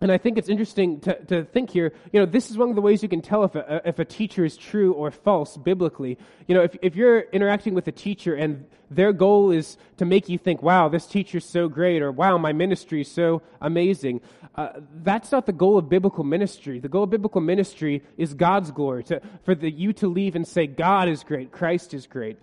and 0.00 0.12
I 0.12 0.18
think 0.18 0.38
it's 0.38 0.48
interesting 0.48 1.00
to, 1.00 1.14
to 1.24 1.44
think 1.44 1.70
here, 1.70 1.92
you 2.12 2.20
know, 2.20 2.26
this 2.26 2.50
is 2.50 2.56
one 2.56 2.68
of 2.68 2.76
the 2.76 2.80
ways 2.80 3.02
you 3.02 3.08
can 3.08 3.20
tell 3.20 3.42
if 3.42 3.56
a, 3.56 3.82
if 3.84 3.98
a 3.98 4.04
teacher 4.04 4.44
is 4.44 4.56
true 4.56 4.92
or 4.92 5.10
false 5.10 5.56
biblically. 5.56 6.18
You 6.46 6.54
know, 6.54 6.62
if, 6.62 6.76
if 6.82 6.94
you're 6.94 7.20
interacting 7.32 7.74
with 7.74 7.88
a 7.88 7.92
teacher 7.92 8.34
and 8.34 8.64
their 8.90 9.12
goal 9.12 9.50
is 9.50 9.76
to 9.96 10.04
make 10.04 10.28
you 10.28 10.38
think, 10.38 10.62
wow, 10.62 10.88
this 10.88 11.04
teacher's 11.04 11.44
so 11.44 11.68
great, 11.68 12.00
or 12.00 12.12
wow, 12.12 12.38
my 12.38 12.52
ministry 12.52 13.00
is 13.00 13.10
so 13.10 13.42
amazing, 13.60 14.20
uh, 14.54 14.68
that's 15.02 15.32
not 15.32 15.46
the 15.46 15.52
goal 15.52 15.76
of 15.76 15.88
biblical 15.88 16.22
ministry. 16.22 16.78
The 16.78 16.88
goal 16.88 17.02
of 17.02 17.10
biblical 17.10 17.40
ministry 17.40 18.04
is 18.16 18.34
God's 18.34 18.70
glory, 18.70 19.02
to, 19.04 19.20
for 19.42 19.56
the, 19.56 19.68
you 19.68 19.92
to 19.94 20.06
leave 20.06 20.36
and 20.36 20.46
say, 20.46 20.68
God 20.68 21.08
is 21.08 21.24
great, 21.24 21.50
Christ 21.50 21.92
is 21.92 22.06
great 22.06 22.38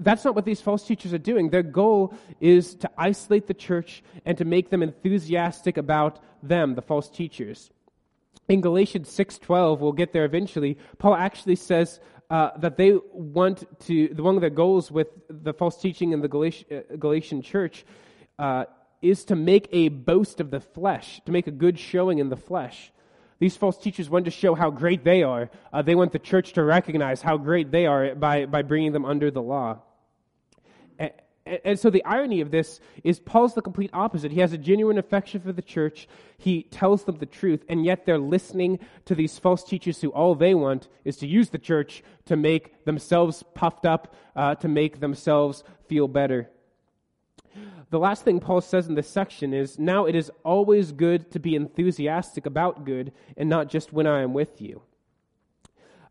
that's 0.00 0.24
not 0.24 0.36
what 0.36 0.44
these 0.44 0.60
false 0.60 0.86
teachers 0.86 1.12
are 1.12 1.18
doing. 1.18 1.50
Their 1.50 1.62
goal 1.62 2.14
is 2.40 2.76
to 2.76 2.90
isolate 2.96 3.46
the 3.46 3.54
church 3.54 4.02
and 4.24 4.38
to 4.38 4.44
make 4.44 4.70
them 4.70 4.82
enthusiastic 4.82 5.76
about 5.76 6.20
them, 6.42 6.74
the 6.74 6.82
false 6.82 7.08
teachers. 7.08 7.70
In 8.48 8.60
Galatians 8.60 9.08
6:12, 9.10 9.80
we'll 9.80 9.92
get 9.92 10.12
there 10.12 10.24
eventually. 10.24 10.78
Paul 10.98 11.14
actually 11.14 11.56
says 11.56 12.00
uh, 12.30 12.50
that 12.58 12.76
they 12.76 12.98
want 13.12 13.64
to. 13.86 14.08
The 14.08 14.22
one 14.22 14.34
of 14.34 14.40
their 14.40 14.50
goals 14.50 14.90
with 14.90 15.08
the 15.28 15.52
false 15.52 15.80
teaching 15.80 16.12
in 16.12 16.20
the 16.20 16.28
Galatian, 16.28 16.66
uh, 16.70 16.96
Galatian 16.96 17.42
church 17.42 17.84
uh, 18.38 18.64
is 19.02 19.24
to 19.26 19.36
make 19.36 19.68
a 19.72 19.88
boast 19.88 20.40
of 20.40 20.50
the 20.50 20.60
flesh, 20.60 21.20
to 21.26 21.32
make 21.32 21.46
a 21.46 21.50
good 21.50 21.78
showing 21.78 22.18
in 22.18 22.28
the 22.28 22.36
flesh. 22.36 22.90
These 23.38 23.56
false 23.56 23.78
teachers 23.78 24.10
want 24.10 24.24
to 24.24 24.32
show 24.32 24.54
how 24.54 24.70
great 24.70 25.04
they 25.04 25.22
are. 25.22 25.48
Uh, 25.72 25.82
they 25.82 25.94
want 25.94 26.12
the 26.12 26.18
church 26.18 26.54
to 26.54 26.64
recognize 26.64 27.22
how 27.22 27.36
great 27.36 27.70
they 27.70 27.86
are 27.86 28.14
by, 28.16 28.46
by 28.46 28.62
bringing 28.62 28.92
them 28.92 29.04
under 29.04 29.30
the 29.30 29.42
law. 29.42 29.78
And 31.64 31.78
so 31.78 31.90
the 31.90 32.04
irony 32.04 32.40
of 32.40 32.50
this 32.50 32.80
is 33.04 33.20
Paul's 33.20 33.54
the 33.54 33.62
complete 33.62 33.90
opposite. 33.92 34.32
He 34.32 34.40
has 34.40 34.52
a 34.52 34.58
genuine 34.58 34.98
affection 34.98 35.40
for 35.40 35.52
the 35.52 35.62
church. 35.62 36.08
He 36.36 36.64
tells 36.64 37.04
them 37.04 37.18
the 37.18 37.26
truth, 37.26 37.64
and 37.68 37.84
yet 37.84 38.06
they're 38.06 38.18
listening 38.18 38.78
to 39.06 39.14
these 39.14 39.38
false 39.38 39.64
teachers 39.64 40.00
who 40.00 40.10
all 40.10 40.34
they 40.34 40.54
want 40.54 40.88
is 41.04 41.16
to 41.18 41.26
use 41.26 41.50
the 41.50 41.58
church 41.58 42.02
to 42.26 42.36
make 42.36 42.84
themselves 42.84 43.42
puffed 43.54 43.86
up, 43.86 44.14
uh, 44.36 44.54
to 44.56 44.68
make 44.68 45.00
themselves 45.00 45.64
feel 45.88 46.08
better. 46.08 46.50
The 47.90 47.98
last 47.98 48.24
thing 48.24 48.40
Paul 48.40 48.60
says 48.60 48.86
in 48.86 48.94
this 48.94 49.08
section 49.08 49.54
is 49.54 49.78
Now 49.78 50.04
it 50.04 50.14
is 50.14 50.30
always 50.44 50.92
good 50.92 51.30
to 51.32 51.38
be 51.38 51.54
enthusiastic 51.54 52.46
about 52.46 52.84
good 52.84 53.12
and 53.36 53.48
not 53.48 53.68
just 53.68 53.92
when 53.92 54.06
I 54.06 54.22
am 54.22 54.34
with 54.34 54.60
you. 54.60 54.82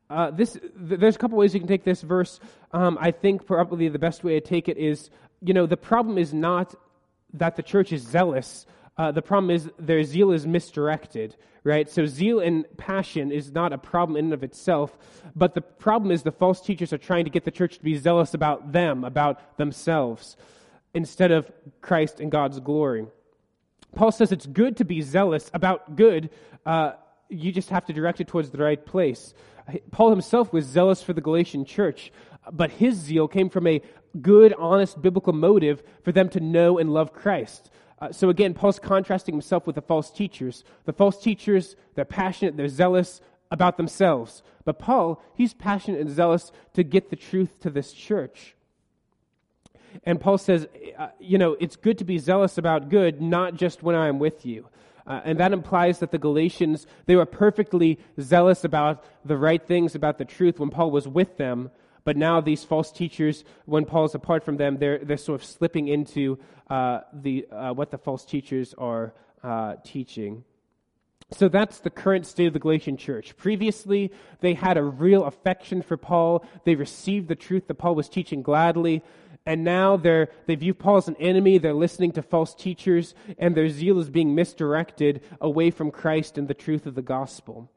Uh, 0.09 0.31
this, 0.31 0.53
th- 0.53 0.99
there's 0.99 1.15
a 1.15 1.19
couple 1.19 1.37
ways 1.37 1.53
you 1.53 1.59
can 1.59 1.67
take 1.67 1.83
this 1.83 2.01
verse. 2.01 2.39
Um, 2.71 2.97
I 2.99 3.11
think 3.11 3.45
probably 3.45 3.89
the 3.89 3.99
best 3.99 4.23
way 4.23 4.39
to 4.39 4.41
take 4.41 4.69
it 4.69 4.77
is 4.77 5.09
you 5.41 5.53
know, 5.53 5.65
the 5.65 5.77
problem 5.77 6.17
is 6.17 6.33
not 6.33 6.75
that 7.33 7.55
the 7.55 7.63
church 7.63 7.91
is 7.91 8.01
zealous. 8.01 8.65
Uh, 8.97 9.11
the 9.11 9.21
problem 9.21 9.51
is 9.51 9.69
their 9.77 10.03
zeal 10.03 10.31
is 10.31 10.47
misdirected, 10.47 11.35
right? 11.63 11.89
So 11.89 12.05
zeal 12.05 12.39
and 12.39 12.65
passion 12.77 13.31
is 13.31 13.51
not 13.51 13.73
a 13.73 13.77
problem 13.77 14.17
in 14.17 14.25
and 14.25 14.33
of 14.33 14.43
itself, 14.43 14.97
but 15.35 15.53
the 15.53 15.61
problem 15.61 16.11
is 16.11 16.23
the 16.23 16.31
false 16.31 16.61
teachers 16.61 16.91
are 16.93 16.97
trying 16.97 17.25
to 17.25 17.29
get 17.29 17.45
the 17.45 17.51
church 17.51 17.77
to 17.77 17.83
be 17.83 17.95
zealous 17.95 18.33
about 18.33 18.71
them, 18.71 19.03
about 19.03 19.57
themselves, 19.57 20.35
instead 20.93 21.31
of 21.31 21.51
Christ 21.81 22.19
and 22.19 22.31
God's 22.31 22.59
glory. 22.59 23.05
Paul 23.95 24.11
says 24.11 24.31
it's 24.31 24.45
good 24.45 24.77
to 24.77 24.85
be 24.85 25.01
zealous 25.01 25.51
about 25.53 25.95
good. 25.95 26.29
Uh, 26.65 26.93
you 27.29 27.51
just 27.51 27.69
have 27.69 27.85
to 27.85 27.93
direct 27.93 28.21
it 28.21 28.27
towards 28.27 28.49
the 28.49 28.57
right 28.57 28.83
place. 28.83 29.33
Paul 29.91 30.09
himself 30.11 30.53
was 30.53 30.65
zealous 30.65 31.03
for 31.03 31.13
the 31.13 31.21
Galatian 31.21 31.65
church, 31.65 32.11
but 32.51 32.71
his 32.71 32.95
zeal 32.95 33.27
came 33.27 33.49
from 33.49 33.67
a 33.67 33.81
good, 34.21 34.53
honest, 34.57 35.01
biblical 35.01 35.33
motive 35.33 35.83
for 36.03 36.11
them 36.11 36.29
to 36.29 36.39
know 36.39 36.77
and 36.77 36.93
love 36.93 37.13
Christ. 37.13 37.69
Uh, 37.99 38.11
so 38.11 38.29
again, 38.29 38.53
Paul's 38.53 38.79
contrasting 38.79 39.33
himself 39.33 39.65
with 39.65 39.75
the 39.75 39.81
false 39.81 40.11
teachers. 40.11 40.63
The 40.85 40.93
false 40.93 41.21
teachers, 41.21 41.75
they're 41.95 42.05
passionate, 42.05 42.57
they're 42.57 42.67
zealous 42.67 43.21
about 43.49 43.77
themselves. 43.77 44.43
But 44.65 44.79
Paul, 44.79 45.21
he's 45.33 45.53
passionate 45.53 46.01
and 46.01 46.09
zealous 46.09 46.51
to 46.73 46.83
get 46.83 47.09
the 47.09 47.15
truth 47.15 47.59
to 47.61 47.69
this 47.69 47.93
church. 47.93 48.55
And 50.03 50.19
Paul 50.19 50.37
says, 50.37 50.67
uh, 50.97 51.07
you 51.19 51.37
know, 51.37 51.55
it's 51.59 51.75
good 51.75 51.97
to 51.99 52.03
be 52.03 52.17
zealous 52.17 52.57
about 52.57 52.89
good, 52.89 53.21
not 53.21 53.55
just 53.55 53.81
when 53.81 53.95
I 53.95 54.07
am 54.07 54.19
with 54.19 54.45
you. 54.45 54.67
Uh, 55.07 55.21
and 55.23 55.39
that 55.39 55.53
implies 55.53 55.99
that 55.99 56.11
the 56.11 56.17
Galatians, 56.17 56.85
they 57.05 57.15
were 57.15 57.25
perfectly 57.25 57.97
zealous 58.19 58.63
about 58.65 59.05
the 59.23 59.37
right 59.37 59.65
things, 59.65 59.95
about 59.95 60.17
the 60.17 60.25
truth 60.25 60.59
when 60.59 60.69
Paul 60.69 60.91
was 60.91 61.07
with 61.07 61.37
them. 61.37 61.71
But 62.07 62.15
now 62.15 62.39
these 62.39 62.63
false 62.63 62.89
teachers, 62.89 63.43
when 63.65 63.83
Paul's 63.83 64.15
apart 64.15 64.45
from 64.45 64.55
them, 64.55 64.77
they're, 64.77 64.99
they're 64.99 65.17
sort 65.17 65.41
of 65.41 65.45
slipping 65.45 65.89
into 65.89 66.39
uh, 66.69 67.01
the, 67.11 67.45
uh, 67.51 67.73
what 67.73 67.91
the 67.91 67.97
false 67.97 68.23
teachers 68.23 68.73
are 68.77 69.13
uh, 69.43 69.75
teaching. 69.83 70.45
So 71.31 71.49
that's 71.49 71.79
the 71.79 71.89
current 71.89 72.25
state 72.25 72.47
of 72.47 72.53
the 72.53 72.59
Galatian 72.59 72.95
church. 72.95 73.35
Previously, 73.35 74.13
they 74.39 74.53
had 74.53 74.77
a 74.77 74.83
real 74.83 75.25
affection 75.25 75.81
for 75.81 75.97
Paul. 75.97 76.45
They 76.63 76.75
received 76.75 77.27
the 77.27 77.35
truth 77.35 77.67
that 77.67 77.75
Paul 77.75 77.95
was 77.95 78.07
teaching 78.07 78.41
gladly. 78.41 79.03
And 79.45 79.65
now 79.65 79.97
they're, 79.97 80.29
they 80.45 80.55
view 80.55 80.73
Paul 80.73 80.95
as 80.95 81.09
an 81.09 81.17
enemy. 81.19 81.57
They're 81.57 81.73
listening 81.73 82.13
to 82.13 82.21
false 82.21 82.55
teachers, 82.55 83.15
and 83.37 83.53
their 83.53 83.67
zeal 83.67 83.99
is 83.99 84.09
being 84.09 84.33
misdirected 84.33 85.25
away 85.41 85.71
from 85.71 85.91
Christ 85.91 86.37
and 86.37 86.47
the 86.47 86.53
truth 86.53 86.85
of 86.85 86.95
the 86.95 87.01
gospel. 87.01 87.69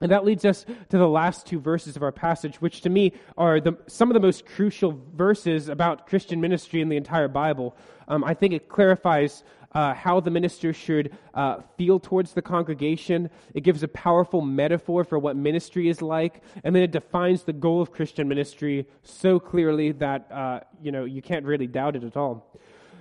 And 0.00 0.10
that 0.10 0.24
leads 0.24 0.44
us 0.44 0.66
to 0.90 0.98
the 0.98 1.08
last 1.08 1.46
two 1.46 1.58
verses 1.58 1.96
of 1.96 2.02
our 2.02 2.12
passage, 2.12 2.60
which 2.60 2.82
to 2.82 2.90
me 2.90 3.12
are 3.38 3.60
the, 3.60 3.78
some 3.86 4.10
of 4.10 4.14
the 4.14 4.20
most 4.20 4.44
crucial 4.44 5.00
verses 5.14 5.68
about 5.68 6.06
Christian 6.06 6.40
ministry 6.40 6.82
in 6.82 6.90
the 6.90 6.96
entire 6.96 7.28
Bible. 7.28 7.74
Um, 8.06 8.22
I 8.22 8.34
think 8.34 8.52
it 8.52 8.68
clarifies 8.68 9.42
uh, 9.72 9.94
how 9.94 10.20
the 10.20 10.30
minister 10.30 10.72
should 10.72 11.12
uh, 11.34 11.60
feel 11.76 11.98
towards 11.98 12.34
the 12.34 12.42
congregation. 12.42 13.30
It 13.54 13.62
gives 13.62 13.82
a 13.82 13.88
powerful 13.88 14.42
metaphor 14.42 15.02
for 15.04 15.18
what 15.18 15.36
ministry 15.36 15.88
is 15.88 16.02
like, 16.02 16.42
and 16.62 16.74
then 16.74 16.82
it 16.82 16.90
defines 16.90 17.42
the 17.42 17.52
goal 17.52 17.80
of 17.80 17.90
Christian 17.90 18.28
ministry 18.28 18.86
so 19.02 19.38
clearly 19.38 19.92
that 19.92 20.30
uh, 20.30 20.60
you 20.82 20.92
know 20.92 21.04
you 21.04 21.20
can't 21.20 21.44
really 21.44 21.66
doubt 21.66 21.96
it 21.96 22.04
at 22.04 22.16
all. 22.16 22.58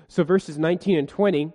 So 0.08 0.24
verses 0.24 0.58
19 0.58 0.98
and 0.98 1.08
20 1.08 1.52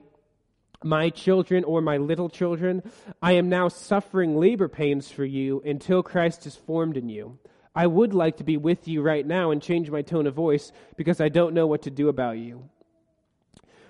my 0.83 1.11
children 1.11 1.65
or 1.65 1.81
my 1.81 1.97
little 1.97 2.29
children, 2.29 2.83
I 3.23 3.33
am 3.33 3.49
now 3.49 3.69
suffering 3.69 4.37
labor 4.37 4.69
pains 4.69 5.11
for 5.11 5.25
you 5.25 5.63
until 5.65 6.03
Christ 6.03 6.47
is 6.47 6.57
formed 6.57 6.97
in 6.97 7.09
you. 7.09 7.39
I 7.75 7.87
would 7.87 8.15
like 8.15 8.39
to 8.39 8.45
be 8.45 8.57
with 8.57 8.89
you 8.89 9.03
right 9.03 9.27
now 9.27 9.51
and 9.51 9.63
change 9.63 9.91
my 9.91 10.03
tone 10.03 10.27
of 10.27 10.35
voice 10.35 10.73
because 10.97 11.21
I 11.21 11.29
don't 11.29 11.55
know 11.55 11.67
what 11.67 11.83
to 11.83 11.91
do 11.91 12.09
about 12.09 12.39
you. 12.39 12.69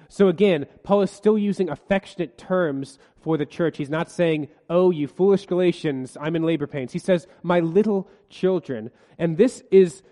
So 0.08 0.26
again, 0.26 0.66
Paul 0.82 1.02
is 1.02 1.10
still 1.10 1.38
using 1.38 1.70
affectionate 1.70 2.36
terms 2.36 2.98
for 3.22 3.36
the 3.36 3.46
church. 3.46 3.76
He's 3.76 3.88
not 3.88 4.10
saying, 4.10 4.48
Oh, 4.68 4.90
you 4.90 5.06
foolish 5.06 5.46
Galatians, 5.46 6.16
I'm 6.20 6.34
in 6.34 6.42
labor 6.42 6.66
pains. 6.66 6.92
He 6.92 6.98
says, 6.98 7.28
My 7.44 7.60
little 7.60 8.10
children. 8.28 8.90
And 9.18 9.36
this 9.36 9.62
is 9.70 10.02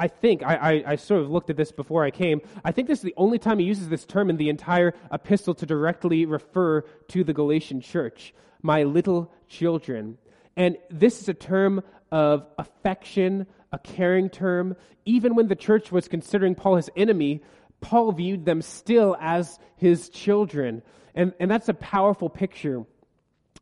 I 0.00 0.08
think, 0.08 0.42
I, 0.42 0.56
I, 0.56 0.84
I, 0.92 0.96
sort 0.96 1.20
of 1.20 1.30
looked 1.30 1.50
at 1.50 1.58
this 1.58 1.72
before 1.72 2.02
I 2.02 2.10
came, 2.10 2.40
I 2.64 2.72
think 2.72 2.88
this 2.88 3.00
is 3.00 3.04
the 3.04 3.14
only 3.18 3.38
time 3.38 3.58
he 3.58 3.66
uses 3.66 3.90
this 3.90 4.06
term 4.06 4.30
in 4.30 4.38
the 4.38 4.48
entire 4.48 4.94
epistle 5.12 5.54
to 5.56 5.66
directly 5.66 6.24
refer 6.24 6.80
to 7.08 7.22
the 7.22 7.34
Galatian 7.34 7.82
church. 7.82 8.32
My 8.62 8.84
little 8.84 9.30
children. 9.46 10.16
And 10.56 10.78
this 10.90 11.20
is 11.20 11.28
a 11.28 11.34
term 11.34 11.82
of 12.10 12.46
affection, 12.58 13.46
a 13.72 13.78
caring 13.78 14.30
term. 14.30 14.74
Even 15.04 15.34
when 15.34 15.48
the 15.48 15.54
church 15.54 15.92
was 15.92 16.08
considering 16.08 16.54
Paul 16.54 16.76
his 16.76 16.88
enemy, 16.96 17.42
Paul 17.82 18.12
viewed 18.12 18.46
them 18.46 18.62
still 18.62 19.18
as 19.20 19.58
his 19.76 20.08
children. 20.08 20.82
And, 21.14 21.34
and 21.38 21.50
that's 21.50 21.68
a 21.68 21.74
powerful 21.74 22.30
picture. 22.30 22.86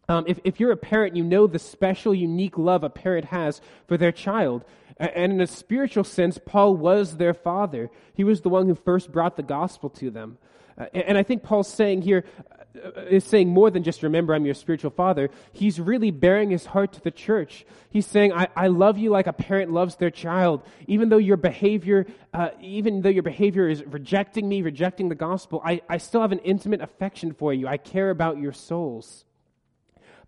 Um, 0.08 0.24
if, 0.26 0.38
if 0.44 0.58
you're 0.58 0.72
a 0.72 0.76
parent, 0.76 1.16
you 1.16 1.24
know 1.24 1.46
the 1.46 1.58
special, 1.58 2.14
unique 2.14 2.56
love 2.56 2.82
a 2.82 2.88
parent 2.88 3.26
has 3.26 3.60
for 3.88 3.96
their 3.96 4.12
child. 4.12 4.64
And 4.98 5.32
in 5.32 5.40
a 5.40 5.46
spiritual 5.46 6.04
sense, 6.04 6.38
Paul 6.44 6.76
was 6.76 7.16
their 7.16 7.34
father. 7.34 7.90
He 8.14 8.24
was 8.24 8.40
the 8.40 8.48
one 8.48 8.66
who 8.66 8.74
first 8.74 9.12
brought 9.12 9.36
the 9.36 9.42
gospel 9.42 9.90
to 9.90 10.10
them. 10.10 10.38
Uh, 10.76 10.86
and 10.92 11.16
I 11.16 11.22
think 11.22 11.42
Paul's 11.42 11.68
saying 11.72 12.02
here 12.02 12.24
uh, 12.84 13.18
saying 13.20 13.48
more 13.48 13.70
than 13.70 13.82
just 13.82 14.02
remember 14.02 14.34
I'm 14.34 14.44
your 14.44 14.54
spiritual 14.54 14.90
father. 14.90 15.30
He's 15.52 15.80
really 15.80 16.10
bearing 16.10 16.50
his 16.50 16.66
heart 16.66 16.92
to 16.94 17.00
the 17.00 17.10
church. 17.10 17.64
He's 17.90 18.06
saying, 18.06 18.32
I, 18.32 18.48
I 18.54 18.66
love 18.68 18.98
you 18.98 19.10
like 19.10 19.26
a 19.26 19.32
parent 19.32 19.72
loves 19.72 19.96
their 19.96 20.10
child. 20.10 20.62
Even 20.86 21.08
though 21.08 21.18
your 21.18 21.36
behavior, 21.36 22.06
uh, 22.32 22.50
even 22.60 23.02
though 23.02 23.08
your 23.08 23.22
behavior 23.22 23.68
is 23.68 23.84
rejecting 23.84 24.48
me, 24.48 24.62
rejecting 24.62 25.08
the 25.08 25.14
gospel, 25.14 25.62
I, 25.64 25.80
I 25.88 25.98
still 25.98 26.20
have 26.20 26.32
an 26.32 26.40
intimate 26.40 26.80
affection 26.80 27.32
for 27.32 27.52
you. 27.52 27.66
I 27.66 27.78
care 27.78 28.10
about 28.10 28.38
your 28.38 28.52
souls. 28.52 29.24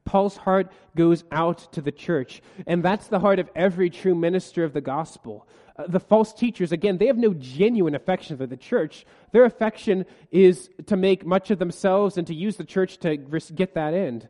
Paul's 0.05 0.37
heart 0.37 0.73
goes 0.97 1.25
out 1.31 1.73
to 1.73 1.81
the 1.81 1.93
church. 1.93 2.43
And 2.67 2.83
that's 2.83 3.09
the 3.09 3.21
heart 3.21 3.39
of 3.39 3.49
every 3.55 3.91
true 3.91 4.15
minister 4.15 4.65
of 4.65 4.73
the 4.73 4.81
gospel. 4.81 5.47
Uh, 5.77 5.87
the 5.87 6.01
false 6.01 6.33
teachers, 6.33 6.73
again, 6.73 6.99
they 6.99 7.07
have 7.07 7.19
no 7.19 7.35
genuine 7.35 7.95
affection 7.95 8.37
for 8.37 8.47
the 8.47 8.57
church. 8.57 9.07
Their 9.33 9.45
affection 9.45 10.07
is 10.31 10.69
to 10.87 10.97
make 10.97 11.25
much 11.25 11.51
of 11.51 11.59
themselves 11.59 12.17
and 12.17 12.27
to 12.27 12.35
use 12.35 12.57
the 12.57 12.65
church 12.65 12.99
to 12.99 13.17
get 13.17 13.75
that 13.75 13.95
end. 13.95 14.29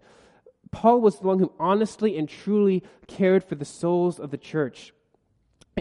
Paul 0.71 1.01
was 1.01 1.19
the 1.19 1.27
one 1.27 1.39
who 1.39 1.53
honestly 1.59 2.17
and 2.17 2.29
truly 2.29 2.85
cared 3.09 3.43
for 3.43 3.55
the 3.55 3.65
souls 3.65 4.21
of 4.21 4.31
the 4.31 4.39
church. 4.39 4.93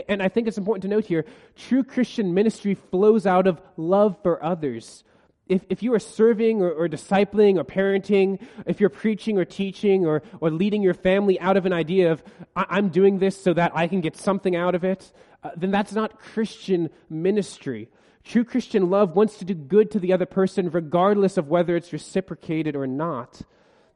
And 0.08 0.24
I 0.24 0.30
think 0.30 0.48
it's 0.48 0.58
important 0.58 0.84
to 0.84 0.88
note 0.88 1.06
here 1.06 1.26
true 1.56 1.84
Christian 1.84 2.34
ministry 2.34 2.76
flows 2.76 3.26
out 3.26 3.48
of 3.48 3.62
love 3.76 4.18
for 4.24 4.44
others. 4.44 5.04
If, 5.50 5.66
if 5.68 5.84
you 5.84 5.94
are 5.96 6.00
serving 6.00 6.62
or, 6.62 6.72
or, 6.72 6.88
discipling 6.88 7.58
or 7.58 7.66
parenting, 7.66 8.40
if 8.68 8.80
you're 8.80 8.90
preaching 8.90 9.38
or 9.38 9.46
teaching 9.46 10.06
or, 10.06 10.22
or 10.40 10.52
leading 10.52 10.84
your 10.84 10.94
family 10.94 11.40
out 11.40 11.58
of 11.58 11.66
an 11.66 11.74
idea 11.74 12.12
of, 12.12 12.24
I'm 12.56 12.90
doing 12.90 13.18
this 13.18 13.42
so 13.42 13.54
that 13.54 13.72
I 13.76 13.88
can 13.88 14.00
get 14.00 14.16
something 14.16 14.56
out 14.56 14.76
of 14.76 14.84
it, 14.84 15.12
uh, 15.44 15.50
then 15.58 15.72
that's 15.72 15.94
not 15.94 16.20
Christian 16.20 16.90
ministry. 17.10 17.90
True 18.24 18.44
Christian 18.44 18.90
love 18.90 19.16
wants 19.16 19.38
to 19.38 19.46
do 19.46 19.56
good 19.56 19.90
to 19.92 20.00
the 20.00 20.14
other 20.14 20.28
person 20.28 20.70
regardless 20.70 21.38
of 21.38 21.48
whether 21.48 21.76
it's 21.76 21.92
reciprocated 21.92 22.76
or 22.76 22.86
not. 22.86 23.42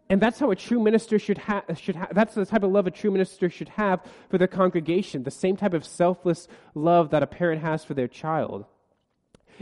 And 0.09 0.21
that's 0.21 0.39
how 0.39 0.51
a 0.51 0.55
true 0.55 0.81
minister 0.81 1.19
should 1.19 1.37
have, 1.37 1.63
should 1.79 1.95
ha- 1.95 2.09
that's 2.11 2.33
the 2.33 2.45
type 2.45 2.63
of 2.63 2.71
love 2.71 2.87
a 2.87 2.91
true 2.91 3.11
minister 3.11 3.49
should 3.49 3.69
have 3.69 4.01
for 4.29 4.37
their 4.37 4.47
congregation, 4.47 5.23
the 5.23 5.31
same 5.31 5.55
type 5.55 5.73
of 5.73 5.85
selfless 5.85 6.47
love 6.75 7.11
that 7.11 7.23
a 7.23 7.27
parent 7.27 7.61
has 7.61 7.85
for 7.85 7.93
their 7.93 8.07
child. 8.07 8.65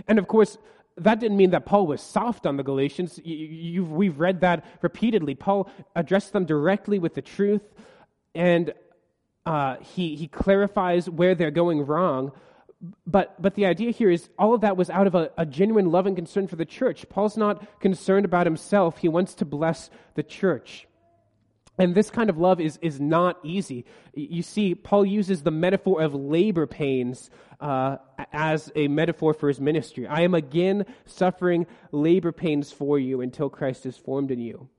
And 0.07 0.17
of 0.17 0.27
course, 0.27 0.57
that 0.97 1.19
didn't 1.19 1.37
mean 1.37 1.51
that 1.51 1.65
Paul 1.65 1.87
was 1.87 2.01
soft 2.01 2.45
on 2.45 2.57
the 2.57 2.63
Galatians. 2.63 3.19
You, 3.23 3.85
we've 3.85 4.19
read 4.19 4.41
that 4.41 4.65
repeatedly. 4.81 5.35
Paul 5.35 5.69
addressed 5.95 6.33
them 6.33 6.45
directly 6.45 6.99
with 6.99 7.13
the 7.13 7.21
truth, 7.21 7.63
and 8.35 8.73
uh, 9.45 9.77
he, 9.77 10.15
he 10.15 10.27
clarifies 10.27 11.09
where 11.09 11.35
they're 11.35 11.51
going 11.51 11.85
wrong. 11.85 12.31
But, 13.05 13.39
but 13.41 13.55
the 13.55 13.67
idea 13.67 13.91
here 13.91 14.09
is 14.09 14.29
all 14.39 14.53
of 14.53 14.61
that 14.61 14.75
was 14.75 14.89
out 14.89 15.07
of 15.07 15.15
a, 15.15 15.31
a 15.37 15.45
genuine 15.45 15.91
love 15.91 16.07
and 16.07 16.15
concern 16.15 16.47
for 16.47 16.55
the 16.55 16.65
church. 16.65 17.07
Paul's 17.09 17.37
not 17.37 17.79
concerned 17.79 18.25
about 18.25 18.47
himself, 18.47 18.97
he 18.97 19.07
wants 19.07 19.33
to 19.35 19.45
bless 19.45 19.89
the 20.15 20.23
church. 20.23 20.87
And 21.81 21.95
this 21.95 22.11
kind 22.11 22.29
of 22.29 22.37
love 22.37 22.61
is, 22.61 22.77
is 22.83 22.99
not 22.99 23.39
easy. 23.41 23.85
You 24.13 24.43
see, 24.43 24.75
Paul 24.75 25.03
uses 25.03 25.41
the 25.41 25.49
metaphor 25.49 26.03
of 26.03 26.13
labor 26.13 26.67
pains 26.67 27.31
uh, 27.59 27.97
as 28.31 28.71
a 28.75 28.87
metaphor 28.87 29.33
for 29.33 29.47
his 29.47 29.59
ministry. 29.59 30.05
I 30.05 30.21
am 30.21 30.35
again 30.35 30.85
suffering 31.07 31.65
labor 31.91 32.31
pains 32.31 32.71
for 32.71 32.99
you 32.99 33.21
until 33.21 33.49
Christ 33.49 33.87
is 33.87 33.97
formed 33.97 34.29
in 34.29 34.39
you. 34.39 34.69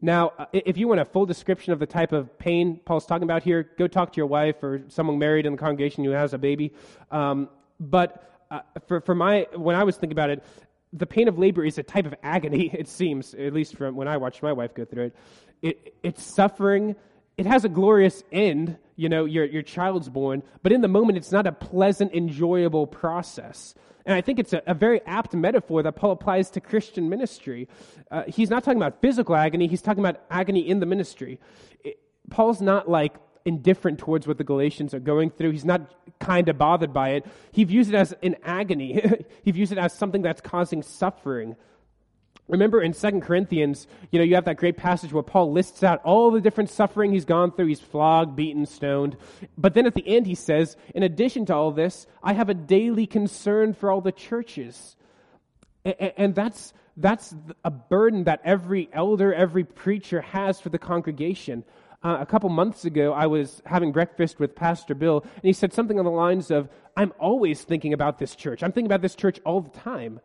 Now, 0.00 0.32
uh, 0.38 0.46
if 0.54 0.78
you 0.78 0.88
want 0.88 1.00
a 1.00 1.04
full 1.04 1.26
description 1.26 1.74
of 1.74 1.78
the 1.78 1.84
type 1.84 2.12
of 2.12 2.38
pain 2.38 2.80
Paul's 2.86 3.04
talking 3.04 3.24
about 3.24 3.42
here, 3.42 3.70
go 3.76 3.86
talk 3.86 4.10
to 4.14 4.16
your 4.16 4.26
wife 4.26 4.62
or 4.62 4.80
someone 4.88 5.18
married 5.18 5.44
in 5.44 5.52
the 5.52 5.58
congregation 5.58 6.04
who 6.04 6.12
has 6.12 6.32
a 6.32 6.38
baby. 6.38 6.72
Um, 7.10 7.50
but 7.78 8.46
uh, 8.50 8.60
for, 8.88 9.02
for 9.02 9.14
my, 9.14 9.46
when 9.54 9.76
I 9.76 9.84
was 9.84 9.98
thinking 9.98 10.14
about 10.14 10.30
it, 10.30 10.42
the 10.94 11.06
pain 11.06 11.28
of 11.28 11.38
labor 11.38 11.66
is 11.66 11.76
a 11.76 11.82
type 11.82 12.06
of 12.06 12.14
agony, 12.22 12.70
it 12.72 12.88
seems, 12.88 13.34
at 13.34 13.52
least 13.52 13.76
from 13.76 13.94
when 13.94 14.08
I 14.08 14.16
watched 14.16 14.42
my 14.42 14.54
wife 14.54 14.74
go 14.74 14.86
through 14.86 15.04
it. 15.04 15.16
It 15.62 15.94
it's 16.02 16.22
suffering. 16.22 16.96
It 17.36 17.46
has 17.46 17.64
a 17.64 17.68
glorious 17.68 18.22
end, 18.32 18.76
you 18.96 19.08
know, 19.08 19.24
your, 19.24 19.46
your 19.46 19.62
child's 19.62 20.08
born, 20.10 20.42
but 20.62 20.72
in 20.72 20.82
the 20.82 20.88
moment, 20.88 21.16
it's 21.16 21.32
not 21.32 21.46
a 21.46 21.52
pleasant, 21.52 22.12
enjoyable 22.12 22.86
process. 22.86 23.74
And 24.04 24.14
I 24.14 24.20
think 24.20 24.38
it's 24.38 24.52
a, 24.52 24.62
a, 24.66 24.74
very 24.74 25.00
apt 25.06 25.34
metaphor 25.34 25.82
that 25.82 25.92
Paul 25.92 26.12
applies 26.12 26.50
to 26.50 26.60
Christian 26.60 27.08
ministry. 27.08 27.68
Uh, 28.10 28.24
he's 28.26 28.50
not 28.50 28.64
talking 28.64 28.76
about 28.78 29.00
physical 29.00 29.36
agony, 29.36 29.68
he's 29.68 29.82
talking 29.82 30.04
about 30.04 30.20
agony 30.30 30.68
in 30.68 30.80
the 30.80 30.86
ministry. 30.86 31.40
It, 31.84 31.98
Paul's 32.28 32.60
not 32.60 32.90
like 32.90 33.14
indifferent 33.44 33.98
towards 33.98 34.26
what 34.26 34.38
the 34.38 34.44
Galatians 34.44 34.94
are 34.94 35.00
going 35.00 35.30
through. 35.30 35.52
He's 35.52 35.64
not 35.64 35.94
kind 36.18 36.48
of 36.48 36.58
bothered 36.58 36.92
by 36.92 37.10
it. 37.10 37.26
He 37.52 37.64
views 37.64 37.88
it 37.88 37.94
as 37.94 38.14
an 38.22 38.36
agony, 38.44 39.02
he 39.42 39.50
views 39.50 39.72
it 39.72 39.78
as 39.78 39.92
something 39.92 40.22
that's 40.22 40.40
causing 40.40 40.82
suffering. 40.82 41.56
Remember 42.50 42.82
in 42.82 42.92
Second 42.92 43.22
Corinthians, 43.22 43.86
you 44.10 44.18
know, 44.18 44.24
you 44.24 44.34
have 44.34 44.44
that 44.46 44.56
great 44.56 44.76
passage 44.76 45.12
where 45.12 45.22
Paul 45.22 45.52
lists 45.52 45.82
out 45.82 46.02
all 46.04 46.30
the 46.30 46.40
different 46.40 46.68
suffering 46.68 47.12
he's 47.12 47.24
gone 47.24 47.52
through. 47.52 47.66
He's 47.66 47.80
flogged, 47.80 48.34
beaten, 48.34 48.66
stoned. 48.66 49.16
But 49.56 49.74
then 49.74 49.86
at 49.86 49.94
the 49.94 50.06
end 50.06 50.26
he 50.26 50.34
says, 50.34 50.76
in 50.94 51.02
addition 51.02 51.46
to 51.46 51.54
all 51.54 51.70
this, 51.70 52.06
I 52.22 52.32
have 52.32 52.48
a 52.48 52.54
daily 52.54 53.06
concern 53.06 53.72
for 53.72 53.90
all 53.90 54.00
the 54.00 54.12
churches. 54.12 54.96
And, 55.84 56.12
and 56.16 56.34
that's, 56.34 56.74
that's 56.96 57.34
a 57.64 57.70
burden 57.70 58.24
that 58.24 58.40
every 58.44 58.88
elder, 58.92 59.32
every 59.32 59.64
preacher 59.64 60.20
has 60.20 60.60
for 60.60 60.70
the 60.70 60.78
congregation. 60.78 61.64
Uh, 62.02 62.16
a 62.18 62.26
couple 62.26 62.48
months 62.48 62.84
ago, 62.84 63.12
I 63.12 63.26
was 63.26 63.62
having 63.64 63.92
breakfast 63.92 64.40
with 64.40 64.56
Pastor 64.56 64.94
Bill, 64.94 65.20
and 65.20 65.42
he 65.42 65.52
said 65.52 65.72
something 65.72 65.98
on 65.98 66.04
the 66.04 66.10
lines 66.10 66.50
of, 66.50 66.68
I'm 66.96 67.12
always 67.20 67.62
thinking 67.62 67.92
about 67.92 68.18
this 68.18 68.34
church. 68.34 68.62
I'm 68.62 68.72
thinking 68.72 68.86
about 68.86 69.02
this 69.02 69.14
church 69.14 69.38
all 69.44 69.60
the 69.60 69.78
time 69.78 70.20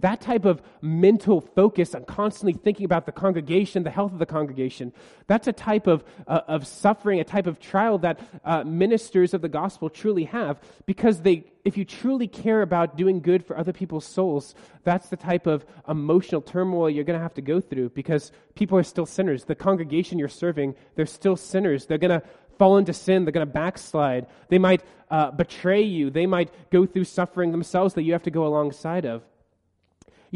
that 0.00 0.20
type 0.20 0.44
of 0.44 0.62
mental 0.82 1.40
focus 1.40 1.94
on 1.94 2.04
constantly 2.04 2.52
thinking 2.52 2.84
about 2.84 3.06
the 3.06 3.12
congregation, 3.12 3.82
the 3.82 3.90
health 3.90 4.12
of 4.12 4.18
the 4.18 4.26
congregation, 4.26 4.92
that's 5.26 5.46
a 5.46 5.52
type 5.52 5.86
of, 5.86 6.04
uh, 6.26 6.40
of 6.48 6.66
suffering, 6.66 7.20
a 7.20 7.24
type 7.24 7.46
of 7.46 7.58
trial 7.58 7.98
that 7.98 8.20
uh, 8.44 8.62
ministers 8.64 9.34
of 9.34 9.40
the 9.40 9.48
gospel 9.48 9.88
truly 9.88 10.24
have. 10.24 10.60
Because 10.84 11.22
they, 11.22 11.44
if 11.64 11.76
you 11.76 11.84
truly 11.84 12.28
care 12.28 12.62
about 12.62 12.96
doing 12.96 13.20
good 13.20 13.44
for 13.44 13.56
other 13.58 13.72
people's 13.72 14.04
souls, 14.04 14.54
that's 14.84 15.08
the 15.08 15.16
type 15.16 15.46
of 15.46 15.64
emotional 15.88 16.40
turmoil 16.40 16.90
you're 16.90 17.04
going 17.04 17.18
to 17.18 17.22
have 17.22 17.34
to 17.34 17.42
go 17.42 17.60
through 17.60 17.90
because 17.90 18.32
people 18.54 18.78
are 18.78 18.82
still 18.82 19.06
sinners. 19.06 19.44
The 19.44 19.54
congregation 19.54 20.18
you're 20.18 20.28
serving, 20.28 20.74
they're 20.94 21.06
still 21.06 21.36
sinners. 21.36 21.86
They're 21.86 21.98
going 21.98 22.20
to 22.20 22.26
fall 22.58 22.76
into 22.78 22.92
sin. 22.92 23.24
They're 23.24 23.32
going 23.32 23.46
to 23.46 23.52
backslide. 23.52 24.26
They 24.48 24.58
might 24.58 24.82
uh, 25.10 25.30
betray 25.30 25.82
you. 25.82 26.10
They 26.10 26.26
might 26.26 26.52
go 26.70 26.86
through 26.86 27.04
suffering 27.04 27.52
themselves 27.52 27.94
that 27.94 28.02
you 28.02 28.12
have 28.12 28.24
to 28.24 28.30
go 28.30 28.46
alongside 28.46 29.04
of. 29.04 29.22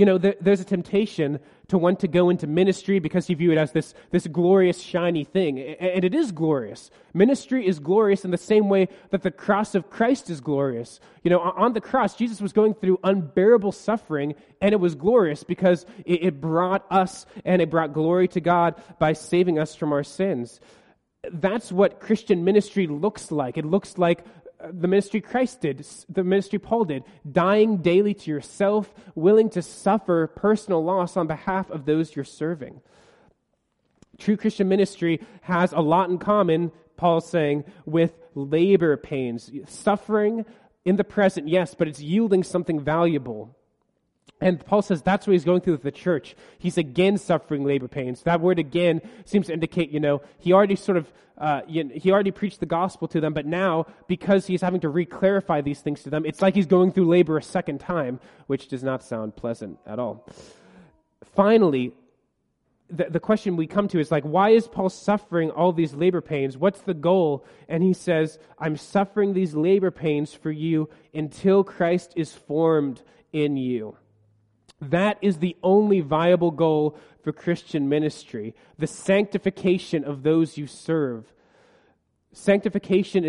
You 0.00 0.06
know, 0.06 0.16
there, 0.16 0.34
there's 0.40 0.62
a 0.62 0.64
temptation 0.64 1.40
to 1.68 1.76
want 1.76 2.00
to 2.00 2.08
go 2.08 2.30
into 2.30 2.46
ministry 2.46 3.00
because 3.00 3.28
you 3.28 3.36
view 3.36 3.52
it 3.52 3.58
as 3.58 3.72
this, 3.72 3.92
this 4.10 4.26
glorious, 4.26 4.80
shiny 4.80 5.24
thing. 5.24 5.60
And 5.60 6.06
it 6.06 6.14
is 6.14 6.32
glorious. 6.32 6.90
Ministry 7.12 7.66
is 7.66 7.80
glorious 7.80 8.24
in 8.24 8.30
the 8.30 8.38
same 8.38 8.70
way 8.70 8.88
that 9.10 9.20
the 9.20 9.30
cross 9.30 9.74
of 9.74 9.90
Christ 9.90 10.30
is 10.30 10.40
glorious. 10.40 11.00
You 11.22 11.28
know, 11.28 11.40
on 11.40 11.74
the 11.74 11.82
cross, 11.82 12.16
Jesus 12.16 12.40
was 12.40 12.54
going 12.54 12.72
through 12.72 12.98
unbearable 13.04 13.72
suffering, 13.72 14.36
and 14.62 14.72
it 14.72 14.80
was 14.80 14.94
glorious 14.94 15.44
because 15.44 15.84
it, 16.06 16.24
it 16.24 16.40
brought 16.40 16.86
us 16.90 17.26
and 17.44 17.60
it 17.60 17.68
brought 17.68 17.92
glory 17.92 18.28
to 18.28 18.40
God 18.40 18.76
by 18.98 19.12
saving 19.12 19.58
us 19.58 19.74
from 19.74 19.92
our 19.92 20.02
sins 20.02 20.60
that's 21.32 21.70
what 21.70 22.00
Christian 22.00 22.44
ministry 22.44 22.86
looks 22.86 23.30
like. 23.30 23.58
It 23.58 23.66
looks 23.66 23.98
like 23.98 24.24
the 24.68 24.88
ministry 24.88 25.20
Christ 25.20 25.60
did, 25.60 25.86
the 26.08 26.24
ministry 26.24 26.58
Paul 26.58 26.84
did, 26.84 27.04
dying 27.30 27.78
daily 27.78 28.14
to 28.14 28.30
yourself, 28.30 28.92
willing 29.14 29.50
to 29.50 29.62
suffer 29.62 30.26
personal 30.26 30.84
loss 30.84 31.16
on 31.16 31.26
behalf 31.26 31.70
of 31.70 31.84
those 31.84 32.14
you're 32.14 32.24
serving. 32.24 32.80
True 34.18 34.36
Christian 34.36 34.68
ministry 34.68 35.20
has 35.42 35.72
a 35.72 35.80
lot 35.80 36.10
in 36.10 36.18
common, 36.18 36.72
Paul's 36.96 37.28
saying, 37.28 37.64
with 37.86 38.12
labor 38.34 38.96
pains. 38.96 39.50
Suffering 39.66 40.44
in 40.84 40.96
the 40.96 41.04
present, 41.04 41.48
yes, 41.48 41.74
but 41.74 41.88
it's 41.88 42.00
yielding 42.00 42.42
something 42.42 42.80
valuable. 42.80 43.56
And 44.42 44.64
Paul 44.64 44.80
says 44.80 45.02
that's 45.02 45.26
what 45.26 45.32
he's 45.32 45.44
going 45.44 45.60
through 45.60 45.74
with 45.74 45.82
the 45.82 45.92
church. 45.92 46.34
He's 46.58 46.78
again 46.78 47.18
suffering 47.18 47.62
labor 47.64 47.88
pains. 47.88 48.22
That 48.22 48.40
word 48.40 48.58
again 48.58 49.02
seems 49.26 49.48
to 49.48 49.52
indicate, 49.52 49.90
you 49.90 50.00
know, 50.00 50.22
he 50.38 50.54
already 50.54 50.76
sort 50.76 50.96
of, 50.96 51.12
uh, 51.36 51.60
you 51.68 51.84
know, 51.84 51.94
he 51.94 52.10
already 52.10 52.30
preached 52.30 52.60
the 52.60 52.66
gospel 52.66 53.06
to 53.08 53.20
them, 53.20 53.34
but 53.34 53.44
now, 53.44 53.86
because 54.08 54.46
he's 54.46 54.62
having 54.62 54.80
to 54.80 54.88
re-clarify 54.88 55.60
these 55.60 55.80
things 55.80 56.02
to 56.04 56.10
them, 56.10 56.24
it's 56.24 56.40
like 56.40 56.54
he's 56.54 56.66
going 56.66 56.90
through 56.90 57.06
labor 57.06 57.36
a 57.36 57.42
second 57.42 57.80
time, 57.80 58.18
which 58.46 58.68
does 58.68 58.82
not 58.82 59.02
sound 59.02 59.36
pleasant 59.36 59.78
at 59.86 59.98
all. 59.98 60.26
Finally, 61.34 61.92
the, 62.88 63.04
the 63.10 63.20
question 63.20 63.56
we 63.56 63.66
come 63.66 63.88
to 63.88 64.00
is 64.00 64.10
like, 64.10 64.24
why 64.24 64.50
is 64.50 64.66
Paul 64.66 64.88
suffering 64.88 65.50
all 65.50 65.72
these 65.72 65.94
labor 65.94 66.22
pains? 66.22 66.56
What's 66.56 66.80
the 66.80 66.94
goal? 66.94 67.44
And 67.68 67.82
he 67.82 67.92
says, 67.92 68.38
I'm 68.58 68.76
suffering 68.76 69.34
these 69.34 69.54
labor 69.54 69.90
pains 69.90 70.32
for 70.32 70.50
you 70.50 70.88
until 71.14 71.62
Christ 71.62 72.14
is 72.16 72.32
formed 72.32 73.02
in 73.32 73.56
you. 73.56 73.96
That 74.80 75.18
is 75.20 75.38
the 75.38 75.56
only 75.62 76.00
viable 76.00 76.50
goal 76.50 76.96
for 77.22 77.32
Christian 77.32 77.88
ministry 77.88 78.54
the 78.78 78.86
sanctification 78.86 80.04
of 80.04 80.22
those 80.22 80.56
you 80.56 80.66
serve. 80.66 81.32
Sanctification, 82.32 83.24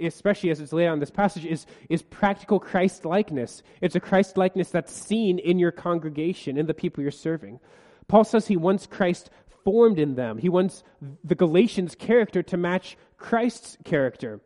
especially 0.00 0.50
as 0.50 0.60
it's 0.60 0.72
laid 0.72 0.86
out 0.86 0.94
in 0.94 0.98
this 0.98 1.10
passage, 1.10 1.44
is, 1.44 1.66
is 1.90 2.02
practical 2.02 2.58
Christ 2.58 3.04
likeness. 3.04 3.62
It's 3.82 3.96
a 3.96 4.00
Christ 4.00 4.38
likeness 4.38 4.70
that's 4.70 4.92
seen 4.92 5.38
in 5.38 5.58
your 5.58 5.72
congregation, 5.72 6.56
in 6.56 6.66
the 6.66 6.74
people 6.74 7.02
you're 7.02 7.12
serving. 7.12 7.60
Paul 8.08 8.24
says 8.24 8.46
he 8.46 8.56
wants 8.56 8.86
Christ 8.86 9.28
formed 9.62 9.98
in 9.98 10.14
them. 10.14 10.38
He 10.38 10.48
wants 10.48 10.82
the 11.22 11.34
Galatians' 11.34 11.94
character 11.94 12.42
to 12.44 12.56
match 12.56 12.96
Christ's 13.18 13.76
character. 13.84 14.40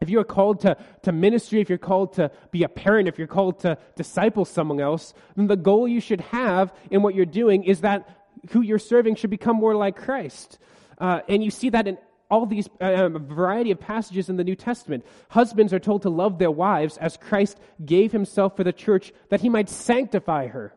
If 0.00 0.08
you 0.08 0.18
are 0.20 0.24
called 0.24 0.60
to, 0.60 0.76
to 1.02 1.12
ministry, 1.12 1.60
if 1.60 1.68
you're 1.68 1.78
called 1.78 2.14
to 2.14 2.30
be 2.50 2.62
a 2.62 2.68
parent, 2.68 3.08
if 3.08 3.18
you're 3.18 3.26
called 3.26 3.60
to 3.60 3.76
disciple 3.96 4.44
someone 4.44 4.80
else, 4.80 5.12
then 5.36 5.46
the 5.46 5.56
goal 5.56 5.86
you 5.86 6.00
should 6.00 6.22
have 6.22 6.72
in 6.90 7.02
what 7.02 7.14
you're 7.14 7.26
doing 7.26 7.64
is 7.64 7.82
that 7.82 8.08
who 8.50 8.62
you're 8.62 8.78
serving 8.78 9.16
should 9.16 9.30
become 9.30 9.56
more 9.56 9.74
like 9.74 9.96
Christ. 9.96 10.58
Uh, 10.98 11.20
and 11.28 11.44
you 11.44 11.50
see 11.50 11.68
that 11.70 11.86
in 11.86 11.98
all 12.30 12.46
these 12.46 12.68
uh, 12.80 13.08
variety 13.08 13.72
of 13.72 13.80
passages 13.80 14.28
in 14.28 14.36
the 14.36 14.44
New 14.44 14.54
Testament. 14.54 15.04
Husbands 15.30 15.72
are 15.72 15.80
told 15.80 16.02
to 16.02 16.10
love 16.10 16.38
their 16.38 16.50
wives 16.50 16.96
as 16.98 17.16
Christ 17.16 17.58
gave 17.84 18.12
himself 18.12 18.56
for 18.56 18.64
the 18.64 18.72
church 18.72 19.12
that 19.30 19.40
he 19.40 19.48
might 19.48 19.68
sanctify 19.68 20.46
her. 20.46 20.72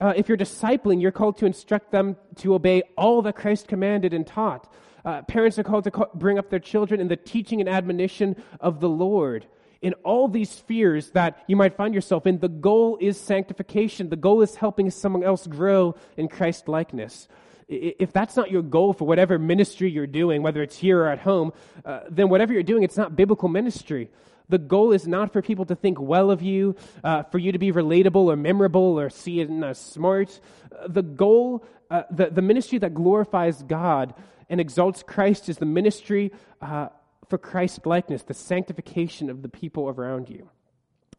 Uh, 0.00 0.14
if 0.16 0.28
you're 0.28 0.38
discipling, 0.38 1.00
you're 1.00 1.12
called 1.12 1.36
to 1.38 1.46
instruct 1.46 1.92
them 1.92 2.16
to 2.36 2.54
obey 2.54 2.82
all 2.96 3.22
that 3.22 3.36
Christ 3.36 3.68
commanded 3.68 4.12
and 4.12 4.26
taught. 4.26 4.72
Uh, 5.04 5.22
parents 5.22 5.58
are 5.58 5.62
called 5.62 5.84
to 5.84 5.90
call, 5.90 6.10
bring 6.14 6.38
up 6.38 6.50
their 6.50 6.58
children 6.58 7.00
in 7.00 7.08
the 7.08 7.16
teaching 7.16 7.60
and 7.60 7.68
admonition 7.68 8.36
of 8.60 8.80
the 8.80 8.88
Lord. 8.88 9.46
In 9.82 9.94
all 10.04 10.28
these 10.28 10.50
spheres 10.50 11.10
that 11.12 11.42
you 11.46 11.56
might 11.56 11.76
find 11.76 11.94
yourself 11.94 12.26
in, 12.26 12.38
the 12.38 12.48
goal 12.48 12.98
is 13.00 13.18
sanctification. 13.18 14.10
The 14.10 14.16
goal 14.16 14.42
is 14.42 14.54
helping 14.56 14.90
someone 14.90 15.24
else 15.24 15.46
grow 15.46 15.94
in 16.18 16.28
Christ 16.28 16.68
likeness. 16.68 17.28
If 17.66 18.12
that's 18.12 18.36
not 18.36 18.50
your 18.50 18.62
goal 18.62 18.92
for 18.92 19.06
whatever 19.06 19.38
ministry 19.38 19.90
you're 19.90 20.06
doing, 20.06 20.42
whether 20.42 20.60
it's 20.62 20.76
here 20.76 21.02
or 21.02 21.08
at 21.08 21.20
home, 21.20 21.52
uh, 21.84 22.00
then 22.10 22.28
whatever 22.28 22.52
you're 22.52 22.64
doing, 22.64 22.82
it's 22.82 22.96
not 22.96 23.16
biblical 23.16 23.48
ministry. 23.48 24.10
The 24.50 24.58
goal 24.58 24.92
is 24.92 25.06
not 25.06 25.32
for 25.32 25.40
people 25.40 25.64
to 25.66 25.76
think 25.76 26.00
well 26.00 26.32
of 26.32 26.42
you, 26.42 26.74
uh, 27.04 27.22
for 27.22 27.38
you 27.38 27.52
to 27.52 27.58
be 27.58 27.70
relatable 27.70 28.24
or 28.24 28.36
memorable 28.36 28.98
or 28.98 29.08
seen 29.08 29.62
as 29.62 29.78
smart. 29.78 30.40
Uh, 30.76 30.88
the 30.88 31.02
goal, 31.02 31.64
uh, 31.88 32.02
the, 32.10 32.26
the 32.30 32.42
ministry 32.42 32.78
that 32.78 32.92
glorifies 32.92 33.62
God 33.62 34.14
and 34.50 34.60
exalts 34.60 35.02
Christ 35.02 35.48
is 35.48 35.56
the 35.56 35.64
ministry 35.64 36.32
uh, 36.60 36.88
for 37.28 37.38
Christ 37.38 37.86
likeness, 37.86 38.24
the 38.24 38.34
sanctification 38.34 39.30
of 39.30 39.40
the 39.40 39.48
people 39.48 39.88
around 39.88 40.28
you. 40.28 40.50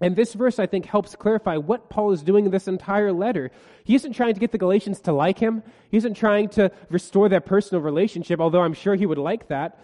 And 0.02 0.16
this 0.16 0.34
verse, 0.34 0.60
I 0.60 0.66
think, 0.66 0.86
helps 0.86 1.16
clarify 1.16 1.58
what 1.58 1.90
Paul 1.90 2.12
is 2.12 2.24
doing 2.24 2.46
in 2.46 2.52
this 2.52 2.68
entire 2.68 3.14
letter. 3.14 3.52
He 3.84 3.96
isn't 3.96 4.14
trying 4.14 4.34
to 4.34 4.40
get 4.40 4.52
the 4.52 4.58
Galatians 4.58 5.00
to 5.02 5.14
like 5.14 5.38
him. 5.38 5.64
He 5.90 5.98
isn't 5.98 6.16
trying 6.16 6.50
to 6.50 6.72
restore 6.90 7.30
their 7.30 7.40
personal 7.40 7.84
relationship, 7.84 8.40
although 8.40 8.62
I'm 8.62 8.74
sure 8.74 8.96
he 8.96 9.06
would 9.06 9.20
like 9.20 9.48
that. 9.50 9.80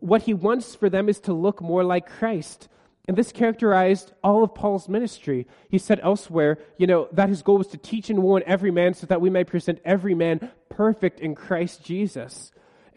What 0.00 0.22
he 0.22 0.34
wants 0.34 0.74
for 0.74 0.88
them 0.88 1.08
is 1.08 1.20
to 1.20 1.34
look 1.34 1.60
more 1.60 1.84
like 1.84 2.08
Christ. 2.08 2.68
And 3.06 3.16
this 3.16 3.30
characterized 3.30 4.12
all 4.24 4.42
of 4.42 4.54
Paul's 4.54 4.88
ministry. 4.88 5.46
He 5.68 5.78
said 5.78 6.00
elsewhere, 6.02 6.58
you 6.78 6.86
know, 6.86 7.08
that 7.12 7.28
his 7.28 7.42
goal 7.42 7.58
was 7.58 7.68
to 7.68 7.78
teach 7.78 8.10
and 8.10 8.22
warn 8.22 8.42
every 8.46 8.70
man 8.70 8.94
so 8.94 9.06
that 9.06 9.20
we 9.20 9.30
may 9.30 9.44
present 9.44 9.80
every 9.84 10.14
man 10.14 10.50
perfect 10.70 11.20
in 11.20 11.34
Christ 11.34 11.84
Jesus. 11.84 12.52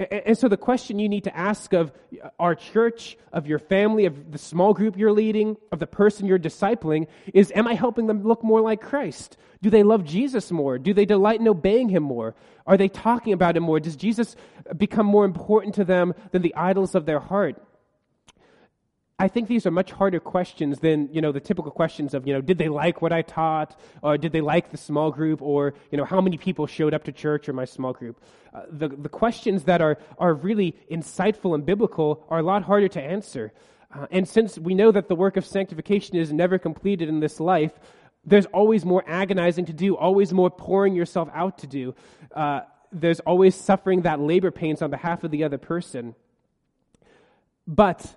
And 0.09 0.37
so 0.37 0.47
the 0.47 0.57
question 0.57 0.97
you 0.99 1.09
need 1.09 1.25
to 1.25 1.37
ask 1.37 1.73
of 1.73 1.91
our 2.39 2.55
church, 2.55 3.17
of 3.31 3.45
your 3.45 3.59
family, 3.59 4.05
of 4.05 4.31
the 4.31 4.37
small 4.37 4.73
group 4.73 4.97
you're 4.97 5.11
leading, 5.11 5.57
of 5.71 5.79
the 5.79 5.87
person 5.87 6.25
you're 6.25 6.39
discipling 6.39 7.07
is, 7.33 7.51
am 7.55 7.67
I 7.67 7.75
helping 7.75 8.07
them 8.07 8.23
look 8.23 8.43
more 8.43 8.61
like 8.61 8.81
Christ? 8.81 9.37
Do 9.61 9.69
they 9.69 9.83
love 9.83 10.03
Jesus 10.03 10.51
more? 10.51 10.79
Do 10.79 10.93
they 10.93 11.05
delight 11.05 11.39
in 11.39 11.47
obeying 11.47 11.89
him 11.89 12.03
more? 12.03 12.35
Are 12.65 12.77
they 12.77 12.87
talking 12.87 13.33
about 13.33 13.55
him 13.55 13.63
more? 13.63 13.79
Does 13.79 13.95
Jesus 13.95 14.35
become 14.75 15.05
more 15.05 15.25
important 15.25 15.75
to 15.75 15.85
them 15.85 16.13
than 16.31 16.41
the 16.41 16.55
idols 16.55 16.95
of 16.95 17.05
their 17.05 17.19
heart? 17.19 17.61
I 19.21 19.27
think 19.27 19.47
these 19.47 19.67
are 19.67 19.71
much 19.71 19.91
harder 19.91 20.19
questions 20.19 20.79
than, 20.79 21.07
you 21.13 21.21
know, 21.21 21.31
the 21.31 21.39
typical 21.39 21.71
questions 21.71 22.15
of, 22.15 22.25
you 22.25 22.33
know, 22.33 22.41
did 22.41 22.57
they 22.57 22.69
like 22.69 23.03
what 23.03 23.13
I 23.13 23.21
taught? 23.21 23.79
Or 24.01 24.17
did 24.17 24.31
they 24.31 24.41
like 24.41 24.71
the 24.71 24.77
small 24.77 25.11
group? 25.11 25.43
Or, 25.43 25.75
you 25.91 25.97
know, 25.99 26.05
how 26.05 26.21
many 26.21 26.37
people 26.37 26.65
showed 26.65 26.95
up 26.95 27.03
to 27.03 27.11
church 27.11 27.47
or 27.47 27.53
my 27.53 27.65
small 27.65 27.93
group? 27.93 28.19
Uh, 28.51 28.63
the, 28.71 28.87
the 28.87 29.09
questions 29.09 29.65
that 29.65 29.79
are, 29.79 29.99
are 30.17 30.33
really 30.33 30.75
insightful 30.89 31.53
and 31.53 31.63
biblical 31.63 32.25
are 32.29 32.39
a 32.39 32.41
lot 32.41 32.63
harder 32.63 32.87
to 32.87 32.99
answer. 32.99 33.53
Uh, 33.93 34.07
and 34.09 34.27
since 34.27 34.57
we 34.57 34.73
know 34.73 34.91
that 34.91 35.07
the 35.07 35.15
work 35.15 35.37
of 35.37 35.45
sanctification 35.45 36.15
is 36.15 36.33
never 36.33 36.57
completed 36.57 37.07
in 37.07 37.19
this 37.19 37.39
life, 37.39 37.73
there's 38.25 38.47
always 38.47 38.83
more 38.85 39.03
agonizing 39.05 39.65
to 39.65 39.73
do, 39.73 39.95
always 39.95 40.33
more 40.33 40.49
pouring 40.49 40.95
yourself 40.95 41.29
out 41.35 41.59
to 41.59 41.67
do. 41.67 41.93
Uh, 42.35 42.61
there's 42.91 43.19
always 43.19 43.53
suffering 43.53 44.01
that 44.01 44.19
labor 44.19 44.49
pains 44.49 44.81
on 44.81 44.89
behalf 44.89 45.23
of 45.23 45.29
the 45.29 45.43
other 45.43 45.59
person. 45.59 46.15
But 47.67 48.15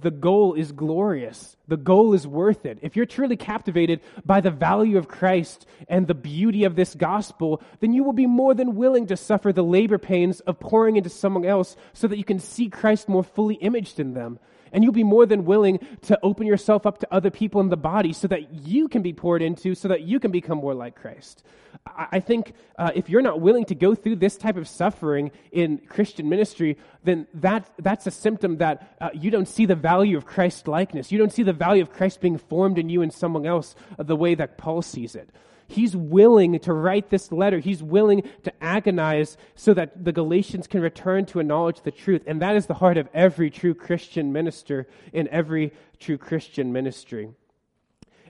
the 0.00 0.10
goal 0.10 0.54
is 0.54 0.72
glorious. 0.72 1.56
The 1.68 1.76
goal 1.76 2.14
is 2.14 2.26
worth 2.26 2.64
it. 2.64 2.78
If 2.82 2.96
you're 2.96 3.06
truly 3.06 3.36
captivated 3.36 4.00
by 4.24 4.40
the 4.40 4.50
value 4.50 4.96
of 4.96 5.08
Christ 5.08 5.66
and 5.88 6.06
the 6.06 6.14
beauty 6.14 6.64
of 6.64 6.74
this 6.74 6.94
gospel, 6.94 7.62
then 7.80 7.92
you 7.92 8.02
will 8.02 8.12
be 8.12 8.26
more 8.26 8.54
than 8.54 8.76
willing 8.76 9.06
to 9.08 9.16
suffer 9.16 9.52
the 9.52 9.62
labor 9.62 9.98
pains 9.98 10.40
of 10.40 10.58
pouring 10.58 10.96
into 10.96 11.10
someone 11.10 11.44
else 11.44 11.76
so 11.92 12.08
that 12.08 12.18
you 12.18 12.24
can 12.24 12.38
see 12.38 12.68
Christ 12.68 13.08
more 13.08 13.24
fully 13.24 13.56
imaged 13.56 14.00
in 14.00 14.14
them. 14.14 14.38
And 14.74 14.84
you'll 14.84 14.92
be 14.92 15.04
more 15.04 15.24
than 15.24 15.46
willing 15.46 15.78
to 16.02 16.18
open 16.22 16.46
yourself 16.46 16.84
up 16.84 16.98
to 16.98 17.08
other 17.10 17.30
people 17.30 17.62
in 17.62 17.70
the 17.70 17.76
body 17.78 18.12
so 18.12 18.28
that 18.28 18.52
you 18.52 18.88
can 18.88 19.00
be 19.00 19.14
poured 19.14 19.40
into, 19.40 19.74
so 19.74 19.88
that 19.88 20.02
you 20.02 20.20
can 20.20 20.30
become 20.30 20.58
more 20.58 20.74
like 20.74 20.96
Christ. 20.96 21.42
I 21.86 22.20
think 22.20 22.54
uh, 22.78 22.90
if 22.94 23.08
you're 23.08 23.22
not 23.22 23.40
willing 23.40 23.64
to 23.66 23.74
go 23.74 23.94
through 23.94 24.16
this 24.16 24.36
type 24.36 24.56
of 24.56 24.66
suffering 24.66 25.30
in 25.52 25.78
Christian 25.78 26.28
ministry, 26.28 26.76
then 27.04 27.26
that, 27.34 27.70
that's 27.78 28.06
a 28.06 28.10
symptom 28.10 28.58
that 28.58 28.96
uh, 29.00 29.10
you 29.14 29.30
don't 29.30 29.48
see 29.48 29.64
the 29.64 29.74
value 29.76 30.16
of 30.16 30.26
Christ 30.26 30.66
likeness. 30.66 31.12
You 31.12 31.18
don't 31.18 31.32
see 31.32 31.42
the 31.42 31.52
value 31.52 31.82
of 31.82 31.92
Christ 31.92 32.20
being 32.20 32.38
formed 32.38 32.78
in 32.78 32.88
you 32.88 33.02
and 33.02 33.12
someone 33.12 33.46
else 33.46 33.76
the 33.98 34.16
way 34.16 34.34
that 34.34 34.58
Paul 34.58 34.82
sees 34.82 35.14
it. 35.14 35.30
He's 35.66 35.96
willing 35.96 36.58
to 36.60 36.72
write 36.72 37.10
this 37.10 37.32
letter. 37.32 37.58
He's 37.58 37.82
willing 37.82 38.22
to 38.42 38.52
agonize 38.62 39.36
so 39.54 39.74
that 39.74 40.04
the 40.04 40.12
Galatians 40.12 40.66
can 40.66 40.80
return 40.80 41.26
to 41.26 41.40
a 41.40 41.44
knowledge 41.44 41.78
of 41.78 41.84
the 41.84 41.90
truth. 41.90 42.22
And 42.26 42.42
that 42.42 42.56
is 42.56 42.66
the 42.66 42.74
heart 42.74 42.96
of 42.96 43.08
every 43.14 43.50
true 43.50 43.74
Christian 43.74 44.32
minister 44.32 44.86
in 45.12 45.28
every 45.28 45.72
true 45.98 46.18
Christian 46.18 46.72
ministry. 46.72 47.30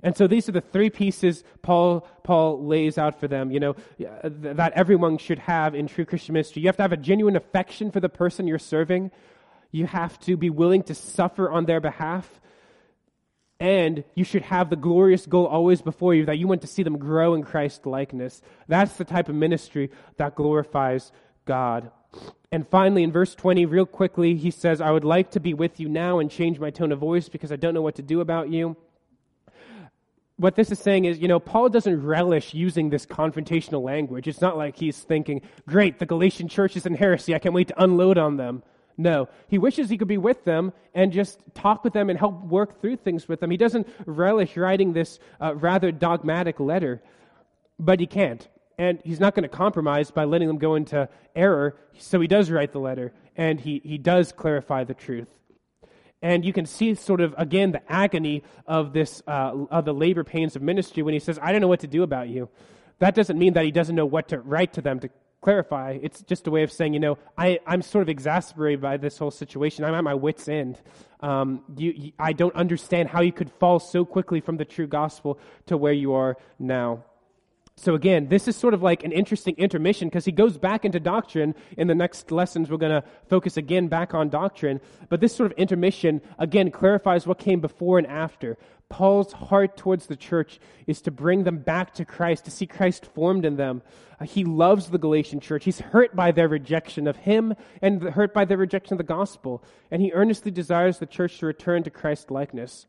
And 0.02 0.14
so 0.14 0.26
these 0.26 0.48
are 0.50 0.52
the 0.52 0.60
three 0.60 0.90
pieces 0.90 1.42
Paul, 1.62 2.06
Paul 2.22 2.64
lays 2.66 2.98
out 2.98 3.18
for 3.18 3.26
them, 3.26 3.50
you 3.50 3.58
know, 3.58 3.74
that 4.22 4.72
everyone 4.74 5.16
should 5.16 5.38
have 5.38 5.74
in 5.74 5.88
true 5.88 6.04
Christian 6.04 6.34
ministry. 6.34 6.60
You 6.60 6.68
have 6.68 6.76
to 6.76 6.82
have 6.82 6.92
a 6.92 6.98
genuine 6.98 7.36
affection 7.36 7.90
for 7.90 8.00
the 8.00 8.10
person 8.10 8.46
you're 8.46 8.58
serving. 8.58 9.10
You 9.72 9.86
have 9.86 10.20
to 10.20 10.36
be 10.36 10.50
willing 10.50 10.82
to 10.84 10.94
suffer 10.94 11.50
on 11.50 11.64
their 11.64 11.80
behalf. 11.80 12.40
And 13.60 14.04
you 14.14 14.24
should 14.24 14.42
have 14.42 14.68
the 14.68 14.76
glorious 14.76 15.26
goal 15.26 15.46
always 15.46 15.80
before 15.80 16.14
you 16.14 16.26
that 16.26 16.38
you 16.38 16.48
want 16.48 16.60
to 16.62 16.66
see 16.66 16.82
them 16.82 16.98
grow 16.98 17.34
in 17.34 17.42
Christ 17.42 17.86
likeness. 17.86 18.42
That's 18.68 18.96
the 18.96 19.04
type 19.04 19.28
of 19.28 19.34
ministry 19.34 19.90
that 20.16 20.34
glorifies 20.34 21.12
God. 21.44 21.90
And 22.52 22.68
finally, 22.68 23.02
in 23.02 23.12
verse 23.12 23.34
20, 23.34 23.66
real 23.66 23.86
quickly, 23.86 24.36
he 24.36 24.50
says, 24.50 24.80
I 24.80 24.90
would 24.90 25.04
like 25.04 25.32
to 25.32 25.40
be 25.40 25.54
with 25.54 25.80
you 25.80 25.88
now 25.88 26.18
and 26.18 26.30
change 26.30 26.58
my 26.58 26.70
tone 26.70 26.92
of 26.92 26.98
voice 26.98 27.28
because 27.28 27.52
I 27.52 27.56
don't 27.56 27.74
know 27.74 27.82
what 27.82 27.96
to 27.96 28.02
do 28.02 28.20
about 28.20 28.50
you 28.50 28.76
what 30.36 30.56
this 30.56 30.72
is 30.72 30.78
saying 30.78 31.04
is, 31.04 31.18
you 31.18 31.28
know, 31.28 31.38
Paul 31.38 31.68
doesn't 31.68 32.02
relish 32.02 32.54
using 32.54 32.90
this 32.90 33.06
confrontational 33.06 33.82
language. 33.82 34.26
It's 34.26 34.40
not 34.40 34.56
like 34.56 34.76
he's 34.76 34.98
thinking, 34.98 35.42
great, 35.68 35.98
the 35.98 36.06
Galatian 36.06 36.48
church 36.48 36.76
is 36.76 36.86
in 36.86 36.94
heresy. 36.94 37.34
I 37.34 37.38
can't 37.38 37.54
wait 37.54 37.68
to 37.68 37.82
unload 37.82 38.18
on 38.18 38.36
them. 38.36 38.62
No. 38.96 39.28
He 39.48 39.58
wishes 39.58 39.88
he 39.88 39.98
could 39.98 40.08
be 40.08 40.18
with 40.18 40.44
them 40.44 40.72
and 40.94 41.12
just 41.12 41.40
talk 41.54 41.82
with 41.84 41.92
them 41.92 42.10
and 42.10 42.18
help 42.18 42.42
work 42.44 42.80
through 42.80 42.96
things 42.96 43.28
with 43.28 43.40
them. 43.40 43.50
He 43.50 43.56
doesn't 43.56 43.88
relish 44.06 44.56
writing 44.56 44.92
this 44.92 45.18
uh, 45.40 45.54
rather 45.54 45.90
dogmatic 45.90 46.60
letter, 46.60 47.02
but 47.78 48.00
he 48.00 48.06
can't. 48.06 48.46
And 48.78 49.00
he's 49.04 49.20
not 49.20 49.34
going 49.34 49.42
to 49.42 49.48
compromise 49.48 50.10
by 50.10 50.24
letting 50.24 50.48
them 50.48 50.58
go 50.58 50.74
into 50.74 51.08
error. 51.34 51.76
So 51.98 52.20
he 52.20 52.28
does 52.28 52.50
write 52.50 52.72
the 52.72 52.80
letter 52.80 53.12
and 53.36 53.60
he, 53.60 53.80
he 53.84 53.98
does 53.98 54.32
clarify 54.32 54.84
the 54.84 54.94
truth. 54.94 55.28
And 56.22 56.44
you 56.44 56.52
can 56.52 56.64
see 56.64 56.94
sort 56.94 57.20
of, 57.20 57.34
again, 57.36 57.72
the 57.72 57.82
agony 57.92 58.44
of 58.66 58.92
this, 58.92 59.22
uh, 59.26 59.66
of 59.70 59.84
the 59.84 59.92
labor 59.92 60.24
pains 60.24 60.56
of 60.56 60.62
ministry 60.62 61.02
when 61.02 61.12
he 61.12 61.20
says, 61.20 61.38
I 61.42 61.52
don't 61.52 61.60
know 61.60 61.68
what 61.68 61.80
to 61.80 61.86
do 61.86 62.02
about 62.02 62.28
you. 62.28 62.48
That 62.98 63.14
doesn't 63.14 63.38
mean 63.38 63.52
that 63.54 63.64
he 63.64 63.70
doesn't 63.70 63.94
know 63.94 64.06
what 64.06 64.28
to 64.28 64.38
write 64.38 64.72
to 64.74 64.80
them 64.80 65.00
to 65.00 65.10
clarify. 65.44 65.98
It's 66.02 66.22
just 66.22 66.46
a 66.46 66.50
way 66.50 66.62
of 66.62 66.72
saying, 66.72 66.94
you 66.94 67.00
know, 67.00 67.18
I, 67.36 67.60
I'm 67.66 67.82
sort 67.82 68.00
of 68.00 68.08
exasperated 68.08 68.80
by 68.80 68.96
this 68.96 69.18
whole 69.18 69.30
situation. 69.30 69.84
I'm 69.84 69.94
at 69.94 70.02
my 70.02 70.14
wits' 70.14 70.48
end. 70.48 70.80
Um, 71.20 71.62
you, 71.76 71.92
you, 71.94 72.12
I 72.18 72.32
don't 72.32 72.56
understand 72.56 73.10
how 73.10 73.20
you 73.20 73.30
could 73.30 73.50
fall 73.52 73.78
so 73.78 74.06
quickly 74.06 74.40
from 74.40 74.56
the 74.56 74.64
true 74.64 74.86
gospel 74.86 75.38
to 75.66 75.76
where 75.76 75.92
you 75.92 76.14
are 76.14 76.38
now. 76.58 77.04
So 77.76 77.96
again, 77.96 78.28
this 78.28 78.46
is 78.46 78.56
sort 78.56 78.72
of 78.72 78.82
like 78.82 79.02
an 79.02 79.10
interesting 79.10 79.56
intermission 79.58 80.08
because 80.08 80.24
he 80.24 80.32
goes 80.32 80.56
back 80.56 80.84
into 80.84 81.00
doctrine. 81.00 81.54
In 81.76 81.88
the 81.88 81.94
next 81.94 82.30
lessons, 82.30 82.70
we're 82.70 82.76
going 82.76 83.02
to 83.02 83.06
focus 83.28 83.56
again 83.56 83.88
back 83.88 84.14
on 84.14 84.28
doctrine. 84.28 84.80
But 85.08 85.20
this 85.20 85.34
sort 85.34 85.50
of 85.50 85.58
intermission, 85.58 86.22
again, 86.38 86.70
clarifies 86.70 87.26
what 87.26 87.38
came 87.38 87.60
before 87.60 87.98
and 87.98 88.06
after. 88.06 88.56
Paul's 88.88 89.32
heart 89.32 89.76
towards 89.76 90.06
the 90.06 90.14
church 90.14 90.60
is 90.86 91.02
to 91.02 91.10
bring 91.10 91.42
them 91.42 91.58
back 91.58 91.94
to 91.94 92.04
Christ, 92.04 92.44
to 92.44 92.52
see 92.52 92.66
Christ 92.66 93.06
formed 93.06 93.44
in 93.44 93.56
them. 93.56 93.82
Uh, 94.20 94.24
he 94.24 94.44
loves 94.44 94.86
the 94.86 94.98
Galatian 94.98 95.40
church. 95.40 95.64
He's 95.64 95.80
hurt 95.80 96.14
by 96.14 96.30
their 96.30 96.48
rejection 96.48 97.08
of 97.08 97.16
him 97.16 97.54
and 97.82 98.02
hurt 98.02 98.32
by 98.32 98.44
their 98.44 98.58
rejection 98.58 98.94
of 98.94 98.98
the 98.98 99.04
gospel. 99.04 99.64
And 99.90 100.00
he 100.00 100.12
earnestly 100.12 100.52
desires 100.52 101.00
the 101.00 101.06
church 101.06 101.38
to 101.38 101.46
return 101.46 101.82
to 101.82 101.90
Christ 101.90 102.30
likeness. 102.30 102.86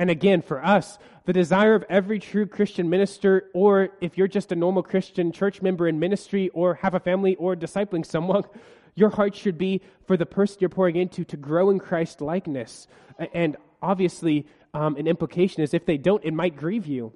And 0.00 0.08
again, 0.08 0.40
for 0.40 0.64
us, 0.64 0.98
the 1.26 1.34
desire 1.34 1.74
of 1.74 1.84
every 1.90 2.18
true 2.18 2.46
Christian 2.46 2.88
minister, 2.88 3.50
or 3.52 3.90
if 4.00 4.16
you're 4.16 4.28
just 4.28 4.50
a 4.50 4.56
normal 4.56 4.82
Christian 4.82 5.30
church 5.30 5.60
member 5.60 5.86
in 5.86 6.00
ministry, 6.00 6.48
or 6.54 6.76
have 6.76 6.94
a 6.94 7.00
family, 7.00 7.36
or 7.36 7.54
discipling 7.54 8.06
someone, 8.06 8.44
your 8.94 9.10
heart 9.10 9.36
should 9.36 9.58
be 9.58 9.82
for 10.06 10.16
the 10.16 10.24
person 10.24 10.56
you're 10.60 10.70
pouring 10.70 10.96
into 10.96 11.22
to 11.24 11.36
grow 11.36 11.68
in 11.68 11.78
Christ 11.78 12.22
likeness. 12.22 12.88
And 13.34 13.58
obviously, 13.82 14.46
um, 14.72 14.96
an 14.96 15.06
implication 15.06 15.62
is 15.62 15.74
if 15.74 15.84
they 15.84 15.98
don't, 15.98 16.24
it 16.24 16.32
might 16.32 16.56
grieve 16.56 16.86
you. 16.86 17.12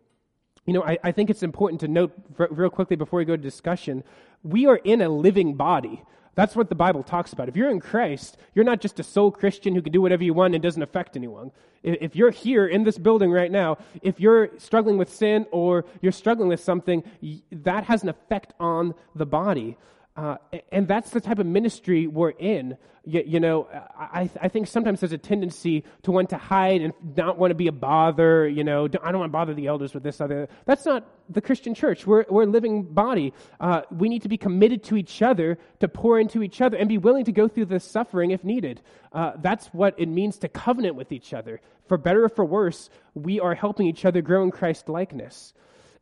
You 0.67 0.75
know, 0.75 0.85
I, 0.85 0.99
I 1.03 1.11
think 1.11 1.31
it's 1.31 1.43
important 1.43 1.81
to 1.81 1.89
note 1.89 2.13
real 2.37 2.69
quickly 2.69 2.97
before 2.97 3.17
we 3.17 3.25
go 3.25 3.35
to 3.35 3.43
discussion 3.43 4.05
we 4.45 4.67
are 4.67 4.77
in 4.77 5.01
a 5.01 5.09
living 5.09 5.55
body. 5.55 6.03
That's 6.35 6.57
what 6.57 6.69
the 6.69 6.75
Bible 6.75 7.03
talks 7.03 7.33
about. 7.33 7.49
If 7.49 7.57
you're 7.57 7.71
in 7.71 7.81
Christ, 7.81 8.37
you're 8.55 8.65
not 8.65 8.81
just 8.81 8.99
a 9.01 9.05
soul 9.05 9.31
Christian 9.31 9.75
who 9.75 9.83
can 9.83 9.93
do 9.93 10.03
whatever 10.03 10.25
you 10.25 10.35
want 10.35 10.55
and 10.55 10.63
doesn't 10.63 10.83
affect 10.83 11.17
anyone. 11.17 11.53
If 11.83 12.17
you're 12.17 12.31
here 12.31 12.67
in 12.67 12.85
this 12.85 12.99
building 12.99 13.31
right 13.31 13.51
now, 13.51 13.79
if 14.03 14.19
you're 14.19 14.51
struggling 14.59 14.97
with 14.97 15.13
sin 15.13 15.47
or 15.51 15.85
you're 16.01 16.13
struggling 16.13 16.49
with 16.49 16.61
something, 16.61 17.05
that 17.53 17.85
has 17.85 18.03
an 18.03 18.09
effect 18.09 18.55
on 18.59 18.95
the 19.15 19.27
body. 19.27 19.77
Uh, 20.17 20.37
and 20.71 20.87
that's 20.87 21.11
the 21.11 21.21
type 21.21 21.41
of 21.41 21.47
ministry 21.47 22.07
we're 22.07 22.31
in. 22.31 22.77
You, 23.05 23.23
you 23.27 23.41
know, 23.41 23.69
I, 23.99 24.31
I 24.41 24.49
think 24.49 24.69
sometimes 24.69 25.01
there's 25.01 25.13
a 25.13 25.19
tendency 25.19 25.85
to 26.05 26.13
want 26.13 26.31
to 26.31 26.39
hide 26.39 26.83
and 26.83 26.93
not 27.17 27.37
want 27.37 27.51
to 27.51 27.57
be 27.57 27.67
a 27.67 27.73
bother. 27.73 28.49
You 28.49 28.63
know, 28.63 28.85
I 28.85 29.11
don't 29.11 29.19
want 29.19 29.31
to 29.31 29.33
bother 29.33 29.55
the 29.55 29.67
elders 29.67 29.93
with 29.93 30.05
this 30.05 30.21
other. 30.21 30.49
That's 30.67 30.87
not 30.87 31.05
the 31.29 31.41
Christian 31.41 31.75
church. 31.75 32.07
We're, 32.07 32.25
we're 32.31 32.45
a 32.45 32.47
living 32.47 32.85
body. 32.85 33.35
Uh, 33.59 33.83
we 33.91 34.09
need 34.09 34.23
to 34.23 34.29
be 34.29 34.39
committed 34.39 34.85
to 34.85 34.97
each 34.97 35.21
other, 35.21 35.59
to 35.81 35.89
pour 35.89 36.21
into 36.21 36.45
each 36.45 36.61
other, 36.61 36.77
and 36.77 36.89
be 36.89 36.99
willing 36.99 37.25
to 37.25 37.33
go 37.33 37.49
through 37.49 37.67
the 37.67 37.81
suffering 37.81 38.31
if 38.31 38.45
needed. 38.45 38.81
Uh, 39.13 39.33
that's 39.43 39.67
what 39.69 39.99
it 39.99 40.07
means 40.07 40.39
to 40.39 40.49
covenant 40.49 40.95
with 40.95 41.11
each 41.11 41.35
other. 41.35 41.61
For 41.89 41.99
better 41.99 42.25
or 42.25 42.29
for 42.29 42.45
worse, 42.45 42.89
we 43.15 43.41
are 43.41 43.55
helping 43.55 43.89
each 43.89 44.05
other 44.05 44.23
grow 44.23 44.45
in 44.45 44.53
Christ 44.53 44.89
likeness. 44.89 45.53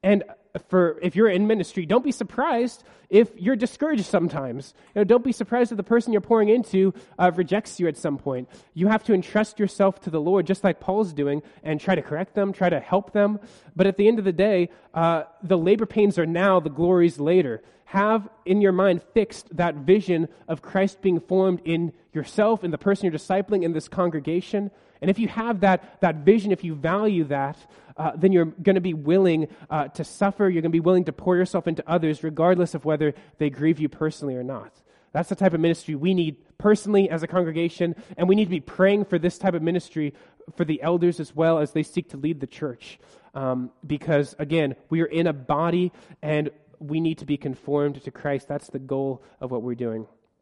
And 0.02 0.22
for 0.68 0.98
if 1.00 1.16
you're 1.16 1.28
in 1.28 1.46
ministry, 1.46 1.86
don't 1.86 2.04
be 2.04 2.12
surprised 2.12 2.84
if 3.08 3.30
you're 3.36 3.56
discouraged 3.56 4.04
sometimes. 4.04 4.74
You 4.94 5.00
know, 5.00 5.04
don't 5.04 5.24
be 5.24 5.32
surprised 5.32 5.72
if 5.72 5.76
the 5.76 5.82
person 5.82 6.12
you're 6.12 6.20
pouring 6.20 6.48
into 6.48 6.92
uh, 7.18 7.30
rejects 7.34 7.80
you 7.80 7.88
at 7.88 7.96
some 7.96 8.18
point. 8.18 8.48
You 8.74 8.88
have 8.88 9.04
to 9.04 9.14
entrust 9.14 9.58
yourself 9.58 10.00
to 10.02 10.10
the 10.10 10.20
Lord, 10.20 10.46
just 10.46 10.64
like 10.64 10.80
Paul's 10.80 11.12
doing, 11.12 11.42
and 11.62 11.80
try 11.80 11.94
to 11.94 12.02
correct 12.02 12.34
them, 12.34 12.52
try 12.52 12.68
to 12.68 12.80
help 12.80 13.12
them. 13.12 13.40
But 13.74 13.86
at 13.86 13.96
the 13.96 14.08
end 14.08 14.18
of 14.18 14.24
the 14.24 14.32
day, 14.32 14.68
uh, 14.92 15.24
the 15.42 15.58
labor 15.58 15.86
pains 15.86 16.18
are 16.18 16.26
now, 16.26 16.60
the 16.60 16.70
glories 16.70 17.18
later. 17.18 17.62
Have 17.84 18.28
in 18.46 18.62
your 18.62 18.72
mind 18.72 19.02
fixed 19.12 19.54
that 19.56 19.74
vision 19.74 20.28
of 20.48 20.62
Christ 20.62 21.02
being 21.02 21.20
formed 21.20 21.60
in 21.64 21.92
yourself, 22.14 22.64
in 22.64 22.70
the 22.70 22.78
person 22.78 23.04
you're 23.04 23.18
discipling, 23.18 23.62
in 23.62 23.72
this 23.72 23.88
congregation. 23.88 24.70
And 25.02 25.10
if 25.10 25.18
you 25.18 25.28
have 25.28 25.60
that, 25.60 26.00
that 26.00 26.16
vision, 26.24 26.52
if 26.52 26.64
you 26.64 26.74
value 26.74 27.24
that, 27.24 27.58
uh, 27.96 28.12
then 28.16 28.32
you're 28.32 28.46
going 28.46 28.76
to 28.76 28.80
be 28.80 28.94
willing 28.94 29.48
uh, 29.68 29.88
to 29.88 30.04
suffer. 30.04 30.44
You're 30.44 30.62
going 30.62 30.70
to 30.70 30.76
be 30.76 30.80
willing 30.80 31.04
to 31.04 31.12
pour 31.12 31.36
yourself 31.36 31.66
into 31.66 31.82
others, 31.86 32.22
regardless 32.22 32.74
of 32.74 32.84
whether 32.84 33.12
they 33.38 33.50
grieve 33.50 33.80
you 33.80 33.88
personally 33.88 34.36
or 34.36 34.44
not. 34.44 34.72
That's 35.12 35.28
the 35.28 35.34
type 35.34 35.52
of 35.52 35.60
ministry 35.60 35.94
we 35.94 36.14
need 36.14 36.36
personally 36.56 37.10
as 37.10 37.22
a 37.22 37.26
congregation, 37.26 37.96
and 38.16 38.28
we 38.28 38.36
need 38.36 38.44
to 38.44 38.50
be 38.50 38.60
praying 38.60 39.04
for 39.06 39.18
this 39.18 39.36
type 39.36 39.54
of 39.54 39.60
ministry 39.60 40.14
for 40.56 40.64
the 40.64 40.80
elders 40.80 41.20
as 41.20 41.34
well 41.34 41.58
as 41.58 41.72
they 41.72 41.82
seek 41.82 42.10
to 42.10 42.16
lead 42.16 42.40
the 42.40 42.46
church. 42.46 42.98
Um, 43.34 43.70
because, 43.86 44.34
again, 44.38 44.76
we 44.88 45.00
are 45.02 45.06
in 45.06 45.26
a 45.26 45.32
body 45.32 45.92
and 46.22 46.50
we 46.78 47.00
need 47.00 47.18
to 47.18 47.24
be 47.24 47.36
conformed 47.36 48.02
to 48.04 48.10
Christ. 48.10 48.46
That's 48.48 48.68
the 48.68 48.78
goal 48.78 49.22
of 49.40 49.50
what 49.50 49.62
we're 49.62 49.74
doing. 49.74 50.06